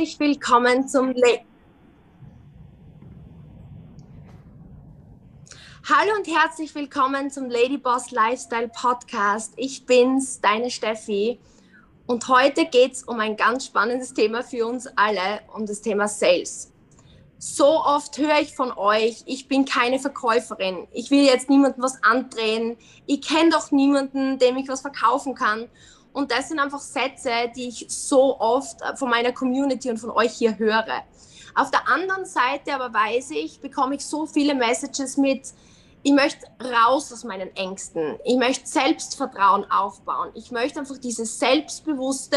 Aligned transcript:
herzlich 0.00 0.18
willkommen 0.18 0.88
zum 0.88 1.12
Le 1.12 1.38
Hallo 5.88 6.16
und 6.18 6.26
herzlich 6.26 6.74
willkommen 6.74 7.30
zum 7.30 7.48
Ladyboss 7.48 8.10
Lifestyle 8.10 8.72
Podcast. 8.74 9.52
Ich 9.56 9.86
bin's, 9.86 10.40
deine 10.40 10.72
Steffi. 10.72 11.38
Und 12.06 12.26
heute 12.26 12.66
geht 12.66 12.94
es 12.94 13.04
um 13.04 13.20
ein 13.20 13.36
ganz 13.36 13.66
spannendes 13.66 14.12
Thema 14.12 14.42
für 14.42 14.66
uns 14.66 14.88
alle, 14.96 15.42
um 15.54 15.64
das 15.64 15.80
Thema 15.80 16.08
Sales. 16.08 16.72
So 17.38 17.64
oft 17.84 18.18
höre 18.18 18.40
ich 18.40 18.56
von 18.56 18.72
euch, 18.72 19.22
ich 19.26 19.46
bin 19.46 19.64
keine 19.64 20.00
Verkäuferin. 20.00 20.88
Ich 20.92 21.12
will 21.12 21.24
jetzt 21.24 21.48
niemandem 21.48 21.84
was 21.84 22.02
andrehen. 22.02 22.76
Ich 23.06 23.22
kenne 23.22 23.50
doch 23.50 23.70
niemanden, 23.70 24.40
dem 24.40 24.56
ich 24.56 24.66
was 24.66 24.80
verkaufen 24.80 25.36
kann. 25.36 25.68
Und 26.14 26.30
das 26.30 26.48
sind 26.48 26.60
einfach 26.60 26.80
Sätze, 26.80 27.30
die 27.54 27.68
ich 27.68 27.86
so 27.88 28.40
oft 28.40 28.78
von 28.96 29.10
meiner 29.10 29.32
Community 29.32 29.90
und 29.90 29.98
von 29.98 30.10
euch 30.10 30.32
hier 30.32 30.56
höre. 30.56 31.02
Auf 31.56 31.70
der 31.70 31.88
anderen 31.88 32.24
Seite 32.24 32.74
aber 32.74 32.94
weiß 32.94 33.32
ich, 33.32 33.60
bekomme 33.60 33.96
ich 33.96 34.06
so 34.06 34.24
viele 34.24 34.54
Messages 34.54 35.16
mit, 35.16 35.52
ich 36.04 36.12
möchte 36.12 36.46
raus 36.62 37.12
aus 37.12 37.24
meinen 37.24 37.54
Ängsten. 37.56 38.18
Ich 38.24 38.36
möchte 38.36 38.66
Selbstvertrauen 38.66 39.68
aufbauen. 39.70 40.30
Ich 40.34 40.50
möchte 40.50 40.78
einfach 40.78 40.98
diese 40.98 41.26
selbstbewusste, 41.26 42.36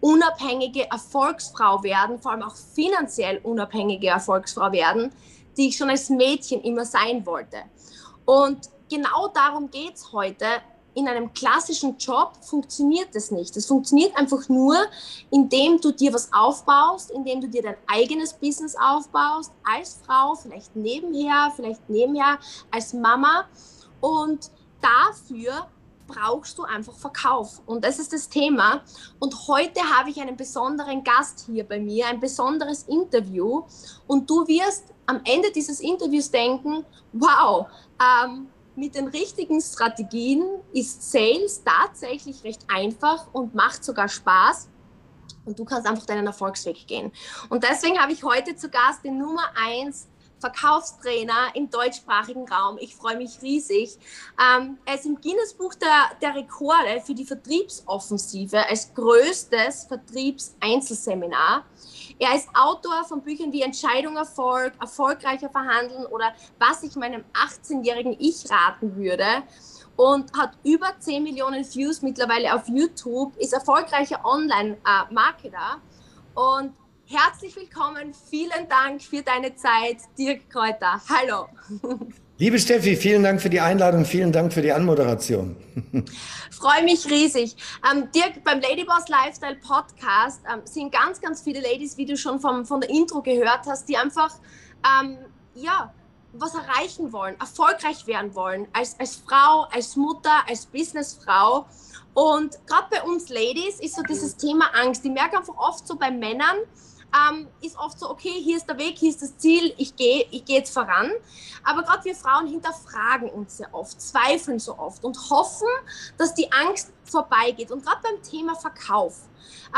unabhängige 0.00 0.88
Erfolgsfrau 0.90 1.82
werden, 1.82 2.20
vor 2.20 2.32
allem 2.32 2.42
auch 2.42 2.54
finanziell 2.54 3.38
unabhängige 3.42 4.08
Erfolgsfrau 4.08 4.70
werden, 4.70 5.10
die 5.56 5.68
ich 5.68 5.76
schon 5.76 5.90
als 5.90 6.08
Mädchen 6.08 6.60
immer 6.60 6.84
sein 6.84 7.26
wollte. 7.26 7.56
Und 8.24 8.68
genau 8.88 9.28
darum 9.28 9.70
geht 9.70 9.96
es 9.96 10.12
heute, 10.12 10.46
in 10.98 11.06
einem 11.06 11.32
klassischen 11.32 11.96
Job 11.96 12.32
funktioniert 12.40 13.14
das 13.14 13.30
nicht. 13.30 13.56
Es 13.56 13.66
funktioniert 13.66 14.16
einfach 14.16 14.48
nur, 14.48 14.74
indem 15.30 15.80
du 15.80 15.92
dir 15.92 16.12
was 16.12 16.28
aufbaust, 16.32 17.12
indem 17.12 17.40
du 17.40 17.48
dir 17.48 17.62
dein 17.62 17.76
eigenes 17.86 18.32
Business 18.32 18.74
aufbaust, 18.74 19.52
als 19.62 20.00
Frau, 20.04 20.34
vielleicht 20.34 20.74
nebenher, 20.74 21.52
vielleicht 21.54 21.88
nebenher 21.88 22.40
als 22.72 22.92
Mama. 22.92 23.44
Und 24.00 24.50
dafür 24.80 25.68
brauchst 26.08 26.58
du 26.58 26.64
einfach 26.64 26.94
Verkauf. 26.94 27.62
Und 27.66 27.84
das 27.84 28.00
ist 28.00 28.12
das 28.12 28.28
Thema. 28.28 28.82
Und 29.20 29.46
heute 29.46 29.80
habe 29.82 30.10
ich 30.10 30.20
einen 30.20 30.36
besonderen 30.36 31.04
Gast 31.04 31.46
hier 31.46 31.62
bei 31.62 31.78
mir, 31.78 32.08
ein 32.08 32.18
besonderes 32.18 32.82
Interview. 32.84 33.62
Und 34.08 34.28
du 34.28 34.48
wirst 34.48 34.86
am 35.06 35.20
Ende 35.24 35.52
dieses 35.52 35.78
Interviews 35.78 36.28
denken, 36.28 36.84
wow, 37.12 37.68
ähm, 38.00 38.48
mit 38.78 38.94
den 38.94 39.08
richtigen 39.08 39.60
Strategien 39.60 40.44
ist 40.72 41.10
Sales 41.10 41.62
tatsächlich 41.64 42.44
recht 42.44 42.62
einfach 42.68 43.26
und 43.32 43.54
macht 43.54 43.84
sogar 43.84 44.08
Spaß. 44.08 44.68
Und 45.44 45.58
du 45.58 45.64
kannst 45.64 45.86
einfach 45.86 46.06
deinen 46.06 46.26
Erfolgsweg 46.26 46.86
gehen. 46.86 47.10
Und 47.48 47.64
deswegen 47.64 47.98
habe 47.98 48.12
ich 48.12 48.22
heute 48.22 48.54
zu 48.54 48.68
Gast 48.68 49.04
den 49.04 49.18
Nummer 49.18 49.50
1 49.56 50.08
Verkaufstrainer 50.40 51.54
im 51.54 51.70
deutschsprachigen 51.70 52.48
Raum. 52.48 52.78
Ich 52.80 52.94
freue 52.94 53.16
mich 53.16 53.42
riesig. 53.42 53.98
Ähm, 54.38 54.78
er 54.84 54.94
ist 54.94 55.06
im 55.06 55.20
Guinness-Buch 55.20 55.74
der, 55.74 56.16
der 56.20 56.34
Rekorde 56.34 57.00
für 57.04 57.14
die 57.14 57.24
Vertriebsoffensive 57.24 58.68
als 58.68 58.92
größtes 58.94 59.84
Vertriebseinzelseminar. 59.84 61.64
Er 62.18 62.34
ist 62.34 62.48
Autor 62.54 63.04
von 63.04 63.22
Büchern 63.22 63.52
wie 63.52 63.62
Entscheidung 63.62 64.16
Erfolg, 64.16 64.72
Erfolgreicher 64.80 65.48
Verhandeln 65.50 66.06
oder 66.06 66.32
Was 66.58 66.82
ich 66.82 66.96
meinem 66.96 67.24
18-jährigen 67.32 68.16
Ich 68.18 68.50
raten 68.50 68.96
würde 68.96 69.42
und 69.96 70.32
hat 70.36 70.52
über 70.64 70.94
10 70.98 71.24
Millionen 71.24 71.64
Views 71.64 72.02
mittlerweile 72.02 72.54
auf 72.54 72.68
YouTube, 72.68 73.36
ist 73.36 73.52
erfolgreicher 73.52 74.24
Online-Marketer 74.24 75.80
und 76.34 76.72
herzlich 77.10 77.56
willkommen, 77.56 78.12
vielen 78.28 78.68
Dank 78.68 79.02
für 79.02 79.22
deine 79.22 79.54
Zeit, 79.56 79.96
Dirk 80.18 80.50
Kräuter. 80.50 81.00
Hallo. 81.08 81.46
Liebe 82.36 82.58
Steffi, 82.58 82.96
vielen 82.96 83.22
Dank 83.22 83.40
für 83.40 83.48
die 83.48 83.60
Einladung, 83.60 84.04
vielen 84.04 84.30
Dank 84.30 84.52
für 84.52 84.60
die 84.60 84.70
Anmoderation. 84.70 85.56
Freue 86.50 86.84
mich 86.84 87.06
riesig. 87.06 87.56
Ähm, 87.90 88.10
Dirk, 88.14 88.44
beim 88.44 88.60
Ladyboss 88.60 89.08
Lifestyle 89.08 89.56
Podcast 89.56 90.42
ähm, 90.52 90.60
sind 90.64 90.92
ganz, 90.92 91.20
ganz 91.20 91.42
viele 91.42 91.60
Ladies, 91.60 91.96
wie 91.96 92.04
du 92.04 92.16
schon 92.16 92.40
vom, 92.40 92.66
von 92.66 92.82
der 92.82 92.90
Intro 92.90 93.22
gehört 93.22 93.60
hast, 93.66 93.88
die 93.88 93.96
einfach, 93.96 94.34
ähm, 95.00 95.16
ja, 95.54 95.92
was 96.34 96.54
erreichen 96.54 97.10
wollen, 97.10 97.40
erfolgreich 97.40 98.06
werden 98.06 98.34
wollen, 98.34 98.68
als, 98.74 99.00
als 99.00 99.16
Frau, 99.16 99.66
als 99.72 99.96
Mutter, 99.96 100.46
als 100.46 100.66
Businessfrau. 100.66 101.66
Und 102.12 102.58
gerade 102.66 102.86
bei 102.90 103.02
uns 103.02 103.30
Ladies 103.30 103.80
ist 103.80 103.96
so 103.96 104.02
dieses 104.02 104.36
Thema 104.36 104.66
Angst. 104.74 105.04
Ich 105.06 105.10
merke 105.10 105.38
einfach 105.38 105.56
oft 105.56 105.86
so 105.86 105.96
bei 105.96 106.10
Männern, 106.10 106.56
ähm, 107.14 107.48
ist 107.60 107.78
oft 107.78 107.98
so, 107.98 108.10
okay, 108.10 108.32
hier 108.42 108.56
ist 108.56 108.68
der 108.68 108.78
Weg, 108.78 108.98
hier 108.98 109.10
ist 109.10 109.22
das 109.22 109.36
Ziel, 109.38 109.72
ich 109.78 109.96
gehe 109.96 110.26
ich 110.30 110.44
geh 110.44 110.54
jetzt 110.54 110.72
voran. 110.72 111.10
Aber 111.64 111.82
gerade 111.82 112.04
wir 112.04 112.14
Frauen 112.14 112.46
hinterfragen 112.46 113.30
uns 113.30 113.56
sehr 113.56 113.72
oft, 113.72 114.00
zweifeln 114.00 114.58
so 114.58 114.78
oft 114.78 115.04
und 115.04 115.18
hoffen, 115.30 115.68
dass 116.16 116.34
die 116.34 116.50
Angst 116.52 116.92
vorbeigeht. 117.04 117.70
Und 117.70 117.84
gerade 117.84 118.00
beim 118.02 118.22
Thema 118.22 118.54
Verkauf. 118.54 119.20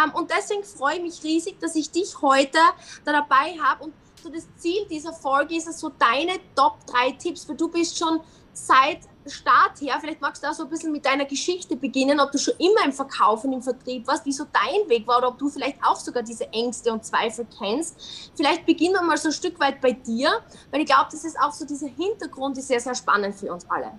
Ähm, 0.02 0.12
und 0.14 0.30
deswegen 0.30 0.64
freue 0.64 0.96
ich 0.96 1.02
mich 1.02 1.22
riesig, 1.22 1.60
dass 1.60 1.76
ich 1.76 1.90
dich 1.90 2.20
heute 2.20 2.58
da 3.04 3.12
dabei 3.12 3.56
habe. 3.62 3.84
Und 3.84 3.94
so 4.22 4.28
das 4.28 4.46
Ziel 4.56 4.86
dieser 4.90 5.12
Folge 5.12 5.56
ist 5.56 5.68
es 5.68 5.80
so 5.80 5.90
deine 5.90 6.38
Top 6.54 6.84
3 6.86 7.12
Tipps, 7.12 7.48
weil 7.48 7.56
du 7.56 7.68
bist 7.68 7.98
schon 7.98 8.20
seit 8.52 9.00
Start 9.26 9.80
her, 9.80 9.94
vielleicht 10.00 10.20
magst 10.20 10.42
du 10.42 10.48
auch 10.48 10.54
so 10.54 10.64
ein 10.64 10.70
bisschen 10.70 10.92
mit 10.92 11.04
deiner 11.04 11.26
Geschichte 11.26 11.76
beginnen, 11.76 12.20
ob 12.20 12.32
du 12.32 12.38
schon 12.38 12.54
immer 12.58 12.84
im 12.86 12.92
Verkauf 12.92 13.44
und 13.44 13.52
im 13.52 13.62
Vertrieb 13.62 14.06
warst, 14.06 14.24
wie 14.24 14.32
so 14.32 14.44
dein 14.52 14.88
Weg 14.88 15.06
war 15.06 15.18
oder 15.18 15.28
ob 15.28 15.38
du 15.38 15.48
vielleicht 15.48 15.76
auch 15.82 15.96
sogar 15.96 16.22
diese 16.22 16.50
Ängste 16.52 16.92
und 16.92 17.04
Zweifel 17.04 17.46
kennst. 17.58 18.30
Vielleicht 18.34 18.64
beginnen 18.64 18.94
wir 18.94 19.02
mal 19.02 19.18
so 19.18 19.28
ein 19.28 19.34
Stück 19.34 19.60
weit 19.60 19.80
bei 19.80 19.92
dir, 19.92 20.30
weil 20.70 20.80
ich 20.80 20.86
glaube, 20.86 21.08
das 21.10 21.24
ist 21.24 21.38
auch 21.38 21.52
so 21.52 21.66
dieser 21.66 21.88
Hintergrund, 21.88 22.56
ist 22.56 22.68
sehr, 22.68 22.80
sehr 22.80 22.94
spannend 22.94 23.34
für 23.34 23.52
uns 23.52 23.68
alle. 23.68 23.92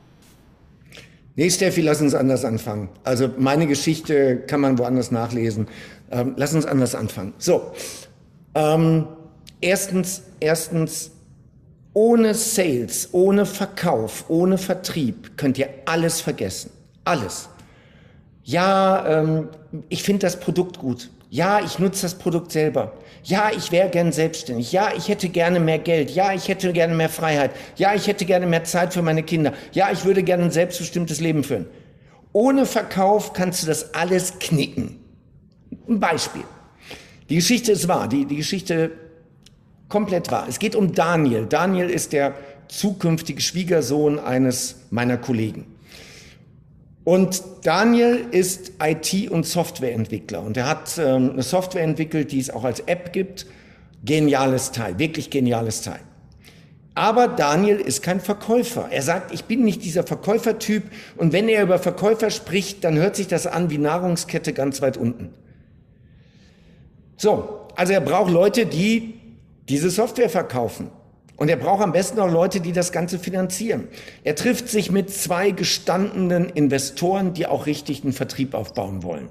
Nee, 1.36 1.50
Steffi, 1.50 1.82
lass 1.82 2.02
uns 2.02 2.14
anders 2.14 2.44
anfangen. 2.44 2.90
Also 3.04 3.30
meine 3.38 3.68
Geschichte 3.68 4.38
kann 4.48 4.60
man 4.60 4.78
woanders 4.78 5.12
nachlesen. 5.12 5.68
Ähm, 6.10 6.34
lass 6.36 6.54
uns 6.54 6.66
anders 6.66 6.94
anfangen. 6.94 7.34
So, 7.38 7.72
ähm, 8.54 9.08
erstens, 9.62 10.24
erstens, 10.42 11.12
ohne 11.94 12.34
Sales, 12.34 13.10
ohne 13.12 13.46
Verkauf, 13.46 14.26
ohne 14.30 14.58
Vertrieb 14.58 15.38
könnt 15.38 15.58
ihr 15.58 15.70
alles 15.86 16.22
vergessen. 16.22 16.72
Alles. 17.04 17.50
Ja, 18.44 19.06
ähm, 19.08 19.50
ich 19.90 20.04
finde 20.04 20.26
das 20.26 20.40
Produkt 20.40 20.80
gut. 20.80 21.10
Ja, 21.30 21.60
ich 21.62 21.80
nutze 21.80 22.04
das 22.04 22.16
Produkt 22.16 22.52
selber. 22.52 22.94
Ja, 23.24 23.52
ich 23.56 23.72
wäre 23.72 23.90
gern 23.90 24.12
selbstständig. 24.12 24.72
Ja, 24.72 24.90
ich 24.96 25.08
hätte 25.08 25.30
gerne 25.30 25.60
mehr 25.60 25.80
Geld. 25.80 26.12
Ja, 26.12 26.34
ich 26.34 26.48
hätte 26.48 26.74
gerne 26.74 26.94
mehr 26.94 27.10
Freiheit. 27.10 27.52
Ja, 27.76 27.94
ich 27.94 28.08
hätte 28.08 28.26
gerne 28.26 28.48
mehr 28.48 28.64
Zeit 28.64 28.94
für 28.94 29.02
meine 29.02 29.24
Kinder. 29.24 29.54
Ja, 29.72 29.92
ich 29.92 30.04
würde 30.04 30.24
gerne 30.24 30.44
ein 30.46 30.52
selbstbestimmtes 30.52 31.22
Leben 31.22 31.44
führen. 31.44 31.68
Ohne 32.34 32.66
Verkauf 32.66 33.34
kannst 33.34 33.64
du 33.64 33.68
das 33.68 33.94
alles 33.94 34.40
knicken. 34.40 35.00
Ein 35.88 36.00
Beispiel. 36.00 36.44
Die 37.30 37.36
Geschichte 37.36 37.72
ist 37.72 37.88
wahr. 37.88 38.08
Die, 38.08 38.26
die 38.26 38.38
Geschichte 38.38 38.92
komplett 39.92 40.32
wahr. 40.32 40.48
Es 40.50 40.58
geht 40.58 40.76
um 40.76 40.94
Daniel. 40.94 41.46
Daniel 41.46 41.90
ist 41.90 42.14
der 42.14 42.34
zukünftige 42.68 43.42
Schwiegersohn 43.42 44.18
eines 44.18 44.78
meiner 44.90 45.18
Kollegen. 45.18 45.68
Und 47.04 47.44
Daniel 47.64 48.26
ist 48.32 48.74
IT- 48.82 49.30
und 49.30 49.46
Softwareentwickler 49.46 50.42
und 50.42 50.56
er 50.56 50.68
hat 50.68 51.00
ähm, 51.00 51.32
eine 51.32 51.44
Software 51.44 51.84
entwickelt, 51.84 52.32
die 52.32 52.40
es 52.40 52.50
auch 52.50 52.64
als 52.64 52.80
App 52.82 53.12
gibt. 53.12 53.48
Geniales 54.04 54.72
Teil, 54.72 54.98
wirklich 55.00 55.30
geniales 55.30 55.82
Teil. 55.82 56.00
Aber 56.94 57.28
Daniel 57.28 57.78
ist 57.78 58.04
kein 58.04 58.20
Verkäufer. 58.20 58.90
Er 58.92 59.02
sagt, 59.02 59.34
ich 59.34 59.46
bin 59.46 59.64
nicht 59.64 59.84
dieser 59.84 60.04
Verkäufertyp 60.04 60.84
und 61.18 61.34
wenn 61.34 61.50
er 61.50 61.64
über 61.64 61.80
Verkäufer 61.80 62.30
spricht, 62.30 62.84
dann 62.84 62.98
hört 62.98 63.16
sich 63.16 63.28
das 63.28 63.48
an 63.48 63.70
wie 63.70 63.78
Nahrungskette 63.78 64.54
ganz 64.54 64.82
weit 64.82 64.98
unten. 64.98 65.34
So, 67.18 67.68
also 67.76 67.94
er 67.94 68.02
braucht 68.02 68.32
Leute, 68.32 68.66
die 68.66 69.21
diese 69.70 69.90
Software 69.90 70.30
verkaufen. 70.30 70.90
Und 71.38 71.50
er 71.50 71.56
braucht 71.56 71.82
am 71.82 71.92
besten 71.92 72.20
auch 72.20 72.30
Leute, 72.30 72.60
die 72.60 72.72
das 72.72 72.92
Ganze 72.92 73.18
finanzieren. 73.18 73.88
Er 74.24 74.36
trifft 74.36 74.70
sich 74.70 74.92
mit 74.92 75.10
zwei 75.10 75.50
gestandenen 75.50 76.50
Investoren, 76.50 77.34
die 77.34 77.48
auch 77.48 77.66
richtig 77.66 78.04
einen 78.04 78.14
Vertrieb 78.14 78.54
aufbauen 78.54 79.02
wollen. 79.02 79.30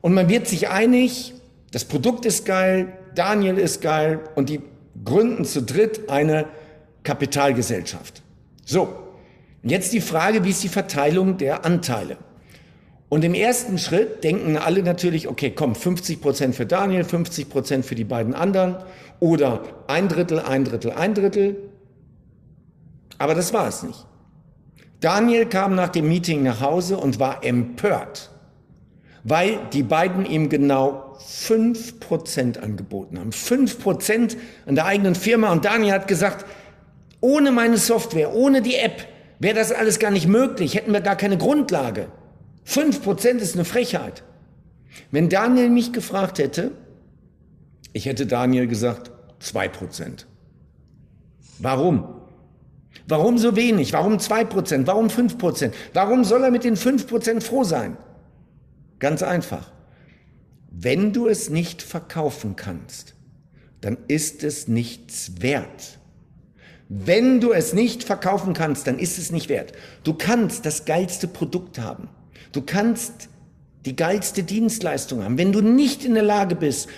Und 0.00 0.14
man 0.14 0.28
wird 0.28 0.48
sich 0.48 0.70
einig, 0.70 1.34
das 1.70 1.84
Produkt 1.84 2.26
ist 2.26 2.46
geil, 2.46 2.92
Daniel 3.14 3.58
ist 3.58 3.80
geil 3.80 4.20
und 4.34 4.48
die 4.48 4.60
gründen 5.04 5.44
zu 5.44 5.62
dritt 5.62 6.10
eine 6.10 6.46
Kapitalgesellschaft. 7.04 8.22
So, 8.64 8.88
jetzt 9.62 9.92
die 9.92 10.00
Frage, 10.00 10.44
wie 10.44 10.50
ist 10.50 10.62
die 10.64 10.68
Verteilung 10.68 11.36
der 11.36 11.64
Anteile? 11.64 12.16
Und 13.10 13.24
im 13.24 13.34
ersten 13.34 13.76
Schritt 13.76 14.22
denken 14.22 14.56
alle 14.56 14.84
natürlich, 14.84 15.26
okay, 15.26 15.50
komm, 15.50 15.74
50 15.74 16.20
Prozent 16.22 16.54
für 16.54 16.64
Daniel, 16.64 17.02
50 17.02 17.50
Prozent 17.50 17.84
für 17.84 17.96
die 17.96 18.04
beiden 18.04 18.34
anderen 18.34 18.76
oder 19.18 19.62
ein 19.88 20.08
Drittel, 20.08 20.38
ein 20.38 20.64
Drittel, 20.64 20.92
ein 20.92 21.14
Drittel. 21.14 21.56
Aber 23.18 23.34
das 23.34 23.52
war 23.52 23.66
es 23.66 23.82
nicht. 23.82 24.06
Daniel 25.00 25.46
kam 25.46 25.74
nach 25.74 25.88
dem 25.88 26.08
Meeting 26.08 26.44
nach 26.44 26.60
Hause 26.60 26.98
und 26.98 27.18
war 27.18 27.42
empört, 27.42 28.30
weil 29.24 29.58
die 29.72 29.82
beiden 29.82 30.24
ihm 30.24 30.48
genau 30.48 31.18
5% 31.18 32.60
angeboten 32.60 33.18
haben. 33.18 33.30
5% 33.30 34.36
an 34.66 34.76
der 34.76 34.86
eigenen 34.86 35.16
Firma. 35.16 35.50
Und 35.50 35.64
Daniel 35.64 35.94
hat 35.94 36.06
gesagt, 36.06 36.46
ohne 37.20 37.50
meine 37.50 37.76
Software, 37.76 38.32
ohne 38.32 38.62
die 38.62 38.76
App 38.76 39.04
wäre 39.40 39.56
das 39.56 39.72
alles 39.72 39.98
gar 39.98 40.12
nicht 40.12 40.28
möglich, 40.28 40.76
hätten 40.76 40.92
wir 40.92 41.00
gar 41.00 41.16
keine 41.16 41.38
Grundlage. 41.38 42.06
5% 42.66 43.38
ist 43.38 43.54
eine 43.54 43.64
Frechheit. 43.64 44.22
Wenn 45.10 45.28
Daniel 45.28 45.70
mich 45.70 45.92
gefragt 45.92 46.38
hätte, 46.38 46.72
ich 47.92 48.06
hätte 48.06 48.26
Daniel 48.26 48.66
gesagt, 48.66 49.10
2%. 49.42 50.26
Warum? 51.58 52.20
Warum 53.06 53.38
so 53.38 53.56
wenig? 53.56 53.92
Warum 53.92 54.18
2%? 54.18 54.86
Warum 54.86 55.08
5%? 55.08 55.72
Warum 55.94 56.24
soll 56.24 56.44
er 56.44 56.50
mit 56.50 56.64
den 56.64 56.76
5% 56.76 57.40
froh 57.40 57.64
sein? 57.64 57.96
Ganz 58.98 59.22
einfach. 59.22 59.72
Wenn 60.70 61.12
du 61.12 61.26
es 61.26 61.50
nicht 61.50 61.82
verkaufen 61.82 62.54
kannst, 62.56 63.14
dann 63.80 63.96
ist 64.08 64.44
es 64.44 64.68
nichts 64.68 65.42
wert. 65.42 65.98
Wenn 66.88 67.40
du 67.40 67.52
es 67.52 67.72
nicht 67.72 68.04
verkaufen 68.04 68.52
kannst, 68.52 68.86
dann 68.86 68.98
ist 68.98 69.18
es 69.18 69.30
nicht 69.30 69.48
wert. 69.48 69.72
Du 70.04 70.14
kannst 70.14 70.66
das 70.66 70.84
geilste 70.84 71.28
Produkt 71.28 71.78
haben. 71.78 72.08
Du 72.52 72.62
kannst 72.62 73.28
die 73.84 73.96
geilste 73.96 74.42
Dienstleistung 74.42 75.24
haben. 75.24 75.38
Wenn 75.38 75.52
du 75.52 75.60
nicht 75.60 76.04
in 76.04 76.14
der 76.14 76.22
Lage 76.22 76.54
bist, 76.54 76.88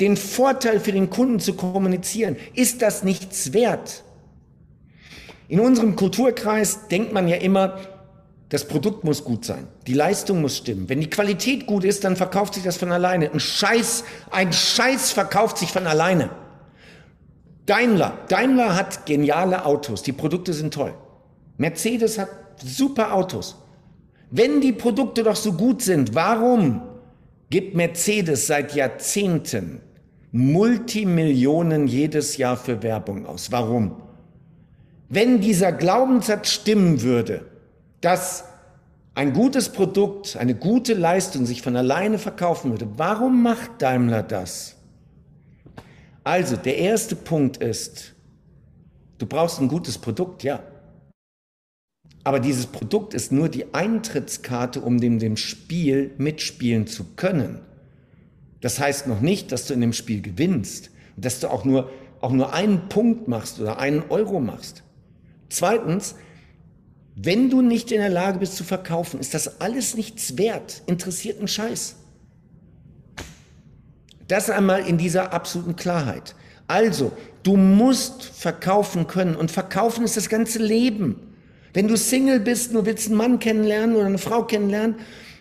den 0.00 0.16
Vorteil 0.16 0.80
für 0.80 0.92
den 0.92 1.10
Kunden 1.10 1.40
zu 1.40 1.54
kommunizieren, 1.54 2.36
ist 2.54 2.82
das 2.82 3.04
nichts 3.04 3.52
wert. 3.52 4.02
In 5.48 5.60
unserem 5.60 5.96
Kulturkreis 5.96 6.88
denkt 6.88 7.12
man 7.12 7.28
ja 7.28 7.36
immer, 7.36 7.78
das 8.48 8.66
Produkt 8.66 9.04
muss 9.04 9.22
gut 9.22 9.44
sein, 9.44 9.68
die 9.86 9.94
Leistung 9.94 10.40
muss 10.40 10.56
stimmen. 10.56 10.88
Wenn 10.88 11.00
die 11.00 11.10
Qualität 11.10 11.66
gut 11.66 11.84
ist, 11.84 12.02
dann 12.02 12.16
verkauft 12.16 12.54
sich 12.54 12.64
das 12.64 12.76
von 12.76 12.90
alleine. 12.90 13.30
Ein 13.30 13.38
Scheiß, 13.38 14.04
ein 14.30 14.52
Scheiß 14.52 15.12
verkauft 15.12 15.58
sich 15.58 15.70
von 15.70 15.86
alleine. 15.86 16.30
Daimler, 17.66 18.18
Daimler 18.28 18.74
hat 18.74 19.06
geniale 19.06 19.64
Autos, 19.64 20.02
die 20.02 20.12
Produkte 20.12 20.52
sind 20.52 20.74
toll. 20.74 20.94
Mercedes 21.58 22.18
hat 22.18 22.30
super 22.64 23.14
Autos. 23.14 23.56
Wenn 24.30 24.60
die 24.60 24.72
Produkte 24.72 25.22
doch 25.22 25.36
so 25.36 25.52
gut 25.52 25.82
sind, 25.82 26.14
warum 26.14 26.82
gibt 27.50 27.74
Mercedes 27.74 28.46
seit 28.46 28.74
Jahrzehnten 28.74 29.80
Multimillionen 30.32 31.88
jedes 31.88 32.36
Jahr 32.36 32.56
für 32.56 32.82
Werbung 32.82 33.26
aus? 33.26 33.50
Warum? 33.50 34.00
Wenn 35.08 35.40
dieser 35.40 35.72
Glaubenssatz 35.72 36.50
stimmen 36.50 37.02
würde, 37.02 37.44
dass 38.00 38.44
ein 39.14 39.32
gutes 39.32 39.70
Produkt, 39.70 40.36
eine 40.36 40.54
gute 40.54 40.94
Leistung 40.94 41.44
sich 41.44 41.62
von 41.62 41.76
alleine 41.76 42.18
verkaufen 42.18 42.70
würde, 42.70 42.86
warum 42.96 43.42
macht 43.42 43.82
Daimler 43.82 44.22
das? 44.22 44.76
Also, 46.22 46.56
der 46.56 46.78
erste 46.78 47.16
Punkt 47.16 47.56
ist, 47.56 48.14
du 49.18 49.26
brauchst 49.26 49.60
ein 49.60 49.66
gutes 49.66 49.98
Produkt, 49.98 50.44
ja. 50.44 50.60
Aber 52.22 52.40
dieses 52.40 52.66
Produkt 52.66 53.14
ist 53.14 53.32
nur 53.32 53.48
die 53.48 53.72
Eintrittskarte, 53.72 54.80
um 54.80 55.00
in 55.00 55.18
dem 55.18 55.36
Spiel 55.36 56.12
mitspielen 56.18 56.86
zu 56.86 57.04
können. 57.16 57.60
Das 58.60 58.78
heißt 58.78 59.06
noch 59.06 59.20
nicht, 59.20 59.52
dass 59.52 59.66
du 59.66 59.74
in 59.74 59.80
dem 59.80 59.94
Spiel 59.94 60.20
gewinnst, 60.20 60.90
dass 61.16 61.40
du 61.40 61.48
auch 61.48 61.64
nur, 61.64 61.90
auch 62.20 62.32
nur 62.32 62.52
einen 62.52 62.88
Punkt 62.88 63.26
machst 63.26 63.58
oder 63.58 63.78
einen 63.78 64.02
Euro 64.10 64.38
machst. 64.40 64.82
Zweitens, 65.48 66.14
wenn 67.16 67.50
du 67.50 67.62
nicht 67.62 67.90
in 67.90 68.00
der 68.00 68.10
Lage 68.10 68.38
bist 68.38 68.56
zu 68.56 68.64
verkaufen, 68.64 69.18
ist 69.18 69.34
das 69.34 69.60
alles 69.60 69.96
nichts 69.96 70.36
wert, 70.36 70.82
interessiert 70.86 71.38
einen 71.38 71.48
Scheiß. 71.48 71.96
Das 74.28 74.48
einmal 74.48 74.86
in 74.86 74.96
dieser 74.96 75.32
absoluten 75.32 75.74
Klarheit. 75.74 76.36
Also, 76.68 77.12
du 77.42 77.56
musst 77.56 78.22
verkaufen 78.22 79.08
können 79.08 79.34
und 79.34 79.50
verkaufen 79.50 80.04
ist 80.04 80.16
das 80.16 80.28
ganze 80.28 80.60
Leben. 80.60 81.29
Wenn 81.72 81.88
du 81.88 81.96
Single 81.96 82.40
bist, 82.40 82.72
nur 82.72 82.86
willst 82.86 83.08
einen 83.08 83.16
Mann 83.16 83.38
kennenlernen 83.38 83.96
oder 83.96 84.06
eine 84.06 84.18
Frau 84.18 84.44
kennenlernen, 84.44 84.96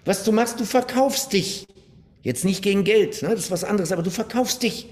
was 0.06 0.24
du 0.24 0.32
machst, 0.32 0.60
du 0.60 0.66
verkaufst 0.66 1.34
dich. 1.34 1.68
Jetzt 2.22 2.46
nicht 2.46 2.62
gegen 2.62 2.84
Geld, 2.84 3.22
ne? 3.22 3.30
das 3.30 3.46
ist 3.46 3.52
was 3.52 3.64
anderes, 3.64 3.92
aber 3.92 4.04
du 4.04 4.12
verkaufst 4.12 4.64
dich 4.64 4.90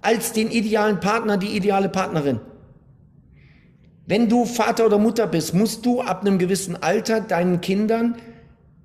als 0.00 0.32
den 0.32 0.50
idealen 0.50 1.00
Partner, 1.00 1.36
die 1.36 1.56
ideale 1.56 1.88
Partnerin. 1.88 2.40
Wenn 4.06 4.28
du 4.28 4.44
Vater 4.44 4.84
oder 4.84 4.98
Mutter 4.98 5.26
bist, 5.26 5.54
musst 5.54 5.86
du 5.86 6.02
ab 6.02 6.20
einem 6.20 6.38
gewissen 6.38 6.82
Alter 6.82 7.20
deinen 7.20 7.60
Kindern 7.62 8.16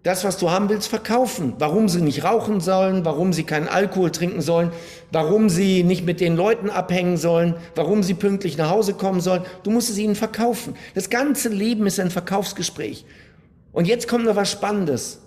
das, 0.04 0.24
was 0.24 0.38
du 0.38 0.50
haben 0.50 0.70
willst, 0.70 0.88
verkaufen. 0.88 1.54
Warum 1.60 1.90
sie 1.90 2.02
nicht 2.02 2.24
rauchen 2.24 2.62
sollen, 2.62 3.04
warum 3.04 3.34
sie 3.34 3.44
keinen 3.44 3.68
Alkohol 3.68 4.12
trinken 4.12 4.42
sollen, 4.42 4.72
warum 5.12 5.50
sie 5.50 5.84
nicht 5.84 6.06
mit 6.06 6.22
den 6.22 6.36
Leuten 6.36 6.70
abhängen 6.70 7.18
sollen, 7.18 7.56
warum 7.76 8.02
sie 8.02 8.14
pünktlich 8.14 8.58
nach 8.58 8.70
Hause 8.70 8.94
kommen 8.94 9.20
sollen. 9.20 9.44
Du 9.64 9.72
musst 9.72 9.90
es 9.90 9.98
ihnen 9.98 10.16
verkaufen. 10.16 10.76
Das 10.96 11.10
ganze 11.10 11.50
Leben 11.50 11.86
ist 11.86 12.00
ein 12.00 12.12
Verkaufsgespräch. 12.12 13.06
Und 13.74 13.88
jetzt 13.88 14.08
kommt 14.08 14.26
noch 14.26 14.38
was 14.38 14.52
Spannendes. 14.52 15.20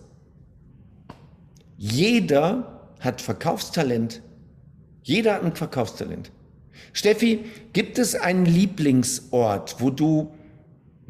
Jeder 1.76 2.90
hat 3.00 3.20
Verkaufstalent. 3.20 4.22
Jeder 5.02 5.34
hat 5.34 5.44
ein 5.44 5.54
Verkaufstalent. 5.54 6.30
Steffi, 6.92 7.44
gibt 7.72 7.98
es 7.98 8.14
einen 8.14 8.46
Lieblingsort, 8.46 9.76
wo 9.80 9.90
du, 9.90 10.32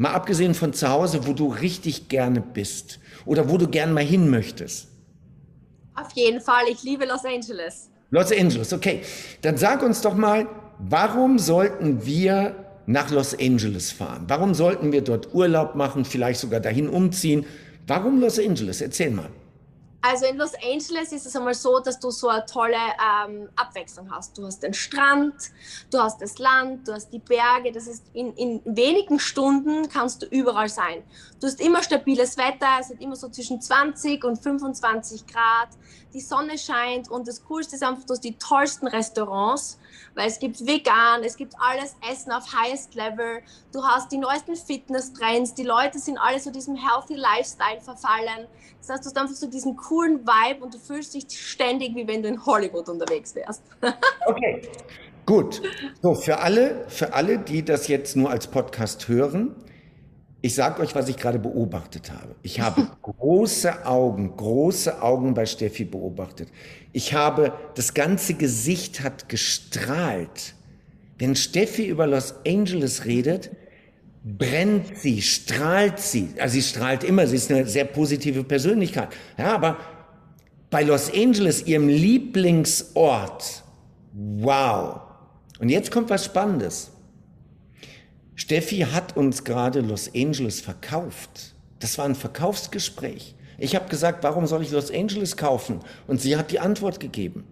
mal 0.03 0.13
abgesehen 0.13 0.55
von 0.55 0.73
zu 0.73 0.89
Hause, 0.89 1.27
wo 1.27 1.33
du 1.33 1.49
richtig 1.49 2.09
gerne 2.09 2.41
bist? 2.41 2.99
oder 3.27 3.49
wo 3.49 3.59
du 3.59 3.69
gern 3.69 3.93
mal 3.93 4.05
hin 4.05 4.31
möchtest? 4.31 4.89
Auf 5.95 6.13
jeden 6.15 6.41
Fall, 6.41 6.65
ich 6.71 6.83
liebe 6.83 7.05
Los 7.05 7.25
Angeles. 7.25 7.91
Los 8.11 8.33
Angeles, 8.33 8.73
okay. 8.73 9.03
Dann 9.43 9.57
sag 9.57 9.83
uns 9.83 10.01
doch 10.01 10.15
mal, 10.15 10.47
warum 10.79 11.39
sollten 11.39 12.05
wir 12.05 12.55
nach 12.87 13.11
Los 13.11 13.39
Angeles 13.39 13.93
fahren? 13.93 14.25
Warum 14.29 14.55
sollten 14.55 14.93
wir 14.93 15.03
dort 15.03 15.35
Urlaub 15.35 15.75
machen, 15.75 16.05
vielleicht 16.05 16.41
sogar 16.41 16.61
dahin 16.61 16.89
umziehen? 16.89 17.45
Warum 17.87 18.21
Los 18.21 18.39
Angeles? 18.39 18.81
Erzähl 18.81 19.11
mal. 19.11 19.31
Also 20.05 20.27
in 20.27 20.37
Los 20.37 20.53
Angeles 20.55 21.13
ist 21.13 21.27
es 21.27 21.37
einmal 21.37 21.55
so, 21.55 21.79
dass 21.79 22.01
du 22.01 22.11
so 22.11 22.29
eine 22.29 22.45
tolle 22.45 22.75
ähm, 22.75 23.49
Abwechslung 23.55 24.11
hast. 24.11 24.37
Du 24.37 24.45
hast 24.45 24.61
den 24.61 24.75
Strand, 24.75 25.33
du 25.93 25.99
hast 25.99 26.21
das 26.21 26.39
Land, 26.39 26.89
du 26.89 26.93
hast 26.93 27.13
die 27.13 27.21
Berge. 27.21 27.71
Das 27.71 27.87
ist 27.87 28.05
in, 28.13 28.35
in 28.35 28.61
wenigen 28.65 29.21
Stunden 29.21 29.89
kannst 29.89 30.23
du 30.23 30.27
überall 30.27 30.69
sein. 30.69 31.05
Du 31.41 31.47
hast 31.47 31.61
immer 31.61 31.85
stabiles 31.85 32.37
Wetter, 32.37 32.67
es 32.81 32.91
ist 32.91 33.01
immer 33.01 33.15
so 33.15 33.29
zwischen 33.29 33.61
20 33.61 34.25
und 34.25 34.43
25 34.43 35.25
Grad. 35.29 35.69
Die 36.13 36.21
Sonne 36.21 36.59
scheint 36.59 37.09
und 37.09 37.29
das 37.29 37.45
Coolste 37.45 37.77
ist 37.77 37.85
einfach, 37.85 38.05
du 38.05 38.15
hast 38.15 38.25
die 38.25 38.37
tollsten 38.37 38.89
Restaurants 38.89 39.79
weil 40.15 40.29
es 40.29 40.39
gibt 40.39 40.67
vegan, 40.67 41.23
es 41.25 41.37
gibt 41.37 41.55
alles 41.59 41.97
Essen 42.11 42.33
auf 42.33 42.45
highest 42.53 42.95
level, 42.95 43.43
du 43.73 43.83
hast 43.83 44.13
die 44.13 44.19
neuesten 44.19 44.57
Fitness-Trends, 44.57 45.55
die 45.55 45.65
Leute 45.65 45.99
sind 45.99 46.19
alle 46.19 46.39
so 46.39 46.51
diesem 46.51 46.77
healthy 46.77 47.15
Lifestyle 47.15 47.81
verfallen. 47.81 48.47
Das 48.81 48.91
heißt, 48.91 49.05
du 49.05 49.09
hast 49.09 49.19
einfach 49.19 49.35
so 49.35 49.47
diesen 49.47 49.77
coolen 49.77 50.27
Vibe 50.27 50.65
und 50.65 50.75
du 50.75 50.79
fühlst 50.79 51.15
dich 51.15 51.25
ständig, 51.31 51.95
wie 51.95 52.07
wenn 52.07 52.23
du 52.23 52.29
in 52.29 52.45
Hollywood 52.45 52.89
unterwegs 52.89 53.35
wärst. 53.35 53.63
okay, 54.27 54.63
gut. 55.25 55.63
So, 56.03 56.15
für 56.15 56.39
alle, 56.41 56.85
für 56.89 57.15
alle, 57.15 57.39
die 57.39 57.65
das 57.65 57.89
jetzt 57.89 58.17
nur 58.17 58.31
als 58.31 58.47
Podcast 58.47 59.09
hören, 59.09 59.55
ich 60.45 60.57
sage 60.57 60.83
euch, 60.83 60.95
was 60.97 61.09
ich 61.09 61.17
gerade 61.17 61.39
beobachtet 61.39 62.13
habe. 62.13 62.35
Ich 62.43 62.61
habe 62.61 62.89
große 63.03 63.87
Augen, 63.87 64.37
große 64.37 65.01
Augen 65.01 65.35
bei 65.35 65.47
Steffi 65.47 65.85
beobachtet. 65.85 66.49
Ich 66.93 67.15
habe, 67.15 67.55
das 67.75 67.95
ganze 67.95 68.35
Gesicht 68.35 69.03
hat 69.03 69.29
gestrahlt. 69.29 70.55
Wenn 71.19 71.37
Steffi 71.37 71.87
über 71.87 72.07
Los 72.07 72.35
Angeles 72.47 73.05
redet, 73.05 73.51
brennt 74.25 74.99
sie, 74.99 75.23
strahlt 75.23 75.99
sie. 75.99 76.29
Also 76.39 76.55
sie 76.55 76.63
strahlt 76.63 77.05
immer, 77.05 77.27
sie 77.27 77.37
ist 77.37 77.51
eine 77.51 77.67
sehr 77.67 77.85
positive 77.85 78.45
Persönlichkeit. 78.45 79.09
Ja, 79.39 79.55
aber 79.55 79.79
bei 80.71 80.83
Los 80.83 81.13
Angeles, 81.13 81.67
ihrem 81.67 81.89
Lieblingsort, 81.89 83.63
wow. 84.13 85.01
Und 85.59 85.69
jetzt 85.69 85.91
kommt 85.91 86.11
was 86.11 86.25
Spannendes. 86.25 86.91
Steffi 88.35 88.79
hat 88.79 89.17
uns 89.17 89.45
gerade 89.45 89.81
Los 89.81 90.11
Angeles 90.15 90.61
verkauft. 90.61 91.55
Das 91.79 91.99
war 91.99 92.05
ein 92.05 92.15
Verkaufsgespräch. 92.15 93.35
Ich 93.63 93.77
habe 93.77 93.89
gesagt, 93.89 94.25
warum 94.25 94.49
soll 94.49 94.63
ich 94.63 94.73
Los 94.73 94.91
Angeles 94.91 95.37
kaufen? 95.37 95.79
Und 96.09 96.21
sie 96.21 96.37
hat 96.37 96.51
die 96.51 96.59
Antwort 96.59 96.99
gegeben. 96.99 97.45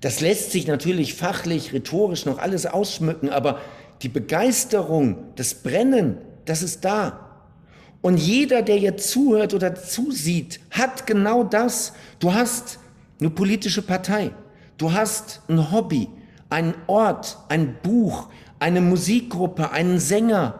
Das 0.00 0.22
lässt 0.22 0.52
sich 0.52 0.66
natürlich 0.66 1.12
fachlich, 1.12 1.74
rhetorisch 1.74 2.24
noch 2.24 2.38
alles 2.38 2.64
ausschmücken, 2.64 3.28
aber 3.28 3.60
die 4.00 4.08
Begeisterung, 4.08 5.18
das 5.36 5.52
Brennen, 5.52 6.16
das 6.46 6.62
ist 6.62 6.82
da. 6.82 7.44
Und 8.00 8.16
jeder, 8.16 8.62
der 8.62 8.78
jetzt 8.78 9.10
zuhört 9.10 9.52
oder 9.52 9.74
zusieht, 9.74 10.60
hat 10.70 11.06
genau 11.06 11.44
das. 11.44 11.92
Du 12.20 12.32
hast 12.32 12.78
eine 13.20 13.28
politische 13.28 13.82
Partei, 13.82 14.30
du 14.78 14.94
hast 14.94 15.42
ein 15.48 15.70
Hobby, 15.70 16.08
einen 16.48 16.74
Ort, 16.86 17.36
ein 17.50 17.76
Buch, 17.82 18.30
eine 18.60 18.80
Musikgruppe, 18.80 19.72
einen 19.72 19.98
Sänger. 19.98 20.54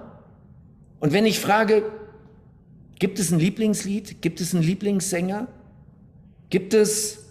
Und 1.00 1.14
wenn 1.14 1.24
ich 1.24 1.40
frage, 1.40 1.84
Gibt 2.98 3.18
es 3.18 3.30
ein 3.30 3.38
Lieblingslied? 3.38 4.22
Gibt 4.22 4.40
es 4.40 4.54
einen 4.54 4.64
Lieblingssänger? 4.64 5.48
Gibt 6.50 6.74
es 6.74 7.24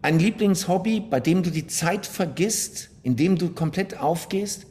Ein 0.00 0.20
Lieblingshobby, 0.20 1.00
bei 1.00 1.18
dem 1.18 1.42
du 1.42 1.50
die 1.50 1.66
Zeit 1.66 2.06
vergisst, 2.06 2.90
in 3.02 3.16
dem 3.16 3.36
du 3.36 3.50
komplett 3.50 3.98
aufgehst? 3.98 4.66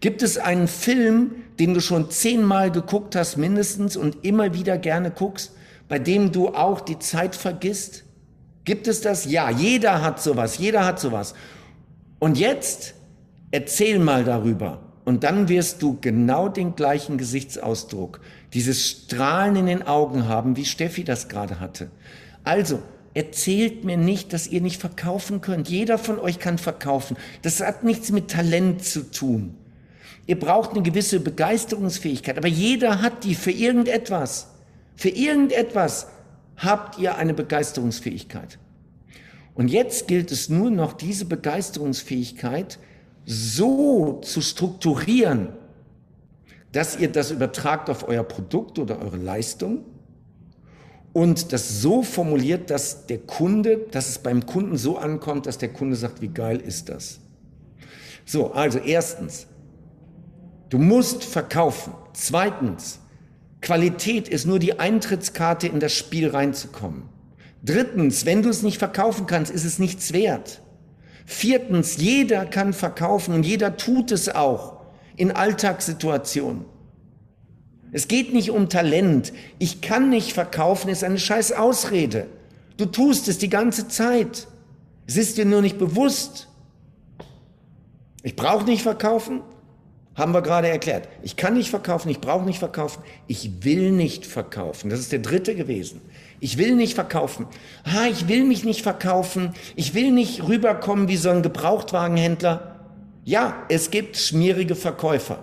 Gibt 0.00 0.22
es 0.22 0.36
einen 0.36 0.68
Film, 0.68 1.30
den 1.58 1.72
du 1.72 1.80
schon 1.80 2.10
zehnmal 2.10 2.70
geguckt 2.70 3.16
hast 3.16 3.38
mindestens 3.38 3.96
und 3.96 4.24
immer 4.24 4.52
wieder 4.52 4.76
gerne 4.76 5.10
guckst, 5.10 5.52
bei 5.88 5.98
dem 5.98 6.30
du 6.30 6.48
auch 6.48 6.82
die 6.82 6.98
Zeit 6.98 7.34
vergisst? 7.34 8.04
Gibt 8.66 8.86
es 8.86 9.00
das? 9.00 9.24
Ja, 9.24 9.48
jeder 9.50 10.02
hat 10.02 10.20
sowas, 10.20 10.58
jeder 10.58 10.84
hat 10.84 11.00
sowas. 11.00 11.34
Und 12.18 12.36
jetzt 12.36 12.94
erzähl 13.50 13.98
mal 13.98 14.24
darüber. 14.24 14.85
Und 15.06 15.22
dann 15.22 15.48
wirst 15.48 15.82
du 15.82 15.98
genau 16.00 16.48
den 16.48 16.74
gleichen 16.74 17.16
Gesichtsausdruck, 17.16 18.20
dieses 18.52 18.90
Strahlen 18.90 19.54
in 19.54 19.66
den 19.66 19.82
Augen 19.84 20.26
haben, 20.26 20.56
wie 20.56 20.64
Steffi 20.64 21.04
das 21.04 21.28
gerade 21.28 21.60
hatte. 21.60 21.92
Also, 22.42 22.82
erzählt 23.14 23.84
mir 23.84 23.96
nicht, 23.96 24.32
dass 24.32 24.48
ihr 24.48 24.60
nicht 24.60 24.80
verkaufen 24.80 25.40
könnt. 25.40 25.68
Jeder 25.68 25.96
von 25.96 26.18
euch 26.18 26.40
kann 26.40 26.58
verkaufen. 26.58 27.16
Das 27.42 27.60
hat 27.60 27.84
nichts 27.84 28.10
mit 28.10 28.32
Talent 28.32 28.84
zu 28.84 29.08
tun. 29.08 29.54
Ihr 30.26 30.40
braucht 30.40 30.72
eine 30.72 30.82
gewisse 30.82 31.20
Begeisterungsfähigkeit, 31.20 32.36
aber 32.36 32.48
jeder 32.48 33.00
hat 33.00 33.22
die 33.22 33.36
für 33.36 33.52
irgendetwas. 33.52 34.48
Für 34.96 35.10
irgendetwas 35.10 36.08
habt 36.56 36.98
ihr 36.98 37.16
eine 37.16 37.32
Begeisterungsfähigkeit. 37.32 38.58
Und 39.54 39.68
jetzt 39.68 40.08
gilt 40.08 40.32
es 40.32 40.48
nur 40.48 40.72
noch, 40.72 40.94
diese 40.94 41.26
Begeisterungsfähigkeit 41.26 42.80
so 43.26 44.20
zu 44.22 44.40
strukturieren, 44.40 45.48
dass 46.72 46.98
ihr 46.98 47.10
das 47.10 47.32
übertragt 47.32 47.90
auf 47.90 48.08
euer 48.08 48.22
Produkt 48.22 48.78
oder 48.78 49.00
eure 49.00 49.16
Leistung 49.16 49.84
und 51.12 51.52
das 51.52 51.80
so 51.80 52.02
formuliert, 52.02 52.70
dass 52.70 53.06
der 53.06 53.18
Kunde, 53.18 53.86
dass 53.90 54.08
es 54.08 54.18
beim 54.18 54.46
Kunden 54.46 54.76
so 54.76 54.96
ankommt, 54.96 55.46
dass 55.46 55.58
der 55.58 55.72
Kunde 55.72 55.96
sagt, 55.96 56.20
wie 56.22 56.28
geil 56.28 56.60
ist 56.60 56.88
das? 56.88 57.20
So, 58.24 58.52
also 58.52 58.78
erstens, 58.78 59.46
du 60.68 60.78
musst 60.78 61.24
verkaufen. 61.24 61.94
Zweitens, 62.12 63.00
Qualität 63.60 64.28
ist 64.28 64.46
nur 64.46 64.58
die 64.58 64.78
Eintrittskarte 64.78 65.66
in 65.66 65.80
das 65.80 65.92
Spiel 65.92 66.28
reinzukommen. 66.28 67.04
Drittens, 67.64 68.26
wenn 68.26 68.42
du 68.42 68.50
es 68.50 68.62
nicht 68.62 68.78
verkaufen 68.78 69.26
kannst, 69.26 69.50
ist 69.50 69.64
es 69.64 69.78
nichts 69.78 70.12
wert. 70.12 70.60
Viertens, 71.26 71.96
jeder 71.96 72.46
kann 72.46 72.72
verkaufen 72.72 73.34
und 73.34 73.44
jeder 73.44 73.76
tut 73.76 74.12
es 74.12 74.28
auch 74.28 74.76
in 75.16 75.32
Alltagssituationen. 75.32 76.64
Es 77.90 78.08
geht 78.08 78.32
nicht 78.32 78.50
um 78.50 78.68
Talent. 78.68 79.32
Ich 79.58 79.80
kann 79.80 80.08
nicht 80.08 80.32
verkaufen, 80.32 80.88
ist 80.88 81.02
eine 81.02 81.18
scheiß 81.18 81.52
Ausrede. 81.52 82.28
Du 82.76 82.86
tust 82.86 83.26
es 83.26 83.38
die 83.38 83.48
ganze 83.48 83.88
Zeit. 83.88 84.46
Es 85.06 85.16
ist 85.16 85.36
dir 85.36 85.44
nur 85.44 85.62
nicht 85.62 85.78
bewusst. 85.78 86.48
Ich 88.22 88.36
brauche 88.36 88.64
nicht 88.64 88.82
verkaufen, 88.82 89.40
haben 90.16 90.32
wir 90.32 90.42
gerade 90.42 90.68
erklärt. 90.68 91.08
Ich 91.22 91.36
kann 91.36 91.54
nicht 91.54 91.70
verkaufen, 91.70 92.08
ich 92.08 92.20
brauche 92.20 92.44
nicht 92.44 92.58
verkaufen, 92.58 93.02
ich 93.26 93.64
will 93.64 93.92
nicht 93.92 94.26
verkaufen. 94.26 94.88
Das 94.88 94.98
ist 94.98 95.12
der 95.12 95.18
dritte 95.18 95.54
gewesen. 95.54 96.00
Ich 96.40 96.58
will 96.58 96.74
nicht 96.74 96.94
verkaufen. 96.94 97.46
Ah, 97.84 98.06
ich 98.10 98.28
will 98.28 98.44
mich 98.44 98.64
nicht 98.64 98.82
verkaufen. 98.82 99.54
Ich 99.74 99.94
will 99.94 100.10
nicht 100.10 100.46
rüberkommen 100.46 101.08
wie 101.08 101.16
so 101.16 101.30
ein 101.30 101.42
Gebrauchtwagenhändler. 101.42 102.76
Ja, 103.24 103.64
es 103.68 103.90
gibt 103.90 104.16
schmierige 104.16 104.74
Verkäufer. 104.74 105.42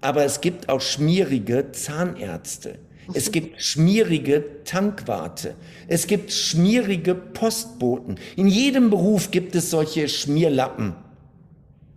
Aber 0.00 0.24
es 0.24 0.40
gibt 0.40 0.68
auch 0.68 0.80
schmierige 0.80 1.72
Zahnärzte. 1.72 2.78
Es 3.12 3.30
gibt 3.32 3.62
schmierige 3.62 4.64
Tankwarte. 4.64 5.54
Es 5.88 6.06
gibt 6.06 6.32
schmierige 6.32 7.14
Postboten. 7.14 8.16
In 8.36 8.48
jedem 8.48 8.88
Beruf 8.88 9.30
gibt 9.30 9.54
es 9.54 9.70
solche 9.70 10.08
Schmierlappen. 10.08 10.94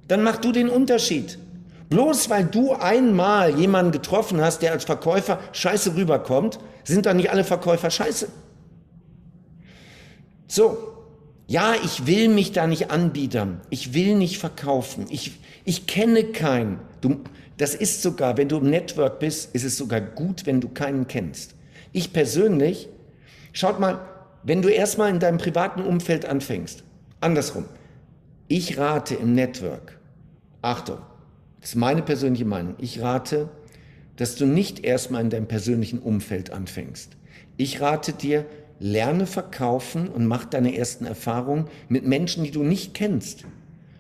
Dann 0.10 0.24
mach 0.24 0.38
du 0.38 0.52
den 0.52 0.70
Unterschied. 0.70 1.40
Bloß 1.90 2.30
weil 2.30 2.46
du 2.46 2.74
einmal 2.74 3.58
jemanden 3.58 3.92
getroffen 3.92 4.42
hast, 4.42 4.62
der 4.62 4.72
als 4.72 4.86
Verkäufer 4.86 5.40
scheiße 5.52 5.96
rüberkommt, 5.96 6.60
sind 6.84 7.06
doch 7.06 7.14
nicht 7.14 7.30
alle 7.30 7.44
Verkäufer 7.44 7.90
scheiße. 7.90 8.28
So, 10.48 10.78
ja, 11.48 11.74
ich 11.84 12.06
will 12.08 12.30
mich 12.30 12.52
da 12.52 12.68
nicht 12.68 12.92
anbiedern. 12.92 13.62
Ich 13.70 13.94
will 13.94 14.16
nicht 14.16 14.40
verkaufen. 14.40 15.06
Ich, 15.10 15.40
ich 15.66 15.88
kenne 15.88 16.26
keinen. 16.26 16.80
Du, 17.02 17.22
das 17.58 17.76
ist 17.76 18.02
sogar, 18.02 18.38
wenn 18.38 18.50
du 18.50 18.58
im 18.58 18.70
Network 18.70 19.20
bist, 19.20 19.54
ist 19.54 19.64
es 19.64 19.78
sogar 19.78 20.02
gut, 20.02 20.46
wenn 20.46 20.62
du 20.62 20.70
keinen 20.70 21.08
kennst. 21.08 21.56
Ich 21.92 22.14
persönlich, 22.14 22.90
schaut 23.52 23.80
mal, 23.80 24.00
wenn 24.44 24.62
du 24.62 24.70
erstmal 24.70 25.10
in 25.10 25.20
deinem 25.20 25.38
privaten 25.38 25.82
Umfeld 25.82 26.26
anfängst, 26.26 26.84
andersrum, 27.22 27.66
ich 28.48 28.78
rate 28.78 29.16
im 29.16 29.36
Network, 29.36 30.00
Achtung, 30.62 30.98
das 31.64 31.70
ist 31.70 31.76
meine 31.78 32.02
persönliche 32.02 32.44
Meinung, 32.44 32.76
ich 32.78 33.02
rate, 33.02 33.48
dass 34.18 34.36
du 34.36 34.46
nicht 34.46 34.84
erstmal 34.84 35.22
in 35.22 35.30
deinem 35.30 35.48
persönlichen 35.48 36.00
Umfeld 36.00 36.52
anfängst. 36.52 37.16
Ich 37.56 37.80
rate 37.80 38.12
dir, 38.12 38.46
lerne 38.80 39.26
verkaufen 39.26 40.10
und 40.10 40.26
mach 40.26 40.44
deine 40.44 40.76
ersten 40.78 41.06
Erfahrungen 41.06 41.70
mit 41.88 42.06
Menschen, 42.06 42.44
die 42.44 42.52
du 42.52 42.64
nicht 42.64 42.94
kennst. 42.94 43.46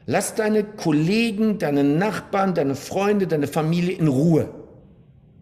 Lass 0.05 0.35
deine 0.35 0.65
Kollegen, 0.65 1.57
deine 1.57 1.85
Nachbarn, 1.85 2.53
deine 2.53 2.75
Freunde, 2.75 3.27
deine 3.27 3.47
Familie 3.47 3.95
in 3.95 4.09
Ruhe. 4.09 4.49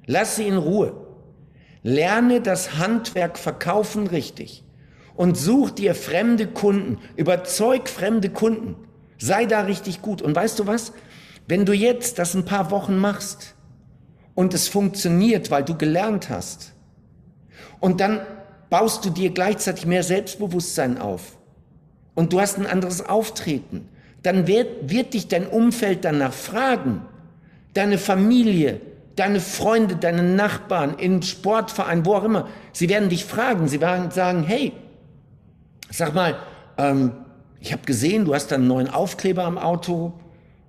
Lass 0.06 0.36
sie 0.36 0.46
in 0.46 0.58
Ruhe. 0.58 0.94
Lerne 1.82 2.40
das 2.40 2.78
Handwerk 2.78 3.40
verkaufen 3.40 4.06
richtig 4.06 4.64
und 5.16 5.38
such 5.38 5.72
dir 5.72 5.96
fremde 5.96 6.46
Kunden. 6.46 7.00
Überzeug 7.16 7.90
fremde 7.90 8.30
Kunden. 8.30 8.76
Sei 9.18 9.48
da 9.48 9.62
richtig 9.62 10.04
gut. 10.04 10.22
Und 10.22 10.36
weißt 10.36 10.60
du 10.60 10.68
was? 10.68 10.94
Wenn 11.48 11.66
du 11.66 11.74
jetzt 11.74 12.20
das 12.20 12.34
ein 12.34 12.46
paar 12.46 12.72
Wochen 12.72 12.98
machst 12.98 13.56
und 14.36 14.54
es 14.54 14.68
funktioniert, 14.68 15.52
weil 15.52 15.64
du 15.64 15.76
gelernt 15.76 16.30
hast, 16.30 16.74
und 17.80 18.00
dann 18.00 18.22
baust 18.70 19.04
du 19.06 19.10
dir 19.10 19.32
gleichzeitig 19.32 19.86
mehr 19.86 20.04
Selbstbewusstsein 20.04 21.00
auf 21.00 21.38
und 22.14 22.32
du 22.32 22.40
hast 22.40 22.58
ein 22.58 22.68
anderes 22.68 23.04
Auftreten 23.04 23.90
dann 24.24 24.48
wird, 24.48 24.92
wird 24.92 25.14
dich 25.14 25.28
dein 25.28 25.48
Umfeld 25.48 26.06
danach 26.06 26.34
fragen. 26.34 27.02
Deine 27.74 27.98
Familie, 27.98 28.82
deine 29.16 29.40
Freunde, 29.40 29.96
deine 29.96 30.24
Nachbarn, 30.24 30.96
im 31.00 31.22
Sportverein, 31.22 32.06
wo 32.06 32.16
auch 32.16 32.24
immer. 32.24 32.48
Sie 32.74 32.90
werden 32.90 33.10
dich 33.10 33.26
fragen. 33.26 33.68
Sie 33.68 33.82
werden 33.82 34.12
sagen, 34.12 34.44
hey, 34.44 34.74
sag 35.90 36.14
mal, 36.14 36.36
ähm, 36.78 37.14
ich 37.60 37.72
habe 37.72 37.84
gesehen, 37.84 38.26
du 38.26 38.34
hast 38.34 38.52
einen 38.54 38.68
neuen 38.68 38.90
Aufkleber 38.90 39.44
am 39.44 39.58
Auto. 39.58 40.14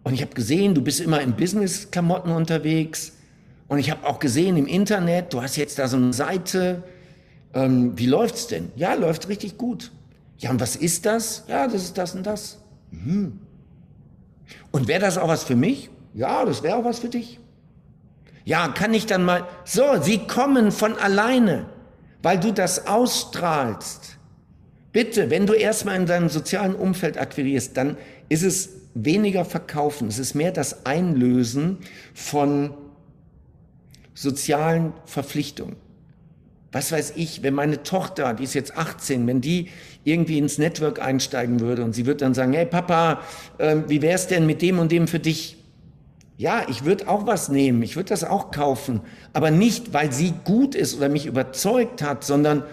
Und 0.04 0.14
ich 0.14 0.22
habe 0.22 0.34
gesehen, 0.34 0.74
du 0.74 0.82
bist 0.82 1.00
immer 1.00 1.20
in 1.20 1.34
Business-Klamotten 1.34 2.30
unterwegs. 2.32 3.12
Und 3.68 3.78
ich 3.78 3.90
habe 3.90 4.06
auch 4.06 4.18
gesehen 4.18 4.56
im 4.56 4.66
Internet, 4.66 5.32
du 5.32 5.42
hast 5.42 5.56
jetzt 5.56 5.78
da 5.78 5.88
so 5.88 5.96
eine 5.96 6.12
Seite. 6.12 6.82
Ähm, 7.54 7.92
wie 7.96 8.06
läuft's 8.06 8.46
denn? 8.46 8.70
Ja, 8.76 8.94
läuft 8.94 9.28
richtig 9.28 9.56
gut. 9.56 9.92
Ja, 10.38 10.50
und 10.50 10.60
was 10.60 10.76
ist 10.76 11.06
das? 11.06 11.44
Ja, 11.46 11.68
das 11.68 11.84
ist 11.84 11.96
das 11.96 12.14
und 12.14 12.26
das. 12.26 12.58
Mhm. 12.90 13.38
Und 14.72 14.88
wäre 14.88 15.00
das 15.00 15.18
auch 15.18 15.28
was 15.28 15.44
für 15.44 15.56
mich? 15.56 15.88
Ja, 16.14 16.44
das 16.44 16.62
wäre 16.62 16.76
auch 16.76 16.84
was 16.84 16.98
für 16.98 17.08
dich. 17.08 17.38
Ja, 18.44 18.68
kann 18.68 18.92
ich 18.92 19.06
dann 19.06 19.24
mal, 19.24 19.46
so, 19.64 19.84
sie 20.02 20.18
kommen 20.18 20.72
von 20.72 20.98
alleine, 20.98 21.66
weil 22.22 22.40
du 22.40 22.52
das 22.52 22.88
ausstrahlst. 22.88 24.18
Bitte, 24.92 25.30
wenn 25.30 25.46
du 25.46 25.52
erstmal 25.52 25.96
in 25.96 26.06
deinem 26.06 26.28
sozialen 26.28 26.74
Umfeld 26.74 27.18
akquirierst, 27.18 27.76
dann 27.76 27.96
ist 28.28 28.42
es 28.42 28.68
weniger 28.94 29.44
Verkaufen, 29.44 30.08
es 30.08 30.18
ist 30.18 30.34
mehr 30.34 30.52
das 30.52 30.86
Einlösen 30.86 31.78
von 32.14 32.74
sozialen 34.14 34.92
Verpflichtungen 35.06 35.76
was 36.72 36.90
weiß 36.90 37.12
ich, 37.16 37.42
wenn 37.42 37.54
meine 37.54 37.82
Tochter, 37.82 38.32
die 38.32 38.44
ist 38.44 38.54
jetzt 38.54 38.76
18, 38.76 39.26
wenn 39.26 39.42
die 39.42 39.68
irgendwie 40.04 40.38
ins 40.38 40.56
Network 40.56 41.00
einsteigen 41.00 41.60
würde 41.60 41.84
und 41.84 41.94
sie 41.94 42.06
würde 42.06 42.20
dann 42.20 42.34
sagen, 42.34 42.54
hey 42.54 42.66
Papa, 42.66 43.20
äh, 43.58 43.76
wie 43.88 44.00
wär's 44.00 44.26
denn 44.26 44.46
mit 44.46 44.62
dem 44.62 44.78
und 44.78 44.90
dem 44.90 45.06
für 45.06 45.20
dich? 45.20 45.58
Ja, 46.38 46.64
ich 46.68 46.84
würde 46.84 47.08
auch 47.08 47.26
was 47.26 47.50
nehmen, 47.50 47.82
ich 47.82 47.94
würde 47.94 48.08
das 48.08 48.24
auch 48.24 48.50
kaufen, 48.50 49.02
aber 49.34 49.50
nicht, 49.50 49.92
weil 49.92 50.12
sie 50.12 50.32
gut 50.44 50.74
ist 50.74 50.96
oder 50.96 51.10
mich 51.10 51.26
überzeugt 51.26 52.02
hat, 52.02 52.24
sondern 52.24 52.64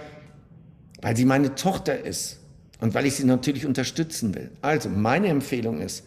weil 1.02 1.16
sie 1.16 1.26
meine 1.26 1.56
Tochter 1.56 2.00
ist 2.00 2.40
und 2.80 2.94
weil 2.94 3.06
ich 3.06 3.16
sie 3.16 3.26
natürlich 3.26 3.66
unterstützen 3.66 4.34
will. 4.34 4.50
Also 4.62 4.90
meine 4.90 5.28
Empfehlung 5.28 5.82
ist, 5.82 6.06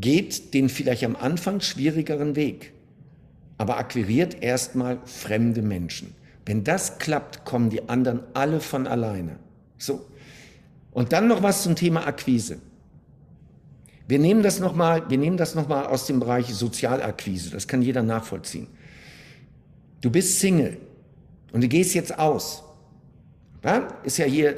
geht 0.00 0.54
den 0.54 0.68
vielleicht 0.68 1.04
am 1.04 1.16
Anfang 1.16 1.60
schwierigeren 1.60 2.36
Weg, 2.36 2.72
aber 3.58 3.78
akquiriert 3.78 4.42
erstmal 4.42 4.98
fremde 5.04 5.62
Menschen. 5.62 6.14
Wenn 6.46 6.64
das 6.64 6.98
klappt, 6.98 7.44
kommen 7.44 7.70
die 7.70 7.88
anderen 7.88 8.20
alle 8.34 8.60
von 8.60 8.86
alleine. 8.86 9.36
So. 9.78 10.06
Und 10.90 11.12
dann 11.12 11.28
noch 11.28 11.42
was 11.42 11.62
zum 11.62 11.76
Thema 11.76 12.06
Akquise. 12.06 12.58
Wir 14.08 14.18
nehmen 14.18 14.42
das 14.42 14.58
nochmal, 14.58 15.08
wir 15.08 15.18
nehmen 15.18 15.36
das 15.36 15.54
nochmal 15.54 15.86
aus 15.86 16.06
dem 16.06 16.18
Bereich 16.18 16.52
Sozialakquise. 16.52 17.50
Das 17.50 17.68
kann 17.68 17.82
jeder 17.82 18.02
nachvollziehen. 18.02 18.66
Du 20.00 20.10
bist 20.10 20.40
Single 20.40 20.78
und 21.52 21.62
du 21.62 21.68
gehst 21.68 21.94
jetzt 21.94 22.18
aus. 22.18 22.64
Ja? 23.62 23.86
Ist 24.02 24.18
ja 24.18 24.24
hier 24.24 24.56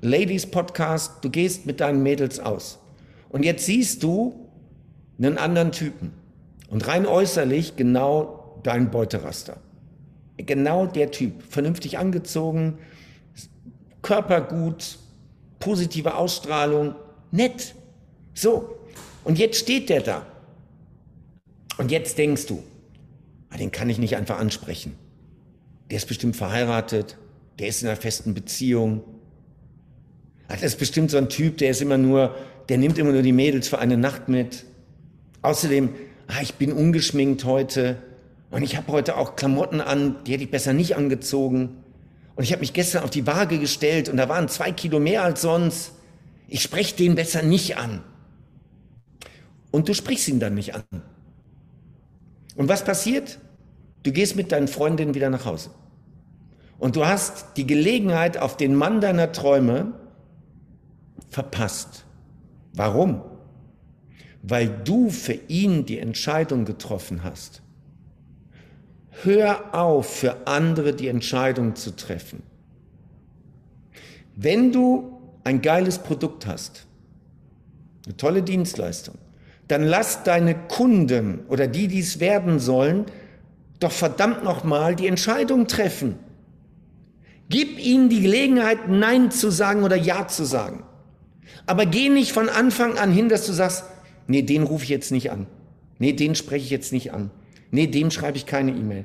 Ladies 0.00 0.46
Podcast, 0.46 1.12
du 1.22 1.30
gehst 1.30 1.66
mit 1.66 1.78
deinen 1.80 2.02
Mädels 2.02 2.40
aus. 2.40 2.78
Und 3.28 3.44
jetzt 3.44 3.66
siehst 3.66 4.02
du 4.02 4.47
einen 5.18 5.38
anderen 5.38 5.72
Typen. 5.72 6.12
Und 6.68 6.86
rein 6.86 7.06
äußerlich 7.06 7.76
genau 7.76 8.60
dein 8.62 8.90
Beuteraster. 8.90 9.56
Genau 10.36 10.86
der 10.86 11.10
Typ. 11.10 11.42
Vernünftig 11.48 11.98
angezogen, 11.98 12.78
Körper 14.02 14.40
gut, 14.40 14.98
positive 15.58 16.14
Ausstrahlung, 16.14 16.94
nett. 17.30 17.74
So. 18.34 18.76
Und 19.24 19.38
jetzt 19.38 19.58
steht 19.58 19.88
der 19.88 20.00
da. 20.00 20.26
Und 21.78 21.90
jetzt 21.90 22.18
denkst 22.18 22.46
du, 22.46 22.62
ah, 23.50 23.56
den 23.56 23.70
kann 23.70 23.90
ich 23.90 23.98
nicht 23.98 24.16
einfach 24.16 24.38
ansprechen. 24.38 24.96
Der 25.90 25.98
ist 25.98 26.08
bestimmt 26.08 26.36
verheiratet, 26.36 27.16
der 27.58 27.68
ist 27.68 27.82
in 27.82 27.88
einer 27.88 27.96
festen 27.96 28.34
Beziehung. 28.34 29.02
Ah, 30.48 30.54
das 30.54 30.62
ist 30.62 30.78
bestimmt 30.78 31.10
so 31.10 31.18
ein 31.18 31.28
Typ, 31.28 31.58
der 31.58 31.70
ist 31.70 31.82
immer 31.82 31.98
nur, 31.98 32.34
der 32.68 32.78
nimmt 32.78 32.98
immer 32.98 33.12
nur 33.12 33.22
die 33.22 33.32
Mädels 33.32 33.68
für 33.68 33.78
eine 33.78 33.96
Nacht 33.96 34.28
mit. 34.28 34.64
Außerdem, 35.42 35.90
ah, 36.26 36.42
ich 36.42 36.54
bin 36.54 36.72
ungeschminkt 36.72 37.44
heute 37.44 38.02
und 38.50 38.62
ich 38.62 38.76
habe 38.76 38.92
heute 38.92 39.16
auch 39.16 39.36
Klamotten 39.36 39.80
an, 39.80 40.16
die 40.24 40.32
hätte 40.32 40.44
ich 40.44 40.50
besser 40.50 40.72
nicht 40.72 40.96
angezogen. 40.96 41.84
Und 42.34 42.44
ich 42.44 42.52
habe 42.52 42.60
mich 42.60 42.72
gestern 42.72 43.02
auf 43.02 43.10
die 43.10 43.26
Waage 43.26 43.58
gestellt 43.58 44.08
und 44.08 44.16
da 44.16 44.28
waren 44.28 44.48
zwei 44.48 44.72
Kilo 44.72 45.00
mehr 45.00 45.22
als 45.22 45.42
sonst. 45.42 45.92
Ich 46.46 46.62
spreche 46.62 46.96
den 46.96 47.14
besser 47.14 47.42
nicht 47.42 47.76
an. 47.76 48.02
Und 49.70 49.88
du 49.88 49.94
sprichst 49.94 50.28
ihn 50.28 50.40
dann 50.40 50.54
nicht 50.54 50.74
an. 50.74 50.84
Und 52.56 52.68
was 52.68 52.84
passiert? 52.84 53.38
Du 54.02 54.12
gehst 54.12 54.36
mit 54.36 54.52
deinen 54.52 54.68
Freundinnen 54.68 55.14
wieder 55.14 55.30
nach 55.30 55.44
Hause. 55.44 55.70
Und 56.78 56.96
du 56.96 57.04
hast 57.04 57.56
die 57.56 57.66
Gelegenheit 57.66 58.38
auf 58.38 58.56
den 58.56 58.74
Mann 58.74 59.00
deiner 59.00 59.32
Träume 59.32 59.92
verpasst. 61.28 62.04
Warum? 62.72 63.22
Weil 64.48 64.68
du 64.68 65.10
für 65.10 65.38
ihn 65.48 65.84
die 65.84 65.98
Entscheidung 65.98 66.64
getroffen 66.64 67.22
hast. 67.22 67.60
Hör 69.22 69.74
auf, 69.74 70.06
für 70.20 70.46
andere 70.46 70.94
die 70.94 71.08
Entscheidung 71.08 71.76
zu 71.76 71.94
treffen. 71.94 72.42
Wenn 74.34 74.72
du 74.72 75.20
ein 75.44 75.60
geiles 75.60 75.98
Produkt 75.98 76.46
hast, 76.46 76.86
eine 78.06 78.16
tolle 78.16 78.42
Dienstleistung, 78.42 79.16
dann 79.66 79.82
lass 79.82 80.22
deine 80.22 80.54
Kunden 80.54 81.40
oder 81.48 81.66
die, 81.66 81.88
die 81.88 82.00
es 82.00 82.20
werden 82.20 82.58
sollen, 82.58 83.04
doch 83.80 83.92
verdammt 83.92 84.44
nochmal 84.44 84.96
die 84.96 85.06
Entscheidung 85.06 85.66
treffen. 85.66 86.16
Gib 87.50 87.78
ihnen 87.78 88.08
die 88.08 88.22
Gelegenheit, 88.22 88.88
Nein 88.88 89.30
zu 89.30 89.50
sagen 89.50 89.82
oder 89.82 89.96
Ja 89.96 90.26
zu 90.26 90.44
sagen. 90.44 90.84
Aber 91.66 91.86
geh 91.86 92.08
nicht 92.08 92.32
von 92.32 92.48
Anfang 92.48 92.98
an 92.98 93.10
hin, 93.10 93.28
dass 93.28 93.46
du 93.46 93.52
sagst, 93.52 93.84
nee, 94.28 94.42
den 94.42 94.62
rufe 94.62 94.84
ich 94.84 94.90
jetzt 94.90 95.10
nicht 95.10 95.32
an. 95.32 95.46
Nee, 95.98 96.12
den 96.12 96.36
spreche 96.36 96.64
ich 96.64 96.70
jetzt 96.70 96.92
nicht 96.92 97.12
an. 97.12 97.30
Nee, 97.70 97.88
dem 97.88 98.10
schreibe 98.10 98.36
ich 98.36 98.46
keine 98.46 98.70
E-Mail. 98.70 99.04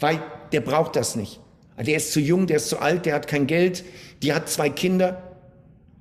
Weil 0.00 0.20
der 0.52 0.60
braucht 0.60 0.96
das 0.96 1.14
nicht. 1.14 1.40
Der 1.78 1.96
ist 1.96 2.12
zu 2.12 2.20
jung, 2.20 2.46
der 2.46 2.56
ist 2.58 2.68
zu 2.68 2.78
alt, 2.78 3.06
der 3.06 3.14
hat 3.14 3.26
kein 3.26 3.46
Geld, 3.46 3.84
die 4.22 4.32
hat 4.32 4.48
zwei 4.48 4.70
Kinder. 4.70 5.22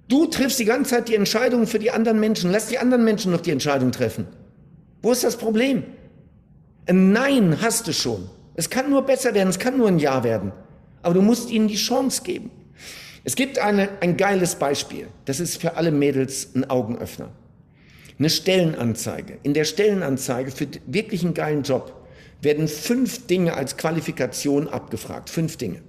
Du 0.08 0.26
triffst 0.26 0.60
die 0.60 0.66
ganze 0.66 0.92
Zeit 0.92 1.10
die 1.10 1.16
Entscheidungen 1.16 1.68
für 1.68 1.80
die 1.80 1.92
anderen 1.92 2.20
Menschen. 2.20 2.52
Lass 2.52 2.68
die 2.68 2.78
anderen 2.78 3.04
Menschen 3.04 3.32
noch 3.32 3.42
die 3.42 3.52
Entscheidung 3.52 3.92
treffen. 3.92 4.28
Wo 5.02 5.12
ist 5.12 5.24
das 5.24 5.38
Problem? 5.38 5.84
Ein 6.86 7.12
Nein 7.12 7.62
hast 7.62 7.88
du 7.88 7.94
schon. 7.94 8.30
Es 8.56 8.70
kann 8.70 8.90
nur 8.90 9.04
besser 9.04 9.34
werden, 9.34 9.50
es 9.50 9.60
kann 9.60 9.78
nur 9.78 9.88
ein 9.88 10.00
Ja 10.00 10.24
werden. 10.24 10.52
Aber 11.02 11.14
du 11.14 11.22
musst 11.22 11.50
ihnen 11.50 11.68
die 11.68 11.76
Chance 11.76 12.22
geben. 12.24 12.52
Es 13.24 13.36
gibt 13.36 13.58
eine, 13.58 13.90
ein 14.02 14.18
geiles 14.18 14.56
Beispiel. 14.56 15.08
Das 15.26 15.40
ist 15.40 15.60
für 15.62 15.78
alle 15.78 15.92
Mädels 15.92 16.54
ein 16.56 16.70
Augenöffner. 16.70 17.30
Eine 18.24 18.30
Stellenanzeige. 18.30 19.38
In 19.44 19.54
der 19.54 19.66
Stellenanzeige 19.66 20.50
für 20.50 20.66
wirklich 20.88 21.26
einen 21.26 21.34
geilen 21.34 21.64
Job 21.64 22.08
werden 22.42 22.70
fünf 22.70 23.28
Dinge 23.28 23.54
als 23.54 23.76
Qualifikation 23.76 24.70
abgefragt. 24.70 25.30
Fünf 25.30 25.58
Dinge. 25.58 25.82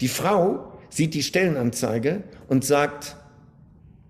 Die 0.00 0.08
Frau 0.08 0.72
sieht 0.88 1.12
die 1.12 1.22
Stellenanzeige 1.22 2.22
und 2.48 2.64
sagt, 2.64 3.18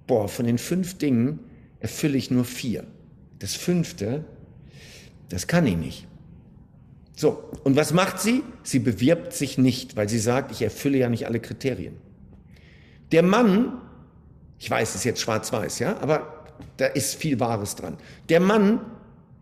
boah, 0.06 0.28
von 0.28 0.46
den 0.46 0.56
fünf 0.56 0.98
Dingen 0.98 1.40
erfülle 1.80 2.16
ich 2.16 2.30
nur 2.30 2.44
vier. 2.44 2.84
Das 3.40 3.56
fünfte, 3.56 4.24
das 5.28 5.48
kann 5.48 5.66
ich 5.66 5.76
nicht. 5.76 6.06
So, 7.16 7.42
und 7.64 7.74
was 7.74 7.92
macht 7.92 8.20
sie? 8.20 8.44
Sie 8.62 8.78
bewirbt 8.78 9.32
sich 9.32 9.58
nicht, 9.58 9.96
weil 9.96 10.08
sie 10.08 10.20
sagt, 10.20 10.52
ich 10.52 10.62
erfülle 10.62 10.98
ja 10.98 11.08
nicht 11.08 11.26
alle 11.26 11.40
Kriterien. 11.40 11.96
Der 13.10 13.24
Mann, 13.24 13.80
ich 14.60 14.70
weiß, 14.70 14.90
es 14.90 14.94
ist 14.94 15.04
jetzt 15.04 15.20
schwarz-weiß, 15.20 15.80
ja, 15.80 15.96
aber 16.00 16.41
da 16.76 16.86
ist 16.86 17.16
viel 17.16 17.40
Wahres 17.40 17.76
dran. 17.76 17.96
Der 18.28 18.40
Mann 18.40 18.80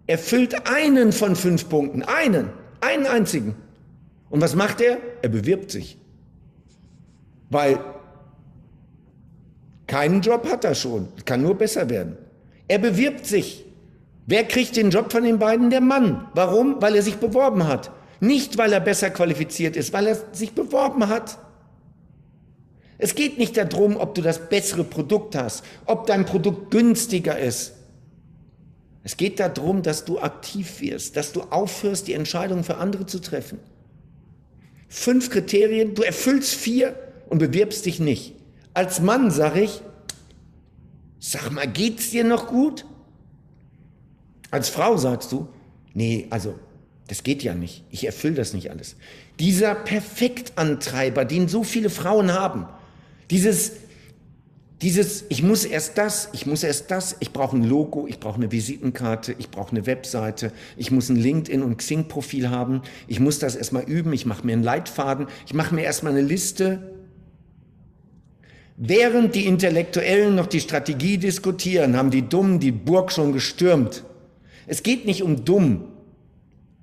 erfüllt 0.07 0.67
einen 0.69 1.13
von 1.13 1.37
fünf 1.37 1.69
Punkten, 1.69 2.03
einen, 2.03 2.51
einen 2.81 3.07
einzigen. 3.07 3.55
Und 4.29 4.41
was 4.41 4.55
macht 4.55 4.81
er? 4.81 4.99
Er 5.23 5.29
bewirbt 5.29 5.71
sich. 5.71 5.99
Weil 7.49 7.81
keinen 9.87 10.21
Job 10.21 10.49
hat 10.49 10.65
er 10.65 10.75
schon, 10.75 11.09
kann 11.25 11.43
nur 11.43 11.57
besser 11.57 11.91
werden. 11.91 12.17
Er 12.69 12.79
bewirbt 12.79 13.27
sich. 13.27 13.65
Wer 14.27 14.45
kriegt 14.45 14.77
den 14.77 14.91
Job 14.91 15.11
von 15.11 15.25
den 15.25 15.41
beiden? 15.41 15.71
Der 15.71 15.81
Mann. 15.81 16.29
Warum? 16.35 16.81
Weil 16.81 16.95
er 16.95 17.03
sich 17.03 17.17
beworben 17.17 17.67
hat. 17.67 17.91
Nicht, 18.21 18.59
weil 18.59 18.73
er 18.73 18.81
besser 18.81 19.11
qualifiziert 19.11 19.77
ist, 19.77 19.93
weil 19.93 20.07
er 20.07 20.17
sich 20.33 20.53
beworben 20.53 21.09
hat. 21.09 21.39
Es 23.03 23.15
geht 23.15 23.39
nicht 23.39 23.57
darum, 23.57 23.97
ob 23.97 24.15
du 24.15 24.21
das 24.21 24.51
bessere 24.51 24.85
Produkt 24.85 25.35
hast, 25.35 25.65
ob 25.87 26.07
dein 26.07 26.27
Produkt 26.27 26.71
günstiger 26.71 27.39
ist. 27.39 27.73
Es 29.03 29.17
geht 29.17 29.41
darum, 29.41 29.83
dass 29.83 30.05
du 30.05 30.21
aktiv 30.21 30.83
wirst, 30.83 31.17
dass 31.17 31.33
du 31.33 31.41
aufhörst, 31.41 32.09
die 32.09 32.13
Entscheidung 32.13 32.63
für 32.63 32.77
andere 32.77 33.07
zu 33.07 33.19
treffen. 33.19 33.59
Fünf 34.89 35.31
Kriterien, 35.31 35.95
du 35.95 36.03
erfüllst 36.03 36.55
vier 36.55 36.95
und 37.31 37.39
bewirbst 37.39 37.87
dich 37.87 38.01
nicht. 38.01 38.35
Als 38.75 39.01
Mann 39.01 39.31
sage 39.31 39.63
ich, 39.63 39.81
sag 41.19 41.51
mal, 41.51 41.67
geht's 41.67 42.11
dir 42.11 42.25
noch 42.25 42.49
gut? 42.49 42.85
Als 44.51 44.69
Frau 44.69 44.99
sagst 44.99 45.33
du, 45.33 45.49
nee, 45.95 46.27
also 46.29 46.55
das 47.07 47.23
geht 47.23 47.43
ja 47.43 47.55
nicht. 47.55 47.85
Ich 47.91 48.05
erfülle 48.05 48.35
das 48.35 48.53
nicht 48.53 48.71
alles. 48.71 48.97
Dieser 49.39 49.75
Perfektantreiber, 49.75 51.25
den 51.25 51.49
so 51.49 51.65
viele 51.65 51.89
Frauen 51.89 52.35
haben, 52.35 52.67
dieses 53.31 53.73
dieses, 54.83 55.27
ich 55.29 55.43
muss 55.43 55.67
erst 55.67 55.99
das, 55.99 56.31
ich 56.33 56.47
muss 56.47 56.63
erst 56.63 56.91
das, 56.91 57.17
ich 57.21 57.33
brauche 57.33 57.57
ein 57.57 57.65
Logo, 57.65 58.07
ich 58.07 58.19
brauche 58.19 58.37
eine 58.37 58.51
Visitenkarte, 58.51 59.35
ich 59.39 59.51
brauche 59.51 59.73
eine 59.73 59.85
Webseite, 59.85 60.53
ich 60.77 60.91
muss 60.91 61.11
ein 61.11 61.17
LinkedIn- 61.17 61.63
und 61.63 61.77
Xing-Profil 61.77 62.49
haben, 62.49 62.81
ich 63.07 63.21
muss 63.21 63.39
das 63.39 63.57
erstmal 63.57 63.83
üben, 63.83 64.13
ich 64.15 64.25
mache 64.25 64.47
mir 64.47 64.55
einen 64.55 64.63
Leitfaden, 64.63 65.27
ich 65.45 65.53
mache 65.53 65.75
mir 65.75 65.83
erstmal 65.83 66.13
eine 66.13 66.23
Liste. 66.23 66.95
Während 68.79 69.35
die 69.35 69.45
Intellektuellen 69.45 70.35
noch 70.35 70.47
die 70.47 70.61
Strategie 70.61 71.19
diskutieren, 71.19 71.99
haben 71.99 72.11
die 72.11 72.27
Dummen 72.27 72.59
die 72.59 72.73
Burg 72.73 73.13
schon 73.13 73.35
gestürmt. 73.35 74.05
Es 74.67 74.83
geht 74.83 75.05
nicht 75.05 75.23
um 75.23 75.45
dumm. 75.45 75.85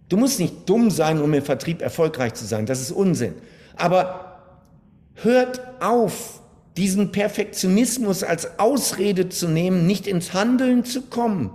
Du 0.07 0.17
musst 0.17 0.39
nicht 0.39 0.69
dumm 0.69 0.91
sein, 0.91 1.19
um 1.19 1.33
im 1.33 1.43
Vertrieb 1.43 1.81
erfolgreich 1.81 2.35
zu 2.35 2.45
sein. 2.45 2.67
Das 2.67 2.79
ist 2.79 2.91
Unsinn. 2.91 3.33
Aber 3.75 4.43
hört 5.15 5.59
auf, 5.81 6.36
diesen 6.77 7.11
Perfektionismus 7.11 8.23
als 8.23 8.59
Ausrede 8.59 9.29
zu 9.29 9.47
nehmen, 9.47 9.87
nicht 9.87 10.07
ins 10.07 10.33
Handeln 10.33 10.85
zu 10.85 11.01
kommen. 11.01 11.51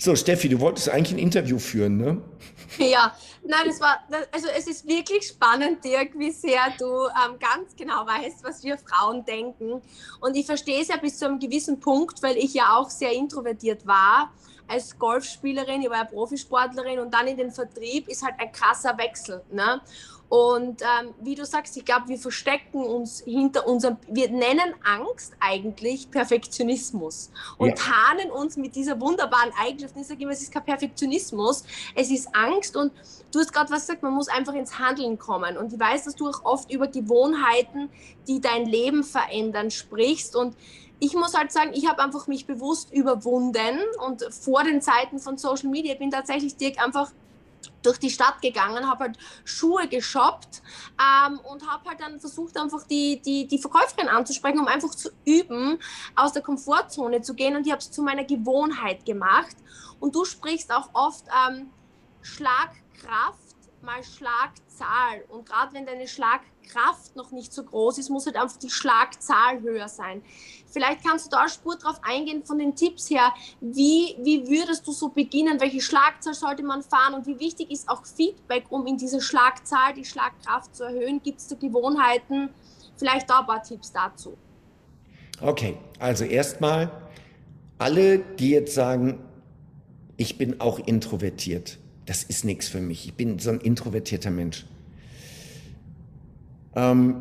So, 0.00 0.14
Steffi, 0.14 0.48
du 0.48 0.60
wolltest 0.60 0.88
eigentlich 0.88 1.12
ein 1.12 1.18
Interview 1.18 1.58
führen, 1.58 1.96
ne? 1.96 2.22
Ja, 2.78 3.16
nein, 3.44 3.68
es 3.68 3.80
war, 3.80 3.98
also 4.30 4.46
es 4.56 4.68
ist 4.68 4.86
wirklich 4.86 5.26
spannend, 5.26 5.82
Dirk, 5.84 6.16
wie 6.16 6.30
sehr 6.30 6.60
du 6.78 7.06
ähm, 7.06 7.36
ganz 7.40 7.74
genau 7.74 8.06
weißt, 8.06 8.44
was 8.44 8.62
wir 8.62 8.78
Frauen 8.78 9.24
denken. 9.24 9.82
Und 10.20 10.36
ich 10.36 10.46
verstehe 10.46 10.80
es 10.80 10.88
ja 10.88 10.96
bis 10.96 11.18
zu 11.18 11.24
einem 11.24 11.40
gewissen 11.40 11.80
Punkt, 11.80 12.22
weil 12.22 12.36
ich 12.36 12.54
ja 12.54 12.76
auch 12.76 12.90
sehr 12.90 13.12
introvertiert 13.12 13.84
war 13.86 14.32
als 14.68 14.98
Golfspielerin, 14.98 15.82
ich 15.82 15.90
war 15.90 15.98
ja 15.98 16.04
Profisportlerin 16.04 17.00
und 17.00 17.12
dann 17.12 17.26
in 17.26 17.36
den 17.36 17.50
Vertrieb 17.50 18.06
ist 18.08 18.22
halt 18.22 18.34
ein 18.38 18.52
krasser 18.52 18.96
Wechsel. 18.98 19.42
Ne? 19.50 19.80
Und 20.28 20.82
ähm, 20.82 21.14
wie 21.22 21.34
du 21.34 21.46
sagst, 21.46 21.76
ich 21.76 21.84
glaube, 21.86 22.08
wir 22.08 22.18
verstecken 22.18 22.84
uns 22.84 23.22
hinter 23.24 23.66
unserem, 23.66 23.96
wir 24.08 24.30
nennen 24.30 24.74
Angst 24.84 25.32
eigentlich 25.40 26.10
Perfektionismus 26.10 27.30
und 27.56 27.68
ja. 27.68 27.74
tarnen 27.74 28.30
uns 28.30 28.58
mit 28.58 28.76
dieser 28.76 29.00
wunderbaren 29.00 29.52
Eigenschaft. 29.58 29.94
Ich 29.96 30.06
sage 30.06 30.22
immer, 30.22 30.32
es 30.32 30.42
ist 30.42 30.52
kein 30.52 30.64
Perfektionismus, 30.64 31.64
es 31.94 32.10
ist 32.10 32.28
Angst 32.34 32.76
und 32.76 32.92
du 33.32 33.38
hast 33.38 33.52
gerade 33.54 33.70
was 33.70 33.82
gesagt, 33.82 34.02
man 34.02 34.12
muss 34.12 34.28
einfach 34.28 34.52
ins 34.52 34.78
Handeln 34.78 35.18
kommen. 35.18 35.56
Und 35.56 35.72
ich 35.72 35.80
weiß, 35.80 36.04
dass 36.04 36.14
du 36.14 36.28
auch 36.28 36.44
oft 36.44 36.70
über 36.70 36.88
Gewohnheiten, 36.88 37.88
die 38.26 38.42
dein 38.42 38.66
Leben 38.66 39.04
verändern, 39.04 39.70
sprichst 39.70 40.36
und 40.36 40.54
ich 41.00 41.14
muss 41.14 41.34
halt 41.34 41.52
sagen, 41.52 41.70
ich 41.74 41.88
habe 41.88 42.02
einfach 42.02 42.26
mich 42.26 42.46
bewusst 42.46 42.92
überwunden 42.92 43.78
und 44.04 44.22
vor 44.34 44.64
den 44.64 44.82
Zeiten 44.82 45.20
von 45.20 45.38
Social 45.38 45.68
Media 45.68 45.94
bin 45.94 46.10
tatsächlich 46.10 46.56
Dirk 46.56 46.84
einfach 46.84 47.12
durch 47.82 47.98
die 47.98 48.10
Stadt 48.10 48.40
gegangen, 48.42 48.88
habe 48.88 49.04
halt 49.04 49.18
Schuhe 49.44 49.88
geshoppt 49.88 50.62
ähm, 51.00 51.38
und 51.40 51.68
habe 51.68 51.88
halt 51.88 52.00
dann 52.00 52.20
versucht, 52.20 52.56
einfach 52.56 52.86
die, 52.86 53.20
die, 53.20 53.46
die 53.46 53.58
Verkäuferin 53.58 54.08
anzusprechen, 54.08 54.58
um 54.58 54.66
einfach 54.66 54.90
zu 54.90 55.10
üben, 55.24 55.78
aus 56.14 56.32
der 56.32 56.42
Komfortzone 56.42 57.22
zu 57.22 57.34
gehen. 57.34 57.56
Und 57.56 57.66
ich 57.66 57.72
habe 57.72 57.80
es 57.80 57.90
zu 57.90 58.02
meiner 58.02 58.24
Gewohnheit 58.24 59.04
gemacht. 59.04 59.56
Und 60.00 60.14
du 60.14 60.24
sprichst 60.24 60.72
auch 60.72 60.90
oft 60.92 61.24
ähm, 61.48 61.70
Schlagkraft 62.22 63.56
mal 63.82 64.02
Schlagzahl. 64.02 65.24
Und 65.28 65.46
gerade 65.46 65.72
wenn 65.74 65.86
deine 65.86 66.08
Schlagkraft 66.08 66.57
noch 67.16 67.30
nicht 67.30 67.52
so 67.52 67.62
groß 67.64 67.98
ist, 67.98 68.10
muss 68.10 68.26
halt 68.26 68.36
einfach 68.36 68.56
die 68.56 68.70
Schlagzahl 68.70 69.60
höher 69.62 69.88
sein. 69.88 70.22
Vielleicht 70.70 71.04
kannst 71.04 71.26
du 71.26 71.30
da 71.30 71.48
Spur 71.48 71.76
drauf 71.76 72.00
eingehen 72.02 72.44
von 72.44 72.58
den 72.58 72.74
Tipps 72.74 73.10
her. 73.10 73.32
Wie, 73.60 74.16
wie 74.22 74.46
würdest 74.48 74.86
du 74.86 74.92
so 74.92 75.08
beginnen? 75.08 75.60
Welche 75.60 75.80
Schlagzahl 75.80 76.34
sollte 76.34 76.62
man 76.62 76.82
fahren? 76.82 77.14
Und 77.14 77.26
wie 77.26 77.38
wichtig 77.38 77.70
ist 77.70 77.88
auch 77.88 78.04
Feedback, 78.04 78.66
um 78.70 78.86
in 78.86 78.96
dieser 78.96 79.20
Schlagzahl 79.20 79.94
die 79.94 80.04
Schlagkraft 80.04 80.74
zu 80.76 80.84
erhöhen? 80.84 81.22
Gibt 81.22 81.40
es 81.40 81.48
da 81.48 81.56
Gewohnheiten? 81.56 82.50
Vielleicht 82.96 83.30
da 83.30 83.40
ein 83.40 83.46
paar 83.46 83.62
Tipps 83.62 83.92
dazu. 83.92 84.36
Okay, 85.40 85.78
also 85.98 86.24
erstmal 86.24 86.90
alle, 87.78 88.18
die 88.18 88.50
jetzt 88.50 88.74
sagen, 88.74 89.20
ich 90.16 90.36
bin 90.36 90.60
auch 90.60 90.80
introvertiert 90.80 91.78
das 92.08 92.22
ist 92.22 92.44
nichts 92.44 92.68
für 92.68 92.80
mich. 92.80 93.06
Ich 93.06 93.14
bin 93.14 93.38
so 93.38 93.50
ein 93.50 93.60
introvertierter 93.60 94.30
Mensch. 94.30 94.64
Ähm, 96.78 97.16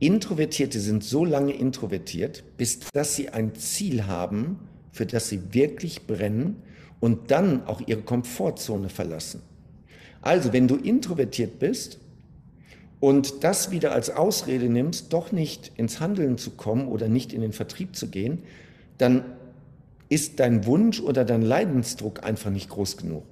Introvertierte 0.00 0.80
sind 0.80 1.04
so 1.04 1.24
lange 1.24 1.52
introvertiert, 1.52 2.42
bis 2.56 2.80
dass 2.92 3.14
sie 3.14 3.28
ein 3.28 3.54
Ziel 3.54 4.08
haben, 4.08 4.58
für 4.90 5.06
das 5.06 5.28
sie 5.28 5.54
wirklich 5.54 6.08
brennen 6.08 6.56
und 6.98 7.30
dann 7.30 7.64
auch 7.66 7.80
ihre 7.86 8.02
Komfortzone 8.02 8.88
verlassen. 8.88 9.42
Also, 10.20 10.52
wenn 10.52 10.66
du 10.66 10.74
introvertiert 10.74 11.60
bist 11.60 12.00
und 12.98 13.44
das 13.44 13.70
wieder 13.70 13.92
als 13.92 14.10
Ausrede 14.10 14.68
nimmst, 14.68 15.12
doch 15.12 15.30
nicht 15.30 15.70
ins 15.76 16.00
Handeln 16.00 16.36
zu 16.38 16.50
kommen 16.50 16.88
oder 16.88 17.06
nicht 17.06 17.32
in 17.32 17.40
den 17.40 17.52
Vertrieb 17.52 17.94
zu 17.94 18.08
gehen, 18.08 18.42
dann 18.98 19.24
ist 20.08 20.40
dein 20.40 20.66
Wunsch 20.66 21.00
oder 21.00 21.24
dein 21.24 21.42
Leidensdruck 21.42 22.24
einfach 22.24 22.50
nicht 22.50 22.70
groß 22.70 22.96
genug. 22.96 23.22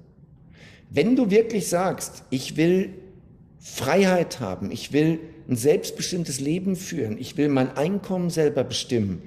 Wenn 0.89 1.17
du 1.17 1.29
wirklich 1.29 1.67
sagst, 1.67 2.23
ich 2.29 2.55
will 2.55 2.93
Freiheit 3.61 4.39
haben, 4.39 4.71
ich 4.71 4.91
will 4.91 5.19
ein 5.47 5.55
selbstbestimmtes 5.55 6.39
Leben 6.39 6.75
führen, 6.75 7.17
ich 7.19 7.37
will 7.37 7.47
mein 7.47 7.77
Einkommen 7.77 8.31
selber 8.31 8.63
bestimmen, 8.63 9.21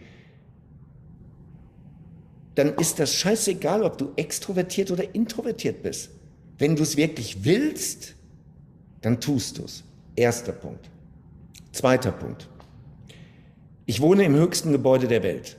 dann 2.57 2.75
ist 2.75 2.99
das 2.99 3.15
scheißegal, 3.15 3.85
ob 3.85 3.97
du 3.97 4.13
extrovertiert 4.17 4.91
oder 4.91 5.15
introvertiert 5.15 5.83
bist. 5.83 6.11
Wenn 6.59 6.77
du 6.77 6.83
es 6.83 6.97
wirklich 6.97 7.45
willst, 7.45 8.15
dann 9.03 9.21
tust 9.21 9.59
du 9.59 9.65
es. 9.65 9.83
Erster 10.17 10.53
Punkt. 10.53 10.89
Zweiter 11.73 12.13
Punkt. 12.13 12.49
Ich 13.87 14.01
wohne 14.01 14.25
im 14.25 14.35
höchsten 14.35 14.73
Gebäude 14.73 15.09
der 15.09 15.23
Welt. 15.23 15.57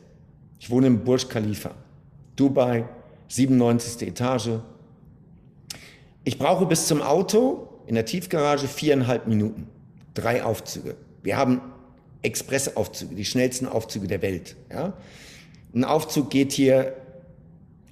Ich 0.60 0.70
wohne 0.70 0.88
im 0.88 1.04
Burj 1.04 1.28
Khalifa. 1.28 1.72
Dubai, 2.36 2.86
97. 3.28 4.08
Etage. 4.08 4.60
Ich 6.24 6.38
brauche 6.38 6.66
bis 6.66 6.88
zum 6.88 7.02
Auto 7.02 7.75
in 7.88 7.96
der 7.96 8.06
Tiefgarage 8.06 8.68
viereinhalb 8.68 9.28
Minuten. 9.28 9.68
Drei 10.14 10.44
Aufzüge. 10.44 10.96
Wir 11.24 11.38
haben 11.38 11.62
Expressaufzüge, 12.22 13.16
die 13.16 13.26
schnellsten 13.26 13.68
Aufzüge 13.68 14.08
der 14.08 14.22
Welt. 14.22 14.56
Ja? 14.72 14.94
Ein 15.74 15.84
Aufzug 15.84 16.30
geht 16.30 16.52
hier, 16.52 16.96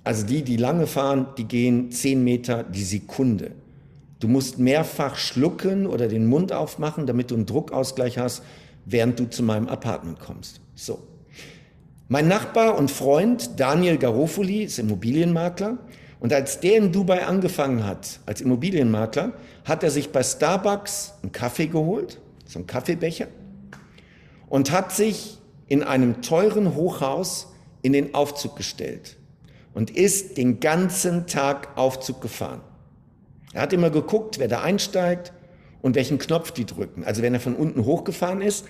also 0.03 0.25
die, 0.25 0.41
die 0.41 0.57
lange 0.57 0.87
fahren, 0.87 1.27
die 1.37 1.45
gehen 1.45 1.91
zehn 1.91 2.23
Meter 2.23 2.63
die 2.63 2.83
Sekunde. 2.83 3.51
Du 4.19 4.27
musst 4.27 4.57
mehrfach 4.57 5.17
schlucken 5.17 5.85
oder 5.85 6.07
den 6.07 6.25
Mund 6.27 6.53
aufmachen, 6.53 7.05
damit 7.05 7.31
du 7.31 7.35
einen 7.35 7.45
Druckausgleich 7.45 8.17
hast, 8.17 8.41
während 8.85 9.19
du 9.19 9.29
zu 9.29 9.43
meinem 9.43 9.67
Apartment 9.67 10.19
kommst. 10.19 10.61
So. 10.75 10.99
Mein 12.07 12.27
Nachbar 12.27 12.77
und 12.77 12.89
Freund 12.89 13.59
Daniel 13.59 13.97
Garofoli 13.97 14.63
ist 14.63 14.79
Immobilienmakler 14.79 15.77
und 16.23 16.31
als 16.31 16.61
der 16.61 16.77
in 16.77 16.93
Dubai 16.93 17.25
angefangen 17.25 17.85
hat 17.85 18.21
als 18.25 18.39
Immobilienmakler, 18.39 19.33
hat 19.65 19.83
er 19.83 19.91
sich 19.91 20.13
bei 20.13 20.23
Starbucks 20.23 21.15
einen 21.21 21.33
Kaffee 21.33 21.67
geholt, 21.67 22.21
so 22.45 22.59
einen 22.59 22.65
Kaffeebecher 22.65 23.27
und 24.47 24.71
hat 24.71 24.93
sich 24.93 25.37
in 25.67 25.83
einem 25.83 26.21
teuren 26.21 26.75
Hochhaus 26.75 27.51
in 27.81 27.91
den 27.91 28.15
Aufzug 28.15 28.55
gestellt 28.55 29.17
und 29.73 29.91
ist 29.91 30.37
den 30.37 30.61
ganzen 30.61 31.27
Tag 31.27 31.77
Aufzug 31.77 32.21
gefahren. 32.21 32.61
Er 33.51 33.63
hat 33.63 33.73
immer 33.73 33.89
geguckt, 33.89 34.39
wer 34.39 34.47
da 34.47 34.61
einsteigt 34.61 35.33
und 35.81 35.95
welchen 35.95 36.19
Knopf 36.19 36.51
die 36.51 36.65
drücken. 36.65 37.03
Also 37.03 37.21
wenn 37.21 37.33
er 37.33 37.41
von 37.41 37.57
unten 37.57 37.83
hochgefahren 37.83 38.39
ist, 38.39 38.65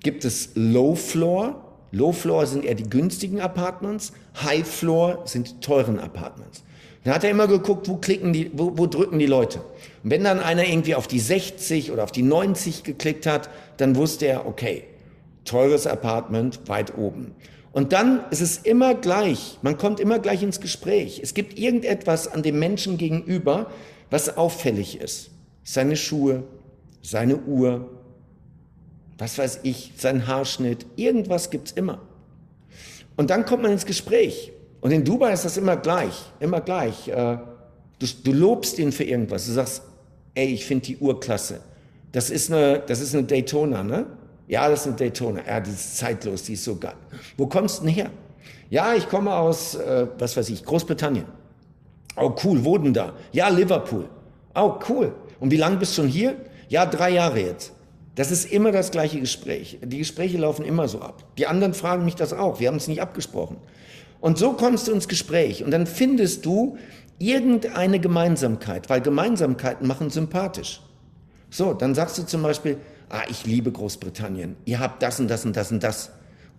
gibt 0.00 0.26
es 0.26 0.50
Low 0.56 0.94
Floor, 0.94 1.74
Low 1.90 2.12
Floor 2.12 2.44
sind 2.44 2.66
eher 2.66 2.74
die 2.74 2.90
günstigen 2.90 3.40
Apartments, 3.40 4.12
High 4.42 4.68
Floor 4.68 5.22
sind 5.24 5.48
die 5.48 5.60
teuren 5.60 5.98
Apartments. 5.98 6.64
Dann 7.04 7.14
hat 7.14 7.24
er 7.24 7.30
immer 7.30 7.46
geguckt, 7.46 7.88
wo 7.88 7.96
klicken 7.96 8.32
die, 8.32 8.50
wo, 8.54 8.76
wo 8.76 8.86
drücken 8.86 9.18
die 9.18 9.26
Leute. 9.26 9.60
Und 10.02 10.10
wenn 10.10 10.24
dann 10.24 10.40
einer 10.40 10.64
irgendwie 10.64 10.94
auf 10.94 11.06
die 11.06 11.20
60 11.20 11.92
oder 11.92 12.04
auf 12.04 12.12
die 12.12 12.22
90 12.22 12.82
geklickt 12.84 13.26
hat, 13.26 13.48
dann 13.76 13.96
wusste 13.96 14.26
er, 14.26 14.46
okay, 14.46 14.84
teures 15.44 15.86
Apartment 15.86 16.60
weit 16.66 16.96
oben. 16.98 17.34
Und 17.72 17.92
dann 17.92 18.24
ist 18.30 18.40
es 18.40 18.58
immer 18.58 18.94
gleich, 18.94 19.58
man 19.62 19.76
kommt 19.76 20.00
immer 20.00 20.18
gleich 20.18 20.42
ins 20.42 20.60
Gespräch. 20.60 21.20
Es 21.22 21.34
gibt 21.34 21.58
irgendetwas 21.58 22.26
an 22.26 22.42
dem 22.42 22.58
Menschen 22.58 22.98
gegenüber, 22.98 23.70
was 24.10 24.36
auffällig 24.36 25.00
ist. 25.00 25.30
Seine 25.64 25.96
Schuhe, 25.96 26.44
seine 27.02 27.36
Uhr, 27.36 27.88
was 29.18 29.38
weiß 29.38 29.60
ich, 29.64 29.92
sein 29.96 30.26
Haarschnitt, 30.26 30.86
irgendwas 30.96 31.50
gibt's 31.50 31.72
immer. 31.72 32.00
Und 33.16 33.30
dann 33.30 33.44
kommt 33.44 33.62
man 33.62 33.72
ins 33.72 33.86
Gespräch. 33.86 34.52
Und 34.80 34.90
in 34.92 35.04
Dubai 35.04 35.32
ist 35.32 35.44
das 35.44 35.56
immer 35.56 35.76
gleich, 35.76 36.14
immer 36.40 36.60
gleich. 36.60 37.08
Äh, 37.08 37.38
du, 37.98 38.06
du 38.24 38.32
lobst 38.32 38.78
ihn 38.78 38.92
für 38.92 39.04
irgendwas. 39.04 39.46
Du 39.46 39.52
sagst, 39.52 39.82
ey, 40.34 40.46
ich 40.46 40.64
finde 40.64 40.86
die 40.86 40.98
Uhr 40.98 41.18
klasse. 41.18 41.60
Das 42.12 42.30
ist 42.30 42.52
eine, 42.52 42.80
das 42.80 43.00
ist 43.00 43.14
eine 43.14 43.24
Daytona, 43.24 43.82
ne? 43.82 44.06
Ja, 44.46 44.68
das 44.68 44.80
ist 44.80 44.86
eine 44.86 44.96
Daytona. 44.96 45.40
Ja, 45.46 45.60
die 45.60 45.70
ist 45.70 45.98
zeitlos, 45.98 46.44
die 46.44 46.54
ist 46.54 46.64
so 46.64 46.76
geil. 46.76 46.94
Wo 47.36 47.46
kommst 47.46 47.80
du 47.80 47.84
denn 47.84 47.94
her? 47.94 48.10
Ja, 48.70 48.94
ich 48.94 49.08
komme 49.08 49.34
aus, 49.34 49.74
äh, 49.74 50.06
was 50.18 50.36
weiß 50.36 50.48
ich, 50.50 50.64
Großbritannien. 50.64 51.26
Oh, 52.16 52.34
cool, 52.44 52.64
wo 52.64 52.78
denn 52.78 52.94
da? 52.94 53.12
Ja, 53.32 53.48
Liverpool. 53.48 54.08
Oh, 54.54 54.74
cool. 54.88 55.14
Und 55.40 55.50
wie 55.50 55.56
lange 55.56 55.76
bist 55.76 55.92
du 55.92 56.02
schon 56.02 56.10
hier? 56.10 56.36
Ja, 56.68 56.86
drei 56.86 57.10
Jahre 57.10 57.40
jetzt. 57.40 57.72
Das 58.14 58.30
ist 58.30 58.50
immer 58.50 58.72
das 58.72 58.90
gleiche 58.90 59.20
Gespräch. 59.20 59.78
Die 59.82 59.98
Gespräche 59.98 60.38
laufen 60.38 60.64
immer 60.64 60.88
so 60.88 61.00
ab. 61.00 61.24
Die 61.38 61.46
anderen 61.46 61.74
fragen 61.74 62.04
mich 62.04 62.16
das 62.16 62.32
auch. 62.32 62.58
Wir 62.58 62.68
haben 62.68 62.76
es 62.76 62.88
nicht 62.88 63.00
abgesprochen. 63.00 63.58
Und 64.20 64.38
so 64.38 64.52
kommst 64.52 64.88
du 64.88 64.92
ins 64.92 65.08
Gespräch 65.08 65.64
und 65.64 65.70
dann 65.70 65.86
findest 65.86 66.44
du 66.44 66.76
irgendeine 67.18 68.00
Gemeinsamkeit, 68.00 68.88
weil 68.90 69.00
Gemeinsamkeiten 69.00 69.86
machen 69.86 70.10
sympathisch. 70.10 70.80
So, 71.50 71.72
dann 71.72 71.94
sagst 71.94 72.18
du 72.18 72.24
zum 72.24 72.42
Beispiel, 72.42 72.78
ah, 73.08 73.22
ich 73.28 73.46
liebe 73.46 73.72
Großbritannien. 73.72 74.56
Ihr 74.64 74.80
habt 74.80 75.02
das 75.02 75.18
und 75.20 75.28
das 75.28 75.44
und 75.44 75.56
das 75.56 75.72
und 75.72 75.82
das. 75.82 76.10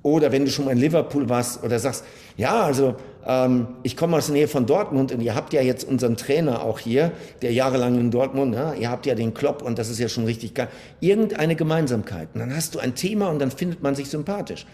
Oder 0.02 0.32
wenn 0.32 0.46
du 0.46 0.52
schon 0.52 0.66
mal 0.66 0.72
in 0.72 0.78
Liverpool 0.78 1.28
warst 1.28 1.62
oder 1.62 1.78
sagst, 1.78 2.06
ja, 2.38 2.64
also 2.64 2.96
ähm, 3.26 3.68
ich 3.84 3.98
komme 3.98 4.16
aus 4.16 4.28
der 4.28 4.36
Nähe 4.36 4.48
von 4.48 4.66
Dortmund 4.66 5.12
und 5.12 5.22
ihr 5.22 5.36
habt 5.36 5.52
ja 5.52 5.62
jetzt 5.62 5.84
unseren 5.84 6.16
Trainer 6.16 6.64
auch 6.64 6.80
hier, 6.80 7.12
der 7.42 7.52
jahrelang 7.52 8.00
in 8.00 8.10
Dortmund, 8.10 8.56
ja, 8.56 8.74
ihr 8.74 8.90
habt 8.90 9.06
ja 9.06 9.14
den 9.14 9.34
Klopp 9.34 9.62
und 9.62 9.78
das 9.78 9.90
ist 9.90 10.00
ja 10.00 10.08
schon 10.08 10.24
richtig 10.24 10.54
geil. 10.54 10.70
Irgendeine 11.02 11.58
Gemeinsamkeit. 11.58 12.30
Und 12.34 12.40
dann 12.40 12.56
hast 12.56 12.76
du 12.76 12.80
ein 12.80 12.96
Thema 12.96 13.28
und 13.28 13.40
dann 13.40 13.52
findet 13.52 13.84
man 13.84 13.94
sich 13.94 14.10
sympathisch. 14.10 14.66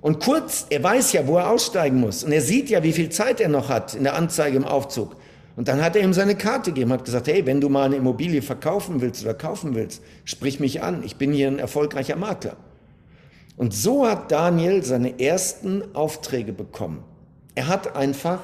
Und 0.00 0.20
kurz, 0.20 0.66
er 0.70 0.82
weiß 0.82 1.12
ja, 1.12 1.26
wo 1.26 1.36
er 1.36 1.50
aussteigen 1.50 2.00
muss. 2.00 2.24
Und 2.24 2.32
er 2.32 2.40
sieht 2.40 2.70
ja, 2.70 2.82
wie 2.82 2.92
viel 2.92 3.10
Zeit 3.10 3.40
er 3.40 3.48
noch 3.48 3.68
hat 3.68 3.94
in 3.94 4.04
der 4.04 4.14
Anzeige 4.14 4.56
im 4.56 4.64
Aufzug. 4.64 5.16
Und 5.56 5.68
dann 5.68 5.82
hat 5.82 5.94
er 5.94 6.02
ihm 6.02 6.14
seine 6.14 6.36
Karte 6.36 6.72
gegeben, 6.72 6.92
hat 6.92 7.04
gesagt, 7.04 7.26
hey, 7.26 7.44
wenn 7.44 7.60
du 7.60 7.68
mal 7.68 7.84
eine 7.84 7.96
Immobilie 7.96 8.40
verkaufen 8.40 9.00
willst 9.02 9.22
oder 9.22 9.34
kaufen 9.34 9.74
willst, 9.74 10.02
sprich 10.24 10.58
mich 10.58 10.82
an. 10.82 11.02
Ich 11.02 11.16
bin 11.16 11.32
hier 11.32 11.48
ein 11.48 11.58
erfolgreicher 11.58 12.16
Makler. 12.16 12.56
Und 13.58 13.74
so 13.74 14.06
hat 14.06 14.32
Daniel 14.32 14.82
seine 14.84 15.20
ersten 15.20 15.94
Aufträge 15.94 16.54
bekommen. 16.54 17.04
Er 17.54 17.68
hat 17.68 17.94
einfach 17.94 18.40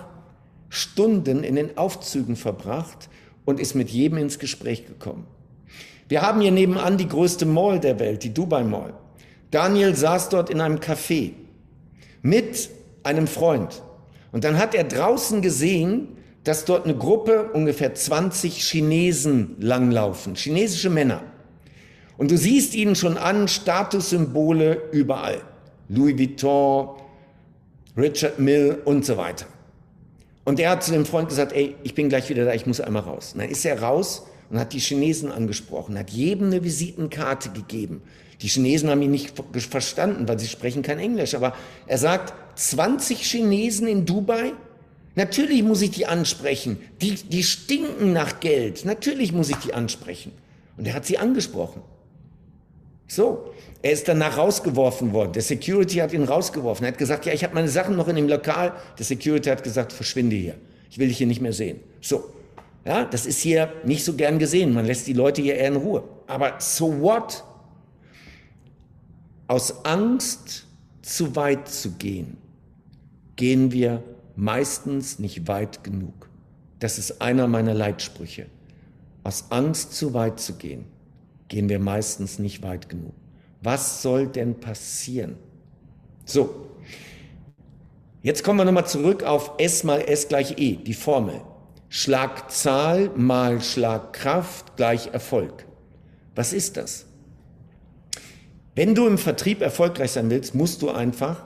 Stunden 0.69 1.43
in 1.43 1.55
den 1.55 1.79
Aufzügen 1.79 2.37
verbracht 2.37 3.09
und 3.47 3.61
ist 3.61 3.75
mit 3.75 3.89
jedem 3.89 4.19
ins 4.19 4.39
Gespräch 4.39 4.87
gekommen. 4.87 5.27
Wir 6.09 6.21
haben 6.21 6.43
hier 6.43 6.51
nebenan 6.51 6.99
die 6.99 7.09
größte 7.09 7.47
Mall 7.47 7.81
der 7.81 7.99
Welt, 7.99 8.25
die 8.25 8.35
Dubai 8.35 8.63
Mall. 8.63 8.93
Daniel 9.51 9.95
saß 9.95 10.29
dort 10.29 10.51
in 10.51 10.61
einem 10.61 10.81
Café 10.81 11.33
mit 12.27 12.71
einem 13.03 13.27
Freund. 13.27 13.83
Und 14.33 14.45
dann 14.45 14.59
hat 14.59 14.75
er 14.75 14.85
draußen 14.85 15.43
gesehen, 15.43 16.09
dass 16.45 16.65
dort 16.65 16.85
eine 16.85 16.97
Gruppe, 16.97 17.51
ungefähr 17.53 17.95
20 17.95 18.63
Chinesen 18.63 19.57
langlaufen, 19.59 20.35
chinesische 20.35 20.91
Männer. 20.91 21.23
Und 22.19 22.31
du 22.31 22.37
siehst 22.37 22.75
ihnen 22.75 22.95
schon 22.95 23.17
an, 23.17 23.49
Statussymbole 23.49 24.91
überall. 24.93 25.41
Louis 25.89 26.19
Vuitton, 26.19 27.01
Richard 27.97 28.39
Mill 28.39 28.79
und 28.85 29.05
so 29.05 29.17
weiter. 29.17 29.47
Und 30.45 30.61
er 30.61 30.71
hat 30.71 30.83
zu 30.83 30.93
dem 30.93 31.07
Freund 31.07 31.29
gesagt, 31.29 31.53
ey, 31.53 31.77
ich 31.83 31.95
bin 31.95 32.09
gleich 32.09 32.29
wieder 32.29 32.45
da, 32.45 32.55
ich 32.55 32.67
muss 32.67 32.81
einmal 32.81 33.03
raus. 33.03 33.33
Und 33.35 33.41
dann 33.41 33.51
ist 33.51 33.65
er 33.65 33.83
raus 33.83 34.27
und 34.51 34.59
hat 34.59 34.73
die 34.73 34.79
Chinesen 34.79 35.31
angesprochen, 35.31 35.99
hat 35.99 36.11
jedem 36.11 36.49
eine 36.49 36.63
Visitenkarte 36.63 37.51
gegeben. 37.51 38.03
Die 38.43 38.49
Chinesen 38.49 38.91
haben 38.91 39.03
ihn 39.03 39.11
nicht 39.11 39.33
verstanden, 39.71 40.29
weil 40.29 40.39
sie 40.39 40.49
sprechen 40.49 40.83
kein 40.83 40.99
Englisch. 40.99 41.35
Aber 41.35 41.55
er 41.87 41.99
sagt, 41.99 42.35
20 42.59 43.23
Chinesen 43.23 43.89
in 43.89 44.05
Dubai? 44.05 44.53
Natürlich 45.15 45.63
muss 45.63 45.81
ich 45.81 45.93
die 45.93 46.07
ansprechen. 46.07 46.79
Die, 47.01 47.15
die 47.15 47.43
stinken 47.43 48.13
nach 48.13 48.41
Geld. 48.41 48.85
Natürlich 48.85 49.33
muss 49.33 49.49
ich 49.49 49.57
die 49.57 49.73
ansprechen. 49.73 50.33
Und 50.77 50.87
er 50.87 50.95
hat 50.95 51.07
sie 51.07 51.17
angesprochen. 51.17 51.81
So, 53.09 53.53
er 53.83 53.93
ist 53.93 54.09
danach 54.09 54.37
rausgeworfen 54.37 55.13
worden. 55.13 55.33
Der 55.33 55.43
Security 55.43 55.97
hat 55.97 56.13
ihn 56.13 56.25
rausgeworfen. 56.25 56.85
Er 56.85 56.93
hat 56.93 56.99
gesagt, 56.99 57.25
ja, 57.25 57.33
ich 57.33 57.45
habe 57.45 57.55
meine 57.55 57.69
Sachen 57.69 57.97
noch 57.97 58.09
in 58.09 58.17
dem 58.17 58.29
Lokal. 58.29 58.75
Der 58.99 59.05
Security 59.07 59.49
hat 59.49 59.63
gesagt, 59.63 59.93
verschwinde 59.93 60.37
hier. 60.37 60.55
Ich 60.91 60.99
will 60.99 61.09
dich 61.09 61.19
hier 61.19 61.27
nicht 61.27 61.41
mehr 61.41 61.53
sehen. 61.53 61.81
So, 62.01 62.25
ja, 62.85 63.05
das 63.05 63.27
ist 63.27 63.41
hier 63.41 63.73
nicht 63.85 64.05
so 64.05 64.15
gern 64.15 64.39
gesehen. 64.39 64.75
Man 64.75 64.85
lässt 64.85 65.07
die 65.07 65.13
Leute 65.13 65.41
hier 65.41 65.57
eher 65.57 65.69
in 65.69 65.77
Ruhe. 65.77 66.05
Aber 66.27 66.57
so 66.59 67.01
what? 67.01 67.43
Aus 69.49 69.85
Angst, 69.85 70.67
zu 71.03 71.37
weit 71.37 71.69
zu 71.69 71.93
gehen, 71.93 72.37
gehen 73.37 73.71
wir 73.71 74.03
meistens 74.35 75.21
nicht 75.21 75.47
weit 75.47 75.85
genug. 75.85 76.29
Das 76.81 76.99
ist 76.99 77.23
einer 77.23 77.47
meiner 77.47 77.75
Leitsprüche. 77.75 78.47
Aus 79.23 79.47
Angst, 79.51 79.95
zu 79.95 80.15
weit 80.15 80.41
zu 80.41 80.55
gehen, 80.55 80.85
gehen 81.49 81.69
wir 81.69 81.79
meistens 81.79 82.39
nicht 82.41 82.63
weit 82.63 82.89
genug. 82.89 83.15
Was 83.63 84.03
soll 84.03 84.27
denn 84.27 84.59
passieren? 84.59 85.37
So, 86.25 86.67
jetzt 88.23 88.43
kommen 88.43 88.59
wir 88.59 88.65
nochmal 88.65 88.87
zurück 88.87 89.23
auf 89.23 89.53
S 89.59 89.85
mal 89.85 90.01
S 90.01 90.27
gleich 90.27 90.59
E, 90.59 90.77
die 90.77 90.95
Formel. 90.95 91.41
Schlagzahl 91.89 93.11
mal 93.15 93.61
Schlagkraft 93.61 94.77
gleich 94.77 95.09
Erfolg. 95.13 95.67
Was 96.35 96.53
ist 96.53 96.77
das? 96.77 97.07
Wenn 98.77 98.95
du 98.95 99.07
im 99.07 99.17
Vertrieb 99.17 99.63
erfolgreich 99.63 100.13
sein 100.13 100.29
willst, 100.29 100.55
musst 100.55 100.83
du 100.83 100.91
einfach 100.91 101.43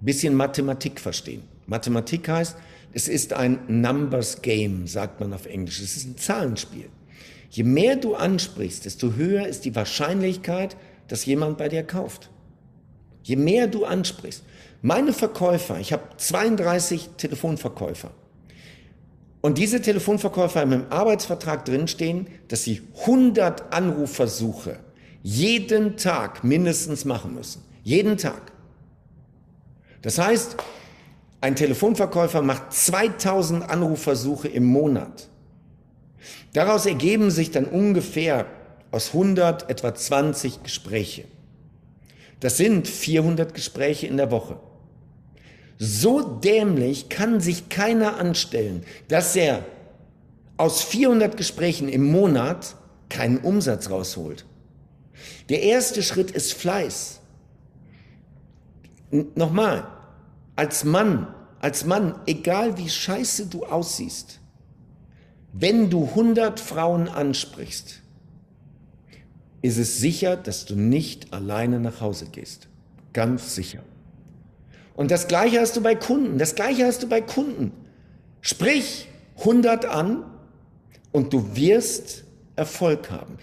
ein 0.00 0.04
bisschen 0.04 0.34
Mathematik 0.34 1.00
verstehen. 1.00 1.42
Mathematik 1.66 2.28
heißt, 2.28 2.54
es 2.92 3.08
ist 3.08 3.32
ein 3.32 3.58
Numbers 3.68 4.42
Game, 4.42 4.86
sagt 4.86 5.20
man 5.20 5.32
auf 5.32 5.46
Englisch. 5.46 5.80
Es 5.80 5.96
ist 5.96 6.06
ein 6.06 6.18
Zahlenspiel. 6.18 6.90
Je 7.50 7.62
mehr 7.62 7.96
du 7.96 8.14
ansprichst, 8.14 8.84
desto 8.84 9.14
höher 9.14 9.46
ist 9.46 9.64
die 9.64 9.74
Wahrscheinlichkeit, 9.74 10.76
dass 11.08 11.24
jemand 11.24 11.56
bei 11.56 11.70
dir 11.70 11.82
kauft. 11.82 12.28
Je 13.22 13.36
mehr 13.36 13.66
du 13.66 13.86
ansprichst. 13.86 14.44
Meine 14.82 15.14
Verkäufer, 15.14 15.80
ich 15.80 15.94
habe 15.94 16.02
32 16.18 17.10
Telefonverkäufer. 17.16 18.10
Und 19.40 19.58
diese 19.58 19.80
Telefonverkäufer 19.80 20.60
haben 20.60 20.72
im 20.72 20.86
Arbeitsvertrag 20.90 21.64
drinstehen, 21.64 22.26
dass 22.48 22.64
sie 22.64 22.82
100 23.00 23.72
Anrufversuche 23.72 24.78
jeden 25.22 25.96
Tag 25.96 26.42
mindestens 26.42 27.04
machen 27.04 27.34
müssen. 27.34 27.62
Jeden 27.84 28.16
Tag. 28.16 28.52
Das 30.02 30.18
heißt, 30.18 30.56
ein 31.40 31.54
Telefonverkäufer 31.54 32.42
macht 32.42 32.72
2000 32.72 33.68
Anrufversuche 33.68 34.48
im 34.48 34.64
Monat. 34.66 35.28
Daraus 36.52 36.86
ergeben 36.86 37.30
sich 37.30 37.50
dann 37.50 37.66
ungefähr 37.66 38.46
aus 38.90 39.08
100 39.08 39.70
etwa 39.70 39.94
20 39.94 40.62
Gespräche. 40.64 41.24
Das 42.40 42.56
sind 42.56 42.88
400 42.88 43.54
Gespräche 43.54 44.06
in 44.06 44.16
der 44.16 44.30
Woche. 44.30 44.58
So 45.78 46.22
dämlich 46.22 47.08
kann 47.08 47.40
sich 47.40 47.68
keiner 47.68 48.16
anstellen, 48.16 48.82
dass 49.06 49.36
er 49.36 49.64
aus 50.56 50.82
400 50.82 51.36
Gesprächen 51.36 51.88
im 51.88 52.10
Monat 52.10 52.74
keinen 53.08 53.38
Umsatz 53.38 53.88
rausholt. 53.88 54.44
Der 55.48 55.62
erste 55.62 56.02
Schritt 56.02 56.32
ist 56.32 56.52
Fleiß. 56.52 57.20
Nochmal, 59.10 59.86
als 60.56 60.84
Mann, 60.84 61.28
als 61.60 61.84
Mann, 61.84 62.14
egal 62.26 62.76
wie 62.76 62.88
scheiße 62.88 63.46
du 63.46 63.64
aussiehst, 63.64 64.40
wenn 65.52 65.90
du 65.90 66.04
100 66.04 66.60
Frauen 66.60 67.08
ansprichst, 67.08 68.02
ist 69.62 69.78
es 69.78 69.98
sicher, 69.98 70.36
dass 70.36 70.66
du 70.66 70.76
nicht 70.76 71.32
alleine 71.32 71.80
nach 71.80 72.00
Hause 72.00 72.26
gehst. 72.26 72.68
Ganz 73.12 73.54
sicher. 73.54 73.82
Und 74.98 75.12
das 75.12 75.28
Gleiche 75.28 75.60
hast 75.60 75.76
du 75.76 75.80
bei 75.80 75.94
Kunden. 75.94 76.38
Das 76.38 76.56
Gleiche 76.56 76.84
hast 76.84 77.04
du 77.04 77.08
bei 77.08 77.20
Kunden. 77.20 77.70
Sprich 78.40 79.08
100 79.38 79.84
an 79.84 80.24
und 81.12 81.32
du 81.32 81.54
wirst 81.54 82.24
Erfolg 82.56 83.08
haben. 83.08 83.38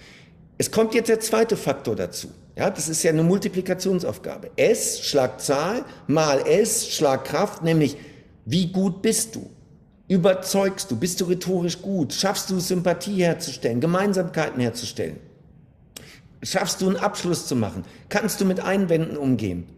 Es 0.58 0.70
kommt 0.70 0.94
jetzt 0.96 1.08
der 1.08 1.22
zweite 1.22 1.56
Faktor 1.56 1.96
dazu. 1.96 2.28
Ja, 2.58 2.70
das 2.70 2.90
ist 2.90 3.04
ja 3.04 3.12
eine 3.12 3.24
Multiplikationsaufgabe. 3.24 4.52
S, 4.58 5.00
Schlagzahl, 5.06 5.86
mal 6.08 6.46
S, 6.46 6.90
Schlagkraft, 6.90 7.64
nämlich 7.64 7.96
wie 8.44 8.68
gut 8.68 9.02
bist 9.02 9.36
du? 9.36 9.50
Überzeugst 10.10 10.92
du? 10.92 10.98
Bist 10.98 11.22
du 11.22 11.24
rhetorisch 11.24 11.82
gut? 11.82 12.12
Schaffst 12.12 12.50
du 12.50 12.60
Sympathie 12.60 13.24
herzustellen, 13.24 13.80
Gemeinsamkeiten 13.80 14.60
herzustellen? 14.60 15.22
Schaffst 16.44 16.82
du 16.82 16.88
einen 16.88 16.98
Abschluss 16.98 17.48
zu 17.48 17.56
machen? 17.56 17.86
Kannst 18.10 18.42
du 18.42 18.46
mit 18.46 18.60
Einwänden 18.60 19.16
umgehen? 19.16 19.75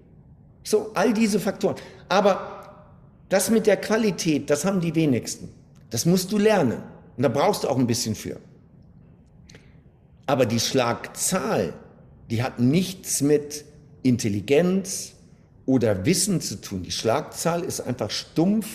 So, 0.68 0.92
all 0.96 1.14
diese 1.14 1.40
Faktoren. 1.40 1.78
Aber 2.10 2.84
das 3.30 3.50
mit 3.50 3.68
der 3.68 3.78
Qualität, 3.78 4.50
das 4.50 4.66
haben 4.66 4.82
die 4.82 4.94
wenigsten. 4.96 5.48
Das 5.92 6.06
musst 6.06 6.30
du 6.34 6.38
lernen. 6.38 6.84
Und 7.16 7.24
da 7.24 7.30
brauchst 7.30 7.64
du 7.64 7.70
auch 7.70 7.78
ein 7.78 7.88
bisschen 7.88 8.16
für. 8.16 8.38
Aber 10.26 10.46
die 10.46 10.60
Schlagzahl, 10.60 11.72
die 12.30 12.44
hat 12.44 12.60
nichts 12.60 13.22
mit 13.22 13.64
Intelligenz 14.04 15.14
oder 15.66 16.06
Wissen 16.06 16.42
zu 16.42 16.60
tun. 16.60 16.84
Die 16.84 16.92
Schlagzahl 16.92 17.64
ist 17.64 17.80
einfach 17.80 18.12
stumpf 18.12 18.68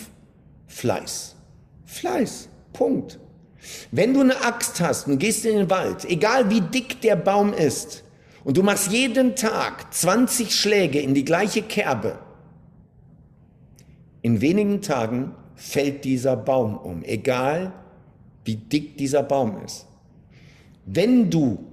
Fleiß. 0.65 1.35
Fleiß. 1.85 2.49
Punkt. 2.73 3.19
Wenn 3.91 4.15
du 4.15 4.21
eine 4.21 4.43
Axt 4.43 4.81
hast 4.81 5.05
und 5.05 5.19
gehst 5.19 5.45
in 5.45 5.57
den 5.57 5.69
Wald, 5.69 6.05
egal 6.05 6.49
wie 6.49 6.61
dick 6.61 7.01
der 7.01 7.17
Baum 7.17 7.53
ist, 7.53 8.02
und 8.43 8.57
du 8.57 8.63
machst 8.63 8.91
jeden 8.91 9.35
Tag 9.35 9.93
20 9.93 10.53
Schläge 10.53 10.99
in 10.99 11.13
die 11.13 11.25
gleiche 11.25 11.61
Kerbe, 11.61 12.19
in 14.21 14.41
wenigen 14.41 14.81
Tagen 14.81 15.33
fällt 15.55 16.05
dieser 16.05 16.35
Baum 16.35 16.77
um, 16.77 17.03
egal 17.03 17.73
wie 18.45 18.55
dick 18.55 18.97
dieser 18.97 19.23
Baum 19.23 19.63
ist. 19.63 19.85
Wenn 20.85 21.29
du 21.29 21.65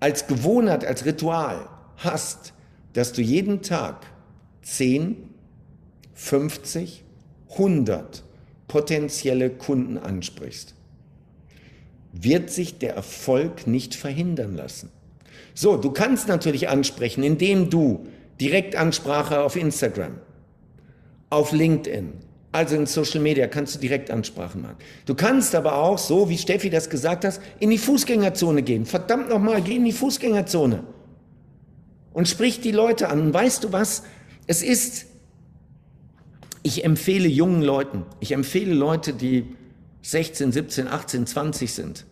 als 0.00 0.26
Gewohnheit, 0.26 0.84
als 0.84 1.04
Ritual 1.04 1.68
hast, 1.96 2.52
dass 2.92 3.12
du 3.12 3.22
jeden 3.22 3.62
Tag 3.62 4.06
10, 4.62 5.16
50, 6.14 7.04
100 7.52 8.22
potenzielle 8.68 9.50
Kunden 9.50 9.98
ansprichst, 9.98 10.74
wird 12.12 12.50
sich 12.50 12.78
der 12.78 12.94
Erfolg 12.94 13.66
nicht 13.66 13.94
verhindern 13.94 14.56
lassen. 14.56 14.90
So, 15.60 15.76
du 15.76 15.90
kannst 15.90 16.26
natürlich 16.26 16.70
ansprechen, 16.70 17.22
indem 17.22 17.68
du 17.68 18.06
Direktansprache 18.40 19.42
auf 19.42 19.56
Instagram, 19.56 20.12
auf 21.28 21.52
LinkedIn, 21.52 22.14
also 22.50 22.76
in 22.76 22.86
Social 22.86 23.20
Media 23.20 23.46
kannst 23.46 23.74
du 23.74 23.78
direkt 23.78 24.10
Ansprachen 24.10 24.62
machen. 24.62 24.76
Du 25.04 25.14
kannst 25.14 25.54
aber 25.54 25.74
auch, 25.74 25.98
so 25.98 26.30
wie 26.30 26.38
Steffi 26.38 26.70
das 26.70 26.88
gesagt 26.88 27.26
hat, 27.26 27.40
in 27.58 27.68
die 27.68 27.76
Fußgängerzone 27.76 28.62
gehen. 28.62 28.86
Verdammt 28.86 29.28
nochmal, 29.28 29.60
geh 29.60 29.76
in 29.76 29.84
die 29.84 29.92
Fußgängerzone. 29.92 30.82
Und 32.14 32.26
sprich 32.26 32.62
die 32.62 32.72
Leute 32.72 33.10
an. 33.10 33.20
Und 33.20 33.34
weißt 33.34 33.62
du 33.62 33.70
was? 33.70 34.04
Es 34.46 34.62
ist, 34.62 35.08
ich 36.62 36.86
empfehle 36.86 37.28
jungen 37.28 37.60
Leuten, 37.60 38.06
ich 38.20 38.32
empfehle 38.32 38.72
Leute, 38.72 39.12
die 39.12 39.44
16, 40.00 40.52
17, 40.52 40.88
18, 40.88 41.26
20 41.26 41.74
sind, 41.74 42.06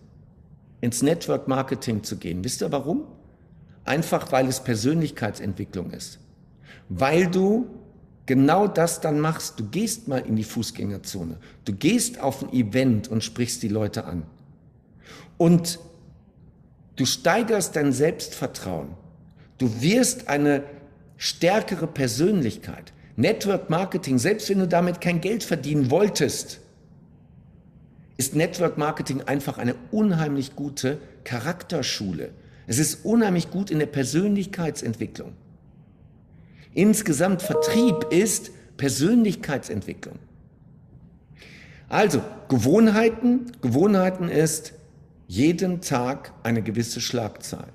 ins 0.82 1.00
Network 1.00 1.48
Marketing 1.48 2.02
zu 2.02 2.18
gehen. 2.18 2.44
Wisst 2.44 2.60
ihr 2.60 2.70
warum? 2.70 3.04
Einfach 3.88 4.30
weil 4.32 4.46
es 4.48 4.60
Persönlichkeitsentwicklung 4.60 5.92
ist. 5.92 6.18
Weil 6.90 7.26
du 7.26 7.66
genau 8.26 8.66
das 8.68 9.00
dann 9.00 9.18
machst. 9.18 9.58
Du 9.58 9.64
gehst 9.64 10.08
mal 10.08 10.18
in 10.18 10.36
die 10.36 10.44
Fußgängerzone. 10.44 11.38
Du 11.64 11.72
gehst 11.72 12.20
auf 12.20 12.42
ein 12.42 12.52
Event 12.52 13.08
und 13.08 13.24
sprichst 13.24 13.62
die 13.62 13.68
Leute 13.68 14.04
an. 14.04 14.24
Und 15.38 15.78
du 16.96 17.06
steigerst 17.06 17.76
dein 17.76 17.92
Selbstvertrauen. 17.94 18.88
Du 19.56 19.80
wirst 19.80 20.28
eine 20.28 20.64
stärkere 21.16 21.86
Persönlichkeit. 21.86 22.92
Network 23.16 23.70
Marketing, 23.70 24.18
selbst 24.18 24.50
wenn 24.50 24.58
du 24.58 24.68
damit 24.68 25.00
kein 25.00 25.22
Geld 25.22 25.42
verdienen 25.42 25.90
wolltest, 25.90 26.60
ist 28.18 28.36
Network 28.36 28.76
Marketing 28.76 29.22
einfach 29.22 29.56
eine 29.56 29.74
unheimlich 29.90 30.54
gute 30.54 30.98
Charakterschule. 31.24 32.32
Es 32.68 32.78
ist 32.78 33.06
unheimlich 33.06 33.50
gut 33.50 33.70
in 33.70 33.78
der 33.78 33.86
Persönlichkeitsentwicklung. 33.86 35.32
Insgesamt 36.74 37.40
Vertrieb 37.40 38.04
ist 38.10 38.50
Persönlichkeitsentwicklung. 38.76 40.18
Also, 41.88 42.22
Gewohnheiten. 42.48 43.52
Gewohnheiten 43.62 44.28
ist 44.28 44.74
jeden 45.26 45.80
Tag 45.80 46.34
eine 46.42 46.62
gewisse 46.62 47.00
Schlagzahl. 47.00 47.68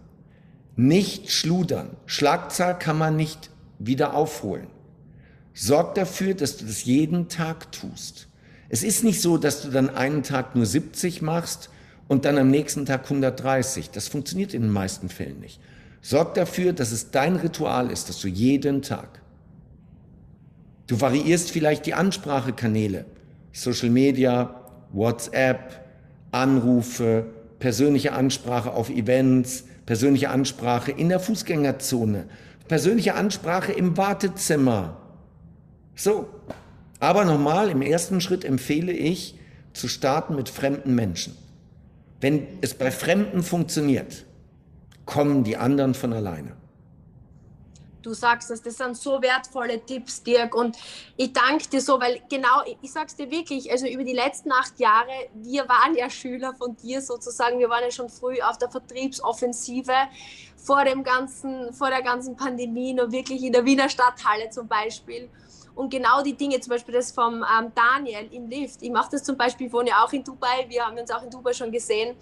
Nicht 0.76 1.32
schludern. 1.32 1.98
Schlagzahl 2.06 2.78
kann 2.78 3.00
man 3.00 3.16
nicht 3.16 3.50
wieder 3.80 4.14
aufholen. 4.14 4.68
Sorg 5.56 5.96
dafür, 5.96 6.36
dass 6.36 6.58
du 6.58 6.66
das 6.66 6.86
jeden 6.86 7.30
Tag 7.30 7.72
tust. 7.72 8.28
Es 8.70 8.84
ist 8.84 9.04
nicht 9.04 9.22
so, 9.22 9.40
dass 9.40 9.64
du 9.64 9.70
dann 9.70 9.90
einen 9.90 10.22
Tag 10.22 10.56
nur 10.56 10.68
70 10.68 11.24
machst 11.24 11.72
und 12.08 12.26
dann 12.26 12.38
am 12.38 12.50
nächsten 12.50 12.86
Tag 12.86 13.04
130. 13.04 13.90
Das 13.92 14.08
funktioniert 14.08 14.54
in 14.54 14.64
den 14.64 14.72
meisten 14.72 15.10
Fällen 15.10 15.40
nicht. 15.40 15.60
Sorg 16.02 16.34
dafür, 16.34 16.74
dass 16.74 16.92
es 16.92 17.12
dein 17.12 17.38
Ritual 17.38 17.90
ist, 17.90 18.10
dass 18.10 18.20
du 18.20 18.28
jeden 18.28 18.82
Tag. 18.82 19.22
Du 20.88 21.00
variierst 21.00 21.50
vielleicht 21.52 21.86
die 21.86 21.94
Ansprachekanäle, 21.94 23.06
Social 23.54 23.90
Media, 23.90 24.62
WhatsApp, 24.92 25.82
Anrufe, 26.32 27.26
persönliche 27.60 28.12
Ansprache 28.12 28.72
auf 28.72 28.90
Events, 28.90 29.64
persönliche 29.86 30.30
Ansprache 30.30 30.92
in 30.92 31.10
der 31.10 31.20
Fußgängerzone, 31.20 32.26
persönliche 32.68 33.16
Ansprache 33.16 33.72
im 33.72 33.96
Wartezimmer. 33.96 34.98
So, 35.96 36.28
aber 37.00 37.24
nochmal, 37.24 37.70
im 37.70 37.82
ersten 37.82 38.20
Schritt 38.20 38.44
empfehle 38.44 38.92
ich, 38.92 39.40
zu 39.74 39.88
starten 39.88 40.36
mit 40.36 40.50
fremden 40.50 40.96
Menschen. 40.96 41.38
Wenn 42.24 42.60
es 42.62 42.74
bei 42.74 42.90
Fremden 42.90 43.44
funktioniert, 43.44 44.26
kommen 45.06 45.44
die 45.44 45.58
anderen 45.58 45.94
von 45.94 46.14
alleine. 46.14 46.56
Du 48.02 48.14
sagst 48.14 48.50
das, 48.50 48.62
das 48.62 48.78
sind 48.78 48.96
so 48.96 49.22
wertvolle 49.22 49.86
Tipps, 49.86 50.24
Dirk. 50.24 50.56
Und 50.56 50.78
ich 51.18 51.34
danke 51.34 51.68
dir 51.68 51.82
so, 51.82 52.00
weil 52.00 52.22
genau, 52.30 52.64
ich 52.82 52.94
sag's 52.94 53.18
dir 53.18 53.30
wirklich, 53.30 53.70
also 53.70 53.88
über 53.88 54.06
die 54.06 54.14
letzten 54.14 54.54
acht 54.54 54.80
Jahre, 54.80 55.12
wir 55.34 55.68
waren 55.68 55.96
ja 55.98 56.10
Schüler 56.10 56.54
von 56.54 56.78
dir 56.78 57.02
sozusagen, 57.02 57.60
wir 57.60 57.70
waren 57.70 57.84
ja 57.84 57.92
schon 57.92 58.08
früh 58.08 58.40
auf 58.42 58.58
der 58.58 58.72
Vertriebsoffensive 58.72 59.92
vor 60.56 60.86
dem 60.86 61.04
ganzen, 61.04 61.74
vor 61.74 61.90
der 61.90 62.04
ganzen 62.04 62.38
Pandemie, 62.38 62.94
nur 62.94 63.12
wirklich 63.12 63.44
in 63.44 63.52
der 63.52 63.66
Wiener 63.66 63.90
Stadthalle 63.90 64.50
zum 64.50 64.70
Beispiel. 64.70 65.28
Und 65.76 65.90
genau 65.90 66.22
die 66.22 66.34
Dinge, 66.34 66.60
zum 66.60 66.72
Beispiel 66.72 66.94
das 66.94 67.12
vom 67.12 67.44
ähm, 67.44 67.72
Daniel 67.74 68.28
im 68.32 68.48
Lift, 68.48 68.82
ich 68.84 68.92
mache 68.92 69.12
das 69.12 69.24
zum 69.24 69.36
Beispiel, 69.36 69.68
ich 69.68 69.74
wohne 69.74 69.90
ja 69.90 70.04
auch 70.04 70.14
in 70.14 70.24
Dubai, 70.24 70.66
wir 70.68 70.86
haben 70.86 70.98
uns 70.98 71.10
auch 71.10 71.24
in 71.24 71.32
Dubai 71.32 71.54
schon 71.54 71.72
gesehen. 71.72 72.16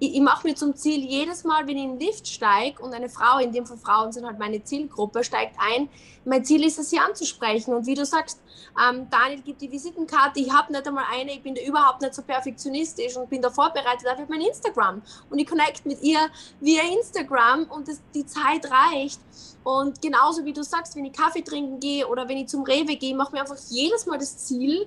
Ich, 0.00 0.14
ich 0.14 0.20
mache 0.20 0.46
mir 0.46 0.54
zum 0.54 0.74
Ziel, 0.74 1.04
jedes 1.04 1.44
Mal, 1.44 1.66
wenn 1.68 1.76
ich 1.76 1.84
in 1.84 1.98
den 1.98 2.06
Lift 2.06 2.26
steige 2.26 2.82
und 2.82 2.92
eine 2.92 3.08
Frau, 3.08 3.38
in 3.38 3.52
dem 3.52 3.64
Fall 3.64 3.76
Frauen 3.76 4.12
sind 4.12 4.26
halt 4.26 4.38
meine 4.38 4.62
Zielgruppe, 4.62 5.22
steigt 5.22 5.56
ein, 5.58 5.88
mein 6.26 6.44
Ziel 6.44 6.64
ist 6.64 6.78
es, 6.78 6.90
sie 6.90 6.98
anzusprechen. 6.98 7.72
Und 7.72 7.86
wie 7.86 7.94
du 7.94 8.04
sagst, 8.04 8.40
ähm, 8.82 9.08
Daniel 9.10 9.40
gibt 9.42 9.62
die 9.62 9.70
Visitenkarte, 9.70 10.40
ich 10.40 10.52
habe 10.52 10.72
nicht 10.72 10.86
einmal 10.86 11.04
eine, 11.10 11.32
ich 11.32 11.42
bin 11.42 11.54
da 11.54 11.62
überhaupt 11.62 12.02
nicht 12.02 12.14
so 12.14 12.22
perfektionistisch 12.22 13.16
und 13.16 13.30
bin 13.30 13.40
da 13.40 13.48
vorbereitet 13.48 14.06
auf 14.08 14.28
mein 14.28 14.40
Instagram. 14.40 15.02
Und 15.30 15.38
ich 15.38 15.46
connect 15.46 15.86
mit 15.86 16.02
ihr 16.02 16.18
via 16.60 16.82
Instagram 16.82 17.64
und 17.70 17.88
das, 17.88 18.00
die 18.14 18.26
Zeit 18.26 18.68
reicht. 18.70 19.20
Und 19.62 20.02
genauso 20.02 20.44
wie 20.44 20.52
du 20.52 20.62
sagst, 20.62 20.96
wenn 20.96 21.04
ich 21.04 21.12
Kaffee 21.12 21.42
trinken 21.42 21.80
gehe 21.80 22.06
oder 22.06 22.28
wenn 22.28 22.38
ich 22.38 22.48
zum 22.48 22.64
Rewe 22.64 22.96
gehe, 22.96 23.14
mache 23.14 23.32
mir 23.32 23.40
einfach 23.40 23.56
jedes 23.68 24.06
Mal 24.06 24.18
das 24.18 24.36
Ziel, 24.38 24.86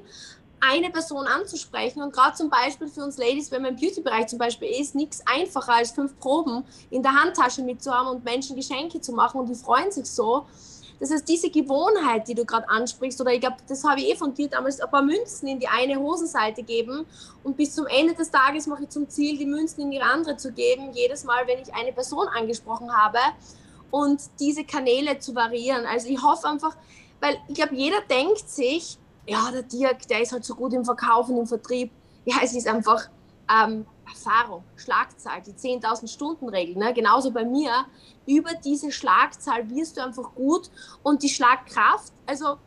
eine 0.62 0.90
Person 0.90 1.26
anzusprechen. 1.26 2.02
Und 2.02 2.14
gerade 2.14 2.36
zum 2.36 2.50
Beispiel 2.50 2.88
für 2.88 3.04
uns 3.04 3.18
Ladies, 3.18 3.50
wenn 3.52 3.62
man 3.62 3.76
im 3.76 3.80
Beauty-Bereich 3.80 4.28
zum 4.28 4.40
Beispiel 4.40 4.70
ist, 4.70 4.96
nichts 4.96 5.22
einfacher 5.26 5.74
als 5.74 5.92
fünf 5.92 6.20
Proben 6.20 6.66
in 6.90 7.02
der 7.02 7.14
Handtasche 7.14 7.62
mitzuhaben 7.62 8.10
und 8.10 8.26
Menschen 8.26 8.56
Geschenke 8.56 9.00
zu 9.00 9.14
machen 9.14 9.40
und 9.40 9.48
die 9.48 9.56
freuen 9.56 9.92
sich 9.92 10.10
so. 10.10 10.46
Das 11.00 11.12
heißt, 11.12 11.28
diese 11.28 11.50
Gewohnheit, 11.50 12.28
die 12.28 12.36
du 12.36 12.46
gerade 12.46 12.68
ansprichst, 12.68 13.20
oder 13.22 13.32
ich 13.32 13.40
glaube, 13.40 13.58
das 13.68 13.84
habe 13.84 14.02
ich 14.02 14.10
eh 14.10 14.16
von 14.16 14.34
dir 14.34 14.50
damals, 14.50 14.82
ein 14.82 14.90
paar 14.90 15.02
Münzen 15.02 15.48
in 15.48 15.60
die 15.60 15.68
eine 15.68 15.98
Hosenseite 15.98 16.62
geben 16.64 17.06
und 17.44 17.56
bis 17.56 17.74
zum 17.74 17.88
Ende 17.88 18.14
des 18.14 18.30
Tages 18.30 18.68
mache 18.68 18.84
ich 18.84 18.90
zum 18.90 19.08
Ziel, 19.10 19.38
die 19.38 19.46
Münzen 19.46 19.82
in 19.82 19.92
die 19.92 20.02
andere 20.02 20.36
zu 20.36 20.52
geben, 20.52 20.92
jedes 20.94 21.24
Mal, 21.24 21.48
wenn 21.48 21.60
ich 21.60 21.74
eine 21.74 21.94
Person 21.94 22.28
angesprochen 22.28 22.92
habe 22.92 23.20
und 23.92 24.22
diese 24.40 24.64
Kanäle 24.66 25.20
zu 25.20 25.34
variieren. 25.34 25.86
Also 25.86 26.10
ich 26.10 26.22
hoffe 26.22 26.48
einfach, 26.48 26.76
weil 27.22 27.38
ich 27.48 27.56
glaube, 27.56 27.76
jeder 27.76 28.02
denkt 28.10 28.50
sich, 28.50 28.98
ja, 29.26 29.52
der 29.52 29.64
Dirk, 29.64 30.08
der 30.08 30.22
ist 30.22 30.32
halt 30.32 30.44
so 30.44 30.56
gut 30.56 30.74
im 30.74 30.84
Verkauf 30.84 31.30
und 31.30 31.38
im 31.38 31.48
Vertrieb. 31.48 31.92
Ja, 32.26 32.38
es 32.44 32.54
ist 32.54 32.68
einfach 32.68 33.10
ähm, 33.50 33.86
Erfahrung, 34.10 34.64
Schlagzahl, 34.76 35.42
die 35.42 35.54
10.000 35.54 36.08
Stunden 36.08 36.50
Regel. 36.50 36.76
Ne? 36.76 36.94
Genauso 36.94 37.32
bei 37.32 37.46
mir. 37.46 37.86
Über 38.26 38.52
diese 38.54 38.92
Schlagzahl 38.92 39.70
wirst 39.70 39.98
du 39.98 40.04
einfach 40.04 40.36
gut 40.36 40.70
und 41.04 41.24
die 41.24 41.30
Schlagkraft, 41.30 42.14
also 42.26 42.58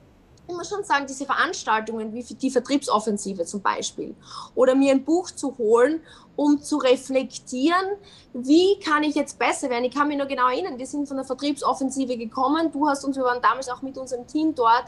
ich 0.48 0.54
muss 0.54 0.68
schon 0.68 0.84
sagen, 0.84 1.06
diese 1.06 1.24
Veranstaltungen 1.24 2.12
wie 2.12 2.22
die 2.22 2.50
Vertriebsoffensive 2.50 3.44
zum 3.44 3.62
Beispiel 3.62 4.14
oder 4.54 4.74
mir 4.74 4.92
ein 4.92 5.04
Buch 5.04 5.30
zu 5.30 5.56
holen, 5.56 6.00
um 6.34 6.60
zu 6.60 6.78
reflektieren, 6.78 7.96
wie 8.32 8.78
kann 8.80 9.02
ich 9.02 9.14
jetzt 9.14 9.38
besser 9.38 9.70
werden. 9.70 9.84
Ich 9.84 9.94
kann 9.94 10.08
mich 10.08 10.18
noch 10.18 10.28
genau 10.28 10.48
erinnern, 10.48 10.78
wir 10.78 10.86
sind 10.86 11.06
von 11.06 11.16
der 11.16 11.26
Vertriebsoffensive 11.26 12.16
gekommen, 12.16 12.72
du 12.72 12.88
hast 12.88 13.04
uns, 13.04 13.16
wir 13.16 13.24
waren 13.24 13.40
damals 13.40 13.68
auch 13.68 13.82
mit 13.82 13.96
unserem 13.96 14.26
Team 14.26 14.54
dort, 14.54 14.86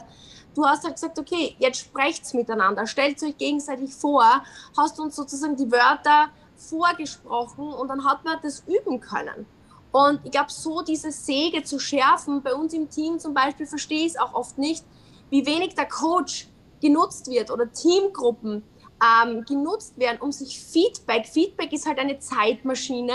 du 0.55 0.65
hast 0.65 0.83
halt 0.83 0.95
gesagt, 0.95 1.19
okay, 1.19 1.55
jetzt 1.59 1.79
sprecht's 1.79 2.33
miteinander, 2.33 2.85
stellt 2.87 3.21
euch 3.23 3.37
gegenseitig 3.37 3.93
vor, 3.93 4.43
hast 4.77 4.99
uns 4.99 5.15
sozusagen 5.15 5.55
die 5.55 5.71
Wörter 5.71 6.29
vorgesprochen 6.57 7.73
und 7.73 7.87
dann 7.87 8.05
hat 8.05 8.23
man 8.25 8.37
das 8.41 8.63
üben 8.67 8.99
können. 8.99 9.45
Und 9.91 10.19
ich 10.25 10.31
glaube, 10.31 10.51
so 10.51 10.81
diese 10.81 11.11
Säge 11.11 11.63
zu 11.63 11.79
schärfen, 11.79 12.41
bei 12.41 12.53
uns 12.53 12.73
im 12.73 12.89
Team 12.89 13.17
zum 13.17 13.33
Beispiel 13.33 13.65
verstehe 13.65 14.05
ich 14.05 14.13
es 14.13 14.19
auch 14.19 14.33
oft 14.33 14.57
nicht, 14.57 14.83
wie 15.29 15.45
wenig 15.45 15.75
der 15.75 15.87
Coach 15.87 16.49
genutzt 16.81 17.29
wird 17.29 17.49
oder 17.49 17.71
Teamgruppen 17.71 18.63
ähm, 19.01 19.45
genutzt 19.45 19.97
werden, 19.97 20.19
um 20.19 20.31
sich 20.31 20.59
Feedback, 20.59 21.25
Feedback 21.25 21.71
ist 21.73 21.87
halt 21.87 21.99
eine 21.99 22.19
Zeitmaschine. 22.19 23.13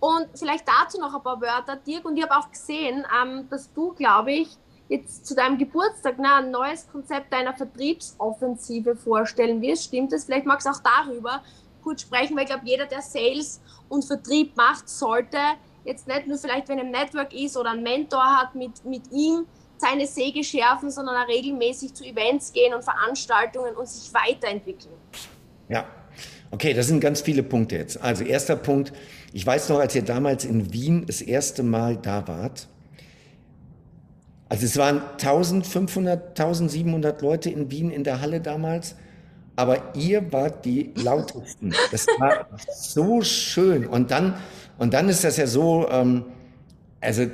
Und 0.00 0.28
vielleicht 0.34 0.64
dazu 0.68 1.00
noch 1.00 1.14
ein 1.14 1.22
paar 1.22 1.40
Wörter, 1.40 1.76
Dirk. 1.76 2.04
Und 2.04 2.16
ich 2.16 2.22
habe 2.22 2.36
auch 2.36 2.50
gesehen, 2.50 3.04
ähm, 3.20 3.48
dass 3.50 3.72
du, 3.72 3.92
glaube 3.92 4.32
ich, 4.32 4.56
jetzt 4.88 5.26
zu 5.26 5.34
deinem 5.34 5.58
Geburtstag 5.58 6.14
na, 6.18 6.36
ein 6.36 6.50
neues 6.50 6.88
Konzept 6.90 7.32
deiner 7.32 7.54
Vertriebsoffensive 7.54 8.96
vorstellen 8.96 9.60
wirst. 9.60 9.84
Stimmt 9.84 10.12
das? 10.12 10.24
Vielleicht 10.24 10.46
magst 10.46 10.66
du 10.66 10.70
auch 10.70 10.80
darüber 10.82 11.42
kurz 11.82 12.02
sprechen, 12.02 12.36
weil 12.36 12.44
ich 12.44 12.50
glaube, 12.50 12.66
jeder, 12.66 12.86
der 12.86 13.02
Sales 13.02 13.60
und 13.88 14.04
Vertrieb 14.04 14.56
macht, 14.56 14.88
sollte 14.88 15.38
jetzt 15.84 16.06
nicht 16.06 16.26
nur 16.26 16.38
vielleicht, 16.38 16.68
wenn 16.68 16.78
er 16.78 16.84
ein 16.84 16.90
Network 16.90 17.32
ist 17.32 17.56
oder 17.56 17.70
einen 17.70 17.82
Mentor 17.82 18.24
hat, 18.24 18.54
mit, 18.54 18.84
mit 18.84 19.10
ihm 19.10 19.46
seine 19.78 20.06
Säge 20.06 20.42
schärfen, 20.42 20.90
sondern 20.90 21.16
auch 21.16 21.28
regelmäßig 21.28 21.94
zu 21.94 22.04
Events 22.04 22.52
gehen 22.52 22.74
und 22.74 22.82
Veranstaltungen 22.82 23.74
und 23.74 23.88
sich 23.88 24.12
weiterentwickeln. 24.12 24.94
Ja, 25.68 25.86
okay, 26.50 26.74
das 26.74 26.88
sind 26.88 27.00
ganz 27.00 27.20
viele 27.20 27.42
Punkte 27.42 27.76
jetzt. 27.76 28.00
Also 28.02 28.24
erster 28.24 28.56
Punkt, 28.56 28.92
ich 29.32 29.46
weiß 29.46 29.68
noch, 29.68 29.78
als 29.78 29.94
ihr 29.94 30.02
damals 30.02 30.44
in 30.44 30.72
Wien 30.72 31.06
das 31.06 31.22
erste 31.22 31.62
Mal 31.62 31.96
da 31.96 32.26
wart, 32.26 32.68
also 34.48 34.64
es 34.64 34.76
waren 34.78 35.02
1500, 35.12 36.30
1700 36.30 37.20
Leute 37.20 37.50
in 37.50 37.70
Wien 37.70 37.90
in 37.90 38.02
der 38.02 38.20
Halle 38.20 38.40
damals, 38.40 38.96
aber 39.58 39.82
ihr 39.96 40.32
wart 40.32 40.64
die 40.64 40.92
lautesten. 40.94 41.74
Das 41.90 42.06
war 42.18 42.46
so 42.72 43.22
schön. 43.22 43.88
Und 43.88 44.12
dann, 44.12 44.34
und 44.78 44.94
dann 44.94 45.08
ist 45.08 45.24
das 45.24 45.36
ja 45.36 45.48
so, 45.48 45.88
ähm, 45.90 46.26
also 47.00 47.26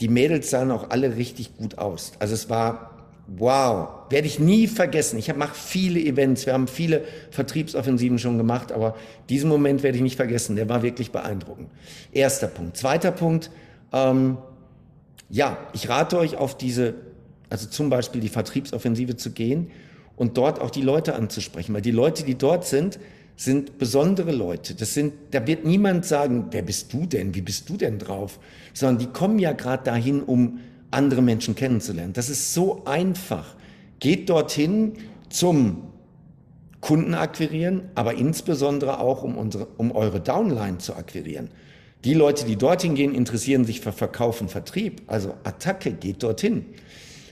die 0.00 0.06
Mädels 0.06 0.50
sahen 0.50 0.70
auch 0.70 0.90
alle 0.90 1.16
richtig 1.16 1.56
gut 1.56 1.78
aus. 1.78 2.12
Also 2.20 2.34
es 2.34 2.48
war 2.48 2.90
wow, 3.26 3.88
werde 4.10 4.28
ich 4.28 4.38
nie 4.38 4.68
vergessen. 4.68 5.18
Ich 5.18 5.34
mache 5.34 5.54
viele 5.54 5.98
Events, 5.98 6.46
wir 6.46 6.52
haben 6.52 6.68
viele 6.68 7.02
Vertriebsoffensiven 7.30 8.20
schon 8.20 8.38
gemacht, 8.38 8.70
aber 8.70 8.94
diesen 9.28 9.48
Moment 9.48 9.82
werde 9.82 9.96
ich 9.96 10.02
nicht 10.02 10.16
vergessen. 10.16 10.54
Der 10.54 10.68
war 10.68 10.82
wirklich 10.82 11.10
beeindruckend. 11.10 11.70
Erster 12.12 12.46
Punkt. 12.46 12.76
Zweiter 12.76 13.10
Punkt. 13.10 13.50
Ähm, 13.92 14.38
ja, 15.28 15.56
ich 15.72 15.88
rate 15.88 16.18
euch 16.18 16.36
auf 16.36 16.56
diese, 16.56 16.94
also 17.50 17.66
zum 17.66 17.90
Beispiel 17.90 18.20
die 18.20 18.28
Vertriebsoffensive 18.28 19.16
zu 19.16 19.32
gehen 19.32 19.72
und 20.16 20.36
dort 20.36 20.60
auch 20.60 20.70
die 20.70 20.82
Leute 20.82 21.14
anzusprechen, 21.14 21.74
weil 21.74 21.82
die 21.82 21.90
Leute, 21.90 22.24
die 22.24 22.36
dort 22.36 22.66
sind, 22.66 22.98
sind 23.36 23.78
besondere 23.78 24.32
Leute. 24.32 24.74
Das 24.74 24.94
sind, 24.94 25.14
da 25.30 25.46
wird 25.46 25.64
niemand 25.64 26.04
sagen, 26.04 26.46
wer 26.50 26.62
bist 26.62 26.92
du 26.92 27.06
denn? 27.06 27.34
Wie 27.34 27.40
bist 27.40 27.68
du 27.68 27.76
denn 27.76 27.98
drauf? 27.98 28.38
Sondern 28.74 28.98
die 28.98 29.06
kommen 29.06 29.38
ja 29.38 29.52
gerade 29.52 29.84
dahin, 29.84 30.22
um 30.22 30.60
andere 30.90 31.22
Menschen 31.22 31.54
kennenzulernen. 31.54 32.12
Das 32.12 32.28
ist 32.28 32.54
so 32.54 32.84
einfach. 32.84 33.56
Geht 33.98 34.28
dorthin 34.28 34.92
zum 35.30 35.84
Kunden 36.80 37.14
akquirieren, 37.14 37.84
aber 37.94 38.14
insbesondere 38.14 39.00
auch, 39.00 39.22
um, 39.22 39.38
unsere, 39.38 39.66
um 39.78 39.92
eure 39.92 40.20
Downline 40.20 40.78
zu 40.78 40.94
akquirieren. 40.94 41.48
Die 42.04 42.14
Leute, 42.14 42.44
die 42.44 42.56
dorthin 42.56 42.94
gehen, 42.96 43.14
interessieren 43.14 43.64
sich 43.64 43.80
für 43.80 43.92
Verkauf 43.92 44.40
und 44.40 44.50
Vertrieb. 44.50 45.02
Also 45.06 45.34
Attacke 45.44 45.92
geht 45.92 46.22
dorthin. 46.22 46.66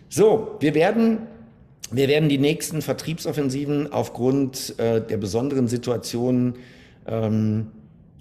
So, 0.08 0.56
wir 0.60 0.74
werden 0.74 1.18
wir 1.90 2.08
werden 2.08 2.28
die 2.28 2.38
nächsten 2.38 2.82
Vertriebsoffensiven 2.82 3.92
aufgrund 3.92 4.78
äh, 4.78 5.00
der 5.00 5.16
besonderen 5.16 5.68
Situation 5.68 6.54
ähm, 7.06 7.68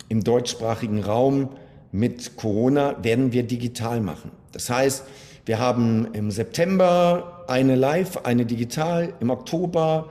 im 0.07 0.23
deutschsprachigen 0.23 1.03
Raum 1.03 1.49
mit 1.91 2.35
Corona 2.35 3.03
werden 3.03 3.31
wir 3.31 3.43
digital 3.43 4.01
machen. 4.01 4.31
Das 4.51 4.69
heißt, 4.69 5.05
wir 5.45 5.59
haben 5.59 6.07
im 6.13 6.31
September 6.31 7.45
eine 7.47 7.75
live, 7.75 8.17
eine 8.23 8.45
digital 8.45 9.13
im 9.19 9.29
Oktober, 9.29 10.09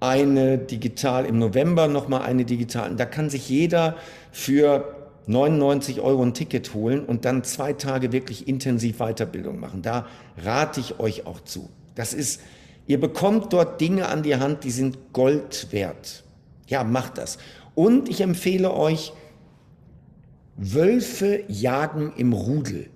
eine 0.00 0.58
digital 0.58 1.24
im 1.24 1.38
November, 1.38 1.88
nochmal 1.88 2.22
eine 2.22 2.44
digital. 2.44 2.90
Und 2.90 3.00
da 3.00 3.06
kann 3.06 3.30
sich 3.30 3.48
jeder 3.48 3.96
für 4.32 4.94
99 5.26 6.00
Euro 6.00 6.22
ein 6.22 6.34
Ticket 6.34 6.74
holen 6.74 7.04
und 7.04 7.24
dann 7.24 7.44
zwei 7.44 7.72
Tage 7.72 8.12
wirklich 8.12 8.46
intensiv 8.46 8.98
Weiterbildung 8.98 9.58
machen. 9.58 9.80
Da 9.80 10.06
rate 10.36 10.80
ich 10.80 11.00
euch 11.00 11.26
auch 11.26 11.40
zu. 11.40 11.70
Das 11.94 12.12
ist, 12.12 12.42
ihr 12.86 13.00
bekommt 13.00 13.52
dort 13.52 13.80
Dinge 13.80 14.08
an 14.08 14.22
die 14.22 14.36
Hand, 14.36 14.64
die 14.64 14.70
sind 14.70 15.12
Gold 15.12 15.68
wert. 15.70 16.24
Ja, 16.66 16.84
macht 16.84 17.18
das. 17.18 17.38
Und 17.74 18.08
ich 18.08 18.20
empfehle 18.20 18.72
euch, 18.72 19.12
Wölfe 20.56 21.42
jagen 21.48 22.12
im 22.16 22.32
Rudel. 22.32 22.88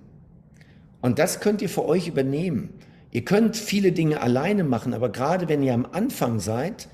Und 1.01 1.19
das 1.19 1.39
könnt 1.39 1.61
ihr 1.61 1.69
für 1.69 1.85
euch 1.85 2.07
übernehmen. 2.07 2.69
Ihr 3.11 3.25
könnt 3.25 3.57
viele 3.57 3.91
Dinge 3.91 4.21
alleine 4.21 4.63
machen, 4.63 4.93
aber 4.93 5.09
gerade 5.09 5.49
wenn 5.49 5.63
ihr 5.63 5.73
am 5.73 5.87
Anfang 5.91 6.39
seid, 6.39 6.87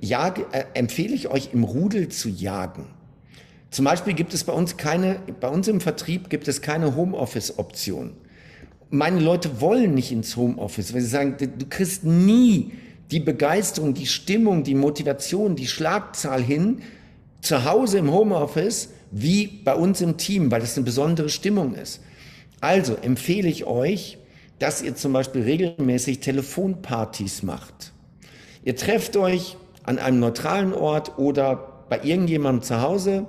jage, 0.00 0.46
äh, 0.52 0.64
empfehle 0.74 1.14
ich 1.14 1.28
euch 1.28 1.50
im 1.52 1.64
Rudel 1.64 2.08
zu 2.08 2.28
jagen. 2.28 2.86
Zum 3.70 3.84
Beispiel 3.84 4.14
gibt 4.14 4.34
es 4.34 4.44
bei 4.44 4.52
uns 4.52 4.76
keine, 4.76 5.20
bei 5.40 5.48
uns 5.48 5.68
im 5.68 5.80
Vertrieb 5.80 6.30
gibt 6.30 6.48
es 6.48 6.62
keine 6.62 6.96
Homeoffice-Option. 6.96 8.14
Meine 8.90 9.20
Leute 9.20 9.60
wollen 9.60 9.94
nicht 9.94 10.12
ins 10.12 10.36
Homeoffice, 10.36 10.94
weil 10.94 11.02
sie 11.02 11.08
sagen, 11.08 11.36
du 11.38 11.66
kriegst 11.68 12.04
nie 12.04 12.72
die 13.10 13.20
Begeisterung, 13.20 13.94
die 13.94 14.06
Stimmung, 14.06 14.64
die 14.64 14.74
Motivation, 14.74 15.56
die 15.56 15.66
Schlagzahl 15.66 16.42
hin, 16.42 16.82
zu 17.40 17.64
Hause 17.64 17.98
im 17.98 18.12
Homeoffice, 18.12 18.90
wie 19.10 19.46
bei 19.46 19.74
uns 19.74 20.00
im 20.00 20.16
Team, 20.16 20.50
weil 20.50 20.60
das 20.60 20.76
eine 20.76 20.84
besondere 20.84 21.28
Stimmung 21.28 21.74
ist. 21.74 22.00
Also 22.60 22.96
empfehle 22.96 23.48
ich 23.48 23.64
euch, 23.64 24.18
dass 24.58 24.82
ihr 24.82 24.96
zum 24.96 25.12
Beispiel 25.12 25.42
regelmäßig 25.42 26.20
Telefonpartys 26.20 27.42
macht. 27.42 27.92
Ihr 28.64 28.76
trefft 28.76 29.16
euch 29.16 29.56
an 29.84 29.98
einem 29.98 30.20
neutralen 30.20 30.74
Ort 30.74 31.18
oder 31.18 31.84
bei 31.88 32.00
irgendjemandem 32.02 32.62
zu 32.62 32.82
Hause. 32.82 33.26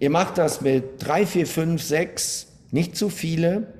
Ihr 0.00 0.10
macht 0.10 0.38
das 0.38 0.62
mit 0.62 0.84
drei, 0.98 1.26
vier, 1.26 1.46
fünf, 1.46 1.82
sechs, 1.82 2.48
nicht 2.70 2.96
zu 2.96 3.08
viele. 3.08 3.74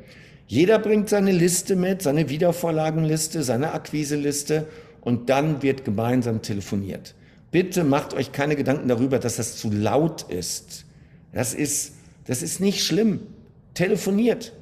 Jeder 0.47 0.79
bringt 0.79 1.09
seine 1.09 1.33
Liste 1.33 1.77
mit, 1.77 2.03
seine 2.03 2.29
Wiedervorlagenliste, 2.29 3.43
seine 3.43 3.73
Akquiseliste 3.73 4.67
und 5.01 5.31
dann 5.31 5.63
wird 5.63 5.85
gemeinsam 5.85 6.43
telefoniert. 6.43 7.15
Bitte 7.51 7.85
macht 7.85 8.15
euch 8.15 8.33
keine 8.33 8.57
Gedanken 8.57 8.89
darüber, 8.89 9.19
dass 9.19 9.37
das 9.37 9.57
zu 9.57 9.71
laut 9.71 10.23
ist. 10.29 10.87
Das 11.33 11.55
ist, 11.55 11.95
das 12.27 12.43
ist 12.43 12.61
nicht 12.61 12.85
schlimm. 12.85 13.21
Telefoniert. 13.75 14.53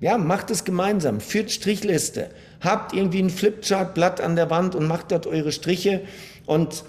Ja, 0.00 0.18
macht 0.18 0.50
es 0.50 0.64
gemeinsam. 0.64 1.20
Führt 1.20 1.50
Strichliste. 1.50 2.30
Habt 2.60 2.92
irgendwie 2.92 3.22
ein 3.22 3.30
Flipchart-Blatt 3.30 4.20
an 4.20 4.34
der 4.34 4.50
Wand 4.50 4.74
und 4.74 4.86
macht 4.86 5.12
dort 5.12 5.26
eure 5.26 5.52
Striche 5.52 6.02
und 6.46 6.84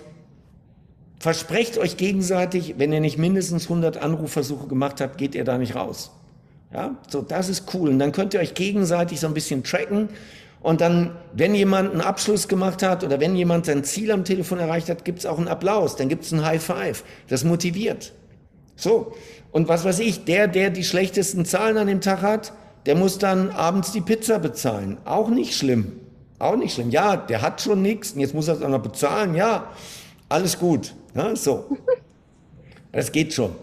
versprecht 1.20 1.78
euch 1.78 1.96
gegenseitig, 1.98 2.76
wenn 2.78 2.92
ihr 2.92 3.00
nicht 3.00 3.18
mindestens 3.18 3.64
100 3.64 3.98
Anrufversuche 3.98 4.68
gemacht 4.68 5.00
habt, 5.00 5.18
geht 5.18 5.36
ihr 5.36 5.44
da 5.44 5.58
nicht 5.58 5.76
raus. 5.76 6.12
Ja, 6.74 6.96
so, 7.08 7.22
das 7.22 7.50
ist 7.50 7.74
cool. 7.74 7.90
Und 7.90 8.00
dann 8.00 8.12
könnt 8.12 8.34
ihr 8.34 8.40
euch 8.40 8.54
gegenseitig 8.54 9.20
so 9.20 9.28
ein 9.28 9.34
bisschen 9.34 9.64
tracken. 9.64 10.10
Und 10.62 10.82
dann, 10.82 11.12
wenn 11.34 11.54
jemand 11.54 11.92
einen 11.92 12.02
Abschluss 12.02 12.48
gemacht 12.48 12.82
hat 12.82 13.04
oder 13.04 13.20
wenn 13.20 13.36
jemand 13.36 13.66
sein 13.66 13.84
Ziel 13.84 14.12
am 14.12 14.24
Telefon 14.24 14.60
erreicht 14.60 14.90
hat, 14.90 15.04
gibt 15.04 15.20
es 15.20 15.26
auch 15.26 15.38
einen 15.38 15.50
Applaus, 15.50 15.98
dann 15.98 16.08
gibt 16.08 16.24
es 16.24 16.32
ein 16.32 16.44
High 16.44 16.64
Five. 16.64 17.04
Das 17.28 17.44
motiviert. 17.44 18.14
So. 18.76 19.14
Und 19.52 19.68
was 19.68 19.84
weiß 19.84 20.00
ich, 20.00 20.24
der, 20.24 20.48
der 20.48 20.70
die 20.70 20.84
schlechtesten 20.84 21.46
Zahlen 21.46 21.78
an 21.78 21.88
dem 21.88 22.02
Tag 22.02 22.22
hat, 22.22 22.54
der 22.86 22.96
muss 22.96 23.18
dann 23.18 23.52
abends 23.52 23.92
die 23.92 24.02
Pizza 24.02 24.40
bezahlen. 24.40 24.98
Auch 25.06 25.30
nicht 25.30 25.56
schlimm. 25.56 26.00
Auch 26.40 26.56
nicht 26.56 26.74
schlimm. 26.74 26.90
Ja, 26.90 27.18
der 27.18 27.42
hat 27.42 27.62
schon 27.62 27.82
nichts 27.82 28.14
und 28.14 28.22
jetzt 28.22 28.34
muss 28.34 28.48
er 28.48 28.56
es 28.56 28.62
auch 28.62 28.70
noch 28.70 28.82
bezahlen. 28.82 29.36
Ja, 29.36 29.70
alles 30.30 30.58
gut. 30.58 30.96
Ja, 31.16 31.36
so. 31.36 31.78
Das 32.92 33.12
geht 33.12 33.34
schon. 33.34 33.56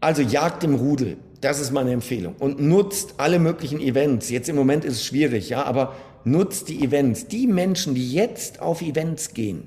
Also 0.00 0.20
Jagd 0.20 0.62
im 0.62 0.74
Rudel. 0.74 1.16
Das 1.40 1.60
ist 1.60 1.70
meine 1.70 1.92
Empfehlung. 1.92 2.34
Und 2.38 2.60
nutzt 2.60 3.14
alle 3.18 3.38
möglichen 3.38 3.80
Events. 3.80 4.30
Jetzt 4.30 4.48
im 4.48 4.56
Moment 4.56 4.84
ist 4.84 4.94
es 4.94 5.04
schwierig, 5.04 5.48
ja, 5.48 5.62
aber 5.64 5.94
nutzt 6.24 6.68
die 6.68 6.82
Events. 6.84 7.28
Die 7.28 7.46
Menschen, 7.46 7.94
die 7.94 8.12
jetzt 8.12 8.60
auf 8.60 8.82
Events 8.82 9.34
gehen, 9.34 9.64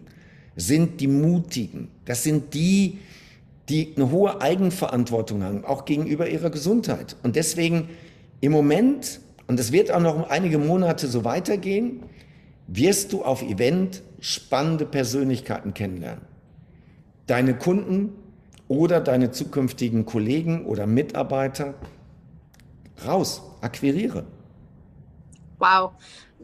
sind 0.55 0.99
die 0.99 1.07
Mutigen. 1.07 1.89
Das 2.05 2.24
sind 2.24 2.53
die, 2.53 2.99
die 3.69 3.93
eine 3.95 4.11
hohe 4.11 4.41
Eigenverantwortung 4.41 5.43
haben, 5.43 5.63
auch 5.63 5.86
gegenüber 5.86 6.30
ihrer 6.30 6.49
Gesundheit. 6.49 7.15
Und 7.24 7.36
deswegen 7.36 7.89
im 8.41 8.51
Moment, 8.51 9.22
und 9.47 9.59
es 9.59 9.72
wird 9.72 9.91
auch 9.91 10.01
noch 10.01 10.30
einige 10.30 10.57
Monate 10.57 11.07
so 11.07 11.24
weitergehen, 11.24 12.03
wirst 12.67 13.13
du 13.13 13.24
auf 13.24 13.41
Event 13.43 14.01
spannende 14.19 14.86
Persönlichkeiten 14.86 15.74
kennenlernen. 15.74 16.24
Deine 17.28 17.53
Kunden 17.53 18.09
oder 18.72 19.01
deine 19.01 19.32
zukünftigen 19.32 20.05
Kollegen 20.05 20.65
oder 20.65 20.88
Mitarbeiter 20.88 21.74
raus, 23.05 23.41
akquiriere. 23.59 24.24
Wow, 25.59 25.91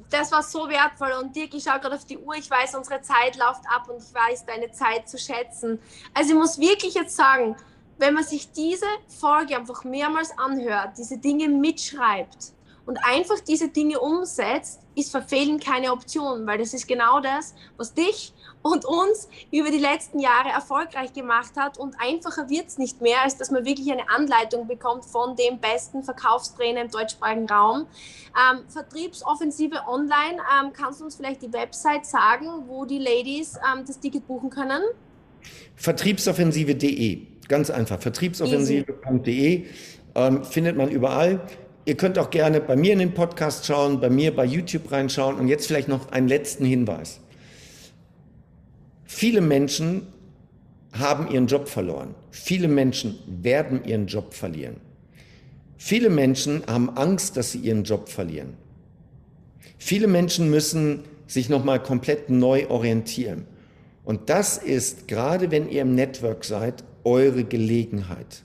das 0.09 0.29
war 0.33 0.43
so 0.43 0.67
wertvoll. 0.67 1.13
Und 1.21 1.33
Dirk, 1.33 1.53
ich 1.53 1.63
schaue 1.63 1.79
gerade 1.79 1.95
auf 1.95 2.03
die 2.03 2.17
Uhr. 2.17 2.35
Ich 2.35 2.51
weiß, 2.51 2.75
unsere 2.75 3.01
Zeit 3.01 3.37
läuft 3.37 3.61
ab 3.73 3.87
und 3.87 4.03
ich 4.03 4.13
weiß 4.13 4.45
deine 4.45 4.69
Zeit 4.71 5.07
zu 5.07 5.17
schätzen. 5.17 5.79
Also 6.13 6.31
ich 6.31 6.35
muss 6.35 6.59
wirklich 6.59 6.95
jetzt 6.95 7.15
sagen, 7.15 7.55
wenn 7.97 8.13
man 8.13 8.25
sich 8.25 8.51
diese 8.51 8.85
Folge 9.07 9.55
einfach 9.55 9.85
mehrmals 9.85 10.37
anhört, 10.37 10.97
diese 10.97 11.19
Dinge 11.19 11.47
mitschreibt 11.47 12.51
und 12.85 12.97
einfach 13.05 13.39
diese 13.39 13.69
Dinge 13.69 14.01
umsetzt, 14.01 14.81
ist 14.95 15.11
Verfehlen 15.11 15.61
keine 15.61 15.93
Option, 15.93 16.45
weil 16.45 16.57
das 16.57 16.73
ist 16.73 16.89
genau 16.89 17.21
das, 17.21 17.55
was 17.77 17.93
dich 17.93 18.33
und 18.61 18.85
uns 18.85 19.27
über 19.51 19.69
die 19.71 19.77
letzten 19.77 20.19
Jahre 20.19 20.49
erfolgreich 20.49 21.13
gemacht 21.13 21.53
hat 21.55 21.77
und 21.77 21.95
einfacher 21.99 22.49
wird 22.49 22.67
es 22.67 22.77
nicht 22.77 23.01
mehr, 23.01 23.21
als 23.23 23.37
dass 23.37 23.51
man 23.51 23.65
wirklich 23.65 23.91
eine 23.91 24.09
Anleitung 24.09 24.67
bekommt 24.67 25.05
von 25.05 25.35
dem 25.35 25.59
besten 25.59 26.03
Verkaufstrainer 26.03 26.81
im 26.81 26.89
deutschsprachigen 26.89 27.47
Raum. 27.47 27.87
Ähm, 28.35 28.63
Vertriebsoffensive 28.67 29.81
online, 29.87 30.37
ähm, 30.61 30.73
kannst 30.73 30.99
du 30.99 31.05
uns 31.05 31.15
vielleicht 31.15 31.41
die 31.41 31.53
Website 31.53 32.05
sagen, 32.05 32.47
wo 32.67 32.85
die 32.85 32.99
Ladies 32.99 33.55
ähm, 33.55 33.83
das 33.85 33.99
Ticket 33.99 34.27
buchen 34.27 34.49
können? 34.49 34.81
Vertriebsoffensive.de, 35.75 37.27
ganz 37.47 37.69
einfach, 37.69 37.99
vertriebsoffensive.de 38.01 39.65
ähm, 40.15 40.43
findet 40.43 40.75
man 40.75 40.89
überall. 40.89 41.41
Ihr 41.85 41.95
könnt 41.95 42.19
auch 42.19 42.29
gerne 42.31 42.59
bei 42.59 42.75
mir 42.75 42.91
in 42.91 42.99
den 42.99 43.13
Podcast 43.13 43.65
schauen, 43.65 44.01
bei 44.01 44.09
mir 44.09 44.35
bei 44.35 44.43
YouTube 44.43 44.91
reinschauen 44.91 45.37
und 45.37 45.47
jetzt 45.47 45.67
vielleicht 45.67 45.87
noch 45.87 46.11
einen 46.11 46.27
letzten 46.27 46.65
Hinweis. 46.65 47.21
Viele 49.07 49.41
Menschen 49.41 50.03
haben 50.91 51.31
ihren 51.31 51.47
Job 51.47 51.69
verloren. 51.69 52.13
Viele 52.29 52.67
Menschen 52.67 53.17
werden 53.25 53.83
ihren 53.85 54.07
Job 54.07 54.33
verlieren. 54.33 54.75
Viele 55.77 56.09
Menschen 56.09 56.63
haben 56.67 56.89
Angst, 56.97 57.37
dass 57.37 57.53
sie 57.53 57.59
ihren 57.59 57.83
Job 57.83 58.09
verlieren. 58.09 58.53
Viele 59.77 60.07
Menschen 60.07 60.49
müssen 60.49 61.03
sich 61.25 61.49
nochmal 61.49 61.81
komplett 61.81 62.29
neu 62.29 62.67
orientieren. 62.69 63.45
Und 64.03 64.29
das 64.29 64.57
ist, 64.57 65.07
gerade 65.07 65.51
wenn 65.51 65.69
ihr 65.69 65.83
im 65.83 65.95
Network 65.95 66.43
seid, 66.43 66.83
eure 67.03 67.43
Gelegenheit. 67.43 68.43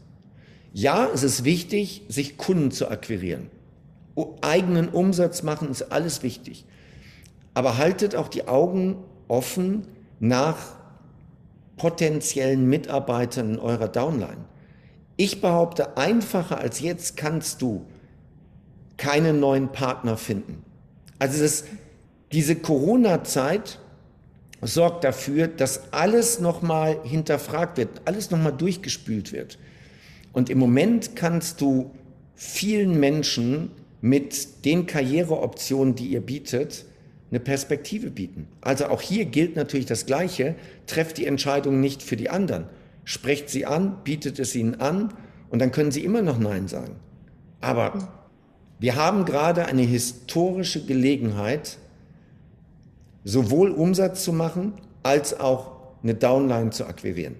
Ja, 0.73 1.09
es 1.13 1.23
ist 1.23 1.45
wichtig, 1.45 2.03
sich 2.09 2.37
Kunden 2.37 2.71
zu 2.71 2.89
akquirieren. 2.89 3.51
Eigenen 4.43 4.89
Umsatz 4.89 5.43
machen 5.43 5.71
ist 5.71 5.91
alles 5.91 6.23
wichtig. 6.23 6.65
Aber 7.55 7.79
haltet 7.79 8.15
auch 8.15 8.29
die 8.29 8.47
Augen 8.47 8.97
offen 9.29 9.87
nach 10.23 10.77
potenziellen 11.77 12.69
Mitarbeitern 12.69 13.59
eurer 13.59 13.89
Downline. 13.89 14.45
Ich 15.17 15.41
behaupte, 15.41 15.97
einfacher 15.97 16.59
als 16.59 16.79
jetzt 16.79 17.17
kannst 17.17 17.61
du 17.61 17.85
keine 18.97 19.33
neuen 19.33 19.73
Partner 19.73 20.17
finden. 20.17 20.63
Also 21.19 21.43
das, 21.43 21.65
diese 22.31 22.55
Corona-Zeit 22.55 23.81
sorgt 24.61 25.03
dafür, 25.03 25.49
dass 25.49 25.93
alles 25.93 26.39
nochmal 26.39 27.01
hinterfragt 27.03 27.79
wird, 27.79 28.03
alles 28.05 28.31
nochmal 28.31 28.53
durchgespült 28.53 29.33
wird. 29.33 29.59
Und 30.33 30.51
im 30.51 30.59
Moment 30.59 31.17
kannst 31.17 31.61
du 31.61 31.91
vielen 32.37 33.01
Menschen 33.01 33.73
mit 34.01 34.65
den 34.65 34.87
Karriereoptionen, 34.87 35.97
die 35.97 36.07
ihr 36.07 36.21
bietet, 36.21 36.85
eine 37.33 37.41
Perspektive 37.41 38.11
bieten. 38.11 38.47
Also 38.61 38.87
auch 38.87 39.01
hier 39.01 39.25
gilt 39.25 39.57
natürlich 39.57 39.87
das 39.87 40.05
Gleiche. 40.05 40.55
Trefft 40.87 41.17
die 41.17 41.27
Entscheidung 41.27 41.81
nicht 41.81 42.03
für 42.03 42.17
die 42.17 42.29
anderen. 42.29 42.67
Sprecht 43.05 43.49
sie 43.49 43.65
an, 43.65 43.97
bietet 44.05 44.39
es 44.39 44.55
ihnen 44.55 44.81
an 44.81 45.15
und 45.49 45.61
dann 45.61 45.73
können 45.73 45.91
sie 45.91 46.05
immer 46.05 46.21
noch 46.21 46.39
Nein 46.39 46.69
sagen. 46.69 46.97
Aber 47.63 48.09
wir 48.79 48.97
haben 48.97 49.25
gerade 49.25 49.65
eine 49.65 49.83
historische 49.83 50.85
Gelegenheit, 50.85 51.79
sowohl 53.25 53.71
Umsatz 53.71 54.25
zu 54.25 54.33
machen, 54.33 54.75
als 55.03 55.39
auch 55.39 55.73
eine 56.03 56.15
Downline 56.15 56.71
zu 56.71 56.87
akquirieren. 56.87 57.37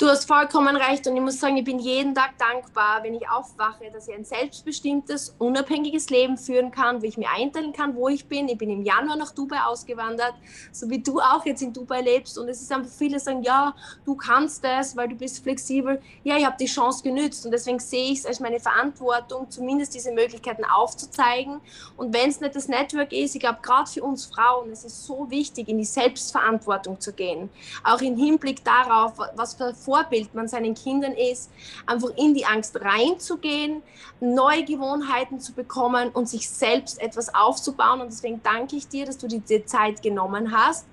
Du 0.00 0.08
hast 0.08 0.24
vollkommen 0.24 0.76
recht 0.76 1.06
und 1.06 1.14
ich 1.14 1.20
muss 1.20 1.38
sagen, 1.38 1.58
ich 1.58 1.64
bin 1.64 1.78
jeden 1.78 2.14
Tag 2.14 2.30
dankbar, 2.38 3.02
wenn 3.02 3.12
ich 3.12 3.28
aufwache, 3.28 3.90
dass 3.92 4.08
ich 4.08 4.14
ein 4.14 4.24
selbstbestimmtes, 4.24 5.34
unabhängiges 5.36 6.08
Leben 6.08 6.38
führen 6.38 6.70
kann, 6.70 7.02
wo 7.02 7.04
ich 7.04 7.18
mir 7.18 7.28
einteilen 7.28 7.74
kann, 7.74 7.94
wo 7.94 8.08
ich 8.08 8.24
bin. 8.24 8.48
Ich 8.48 8.56
bin 8.56 8.70
im 8.70 8.82
Januar 8.82 9.16
nach 9.18 9.32
Dubai 9.32 9.60
ausgewandert, 9.60 10.32
so 10.72 10.88
wie 10.88 11.02
du 11.02 11.20
auch 11.20 11.44
jetzt 11.44 11.60
in 11.60 11.74
Dubai 11.74 12.00
lebst 12.00 12.38
und 12.38 12.48
es 12.48 12.62
ist 12.62 12.72
einfach 12.72 12.90
viele 12.90 13.20
sagen, 13.20 13.42
ja, 13.42 13.74
du 14.06 14.14
kannst 14.14 14.64
das, 14.64 14.96
weil 14.96 15.08
du 15.08 15.16
bist 15.16 15.42
flexibel. 15.42 16.00
Ja, 16.24 16.38
ich 16.38 16.46
habe 16.46 16.56
die 16.58 16.64
Chance 16.64 17.02
genützt 17.02 17.44
und 17.44 17.52
deswegen 17.52 17.78
sehe 17.78 18.12
ich 18.12 18.20
es 18.20 18.26
als 18.26 18.40
meine 18.40 18.58
Verantwortung, 18.58 19.50
zumindest 19.50 19.94
diese 19.94 20.12
Möglichkeiten 20.12 20.64
aufzuzeigen 20.64 21.60
und 21.98 22.14
wenn 22.14 22.30
es 22.30 22.40
nicht 22.40 22.56
das 22.56 22.68
Network 22.68 23.12
ist, 23.12 23.34
ich 23.34 23.40
glaube 23.42 23.58
gerade 23.60 23.90
für 23.90 24.02
uns 24.02 24.24
Frauen, 24.24 24.70
es 24.70 24.82
ist 24.82 25.04
so 25.04 25.30
wichtig, 25.30 25.68
in 25.68 25.76
die 25.76 25.84
Selbstverantwortung 25.84 26.98
zu 26.98 27.12
gehen, 27.12 27.50
auch 27.84 28.00
im 28.00 28.16
Hinblick 28.16 28.64
darauf, 28.64 29.12
was 29.36 29.52
für 29.52 29.74
Vorbild 29.90 30.32
man 30.34 30.46
seinen 30.46 30.74
Kindern 30.74 31.14
ist, 31.14 31.50
einfach 31.84 32.10
in 32.16 32.32
die 32.32 32.46
Angst 32.46 32.80
reinzugehen, 32.80 33.82
neue 34.20 34.64
Gewohnheiten 34.64 35.40
zu 35.40 35.52
bekommen 35.52 36.10
und 36.10 36.28
sich 36.28 36.48
selbst 36.48 37.00
etwas 37.00 37.34
aufzubauen. 37.34 38.00
Und 38.00 38.12
deswegen 38.12 38.40
danke 38.44 38.76
ich 38.76 38.86
dir, 38.86 39.04
dass 39.04 39.18
du 39.18 39.26
dir 39.26 39.40
die 39.40 39.64
Zeit 39.64 40.00
genommen 40.00 40.56
hast. 40.56 40.86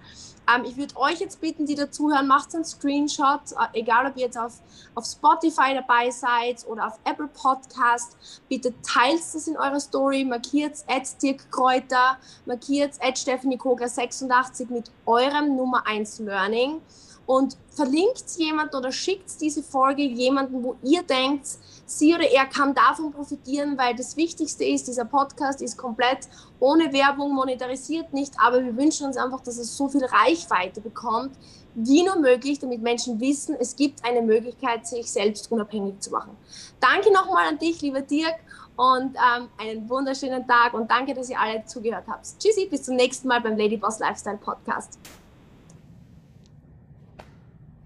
Ähm, 0.52 0.64
ich 0.66 0.78
würde 0.78 0.98
euch 0.98 1.20
jetzt 1.20 1.42
bitten, 1.42 1.68
die 1.68 1.76
dazuhören, 1.76 2.26
macht 2.26 2.56
einen 2.56 2.66
Screenshot, 2.66 3.52
äh, 3.52 3.80
egal 3.80 4.08
ob 4.08 4.18
ihr 4.18 4.24
jetzt 4.26 4.38
auf, 4.38 4.54
auf 4.96 5.06
Spotify 5.06 5.76
dabei 5.76 6.10
seid 6.10 6.66
oder 6.66 6.88
auf 6.88 7.00
Apple 7.04 7.28
Podcast. 7.28 8.18
Bitte 8.50 8.74
teilt 8.82 9.20
es 9.20 9.48
in 9.48 9.58
eurer 9.58 9.80
Story, 9.80 10.26
markiert 10.26 10.76
es 10.88 11.18
Dirk 11.18 11.52
Kräuter, 11.52 12.18
markiert 12.48 12.94
es 13.00 13.22
Stephanie 13.22 13.58
Kogler 13.58 13.90
86 13.90 14.72
mit 14.72 14.90
eurem 15.06 15.56
Nummer 15.56 15.86
1 15.86 16.18
Learning 16.20 16.82
und 17.28 17.58
verlinkt 17.70 18.24
jemand 18.38 18.74
oder 18.74 18.92
schickt 18.92 19.40
diese 19.42 19.62
Folge 19.62 20.02
jemanden, 20.02 20.64
wo 20.64 20.78
ihr 20.82 21.04
denkt, 21.04 21.46
sie 21.86 22.16
oder 22.16 22.24
er 22.24 22.46
kann 22.46 22.74
davon 22.74 23.12
profitieren, 23.12 23.78
weil 23.78 23.96
das 23.96 24.16
Wichtigste 24.16 24.64
ist, 24.64 24.88
dieser 24.88 25.06
Podcast 25.06 25.62
ist 25.62 25.78
komplett 25.78 26.20
ohne 26.60 26.92
Werbung 26.92 27.36
monetarisiert 27.36 28.14
nicht, 28.14 28.34
aber 28.40 28.64
wir 28.64 28.76
wünschen 28.76 29.06
uns 29.06 29.18
einfach, 29.18 29.42
dass 29.42 29.58
es 29.58 29.76
so 29.78 29.90
viel 29.90 30.06
Reichweite 30.06 30.80
bekommt, 30.80 31.36
wie 31.76 32.02
nur 32.02 32.18
möglich, 32.18 32.60
damit 32.60 32.82
Menschen 32.82 33.20
wissen, 33.20 33.56
es 33.60 33.76
gibt 33.76 34.04
eine 34.06 34.22
Möglichkeit, 34.22 34.88
sich 34.88 35.12
selbst 35.12 35.52
unabhängig 35.52 36.00
zu 36.00 36.12
machen. 36.12 36.36
Danke 36.80 37.12
nochmal 37.12 37.50
an 37.50 37.60
dich, 37.60 37.82
lieber 37.82 38.02
Dirk, 38.02 38.36
und 38.78 39.16
ähm, 39.16 39.50
einen 39.58 39.90
wunderschönen 39.90 40.48
Tag 40.48 40.74
und 40.74 40.90
danke, 40.90 41.14
dass 41.14 41.30
ihr 41.30 41.40
alle 41.40 41.66
zugehört 41.66 42.06
habt. 42.08 42.26
Tschüssi, 42.40 42.68
bis 42.68 42.84
zum 42.84 42.96
nächsten 42.96 43.28
Mal 43.28 43.42
beim 43.42 43.58
Ladyboss 43.58 44.00
Lifestyle 44.00 44.38
Podcast. 44.38 44.98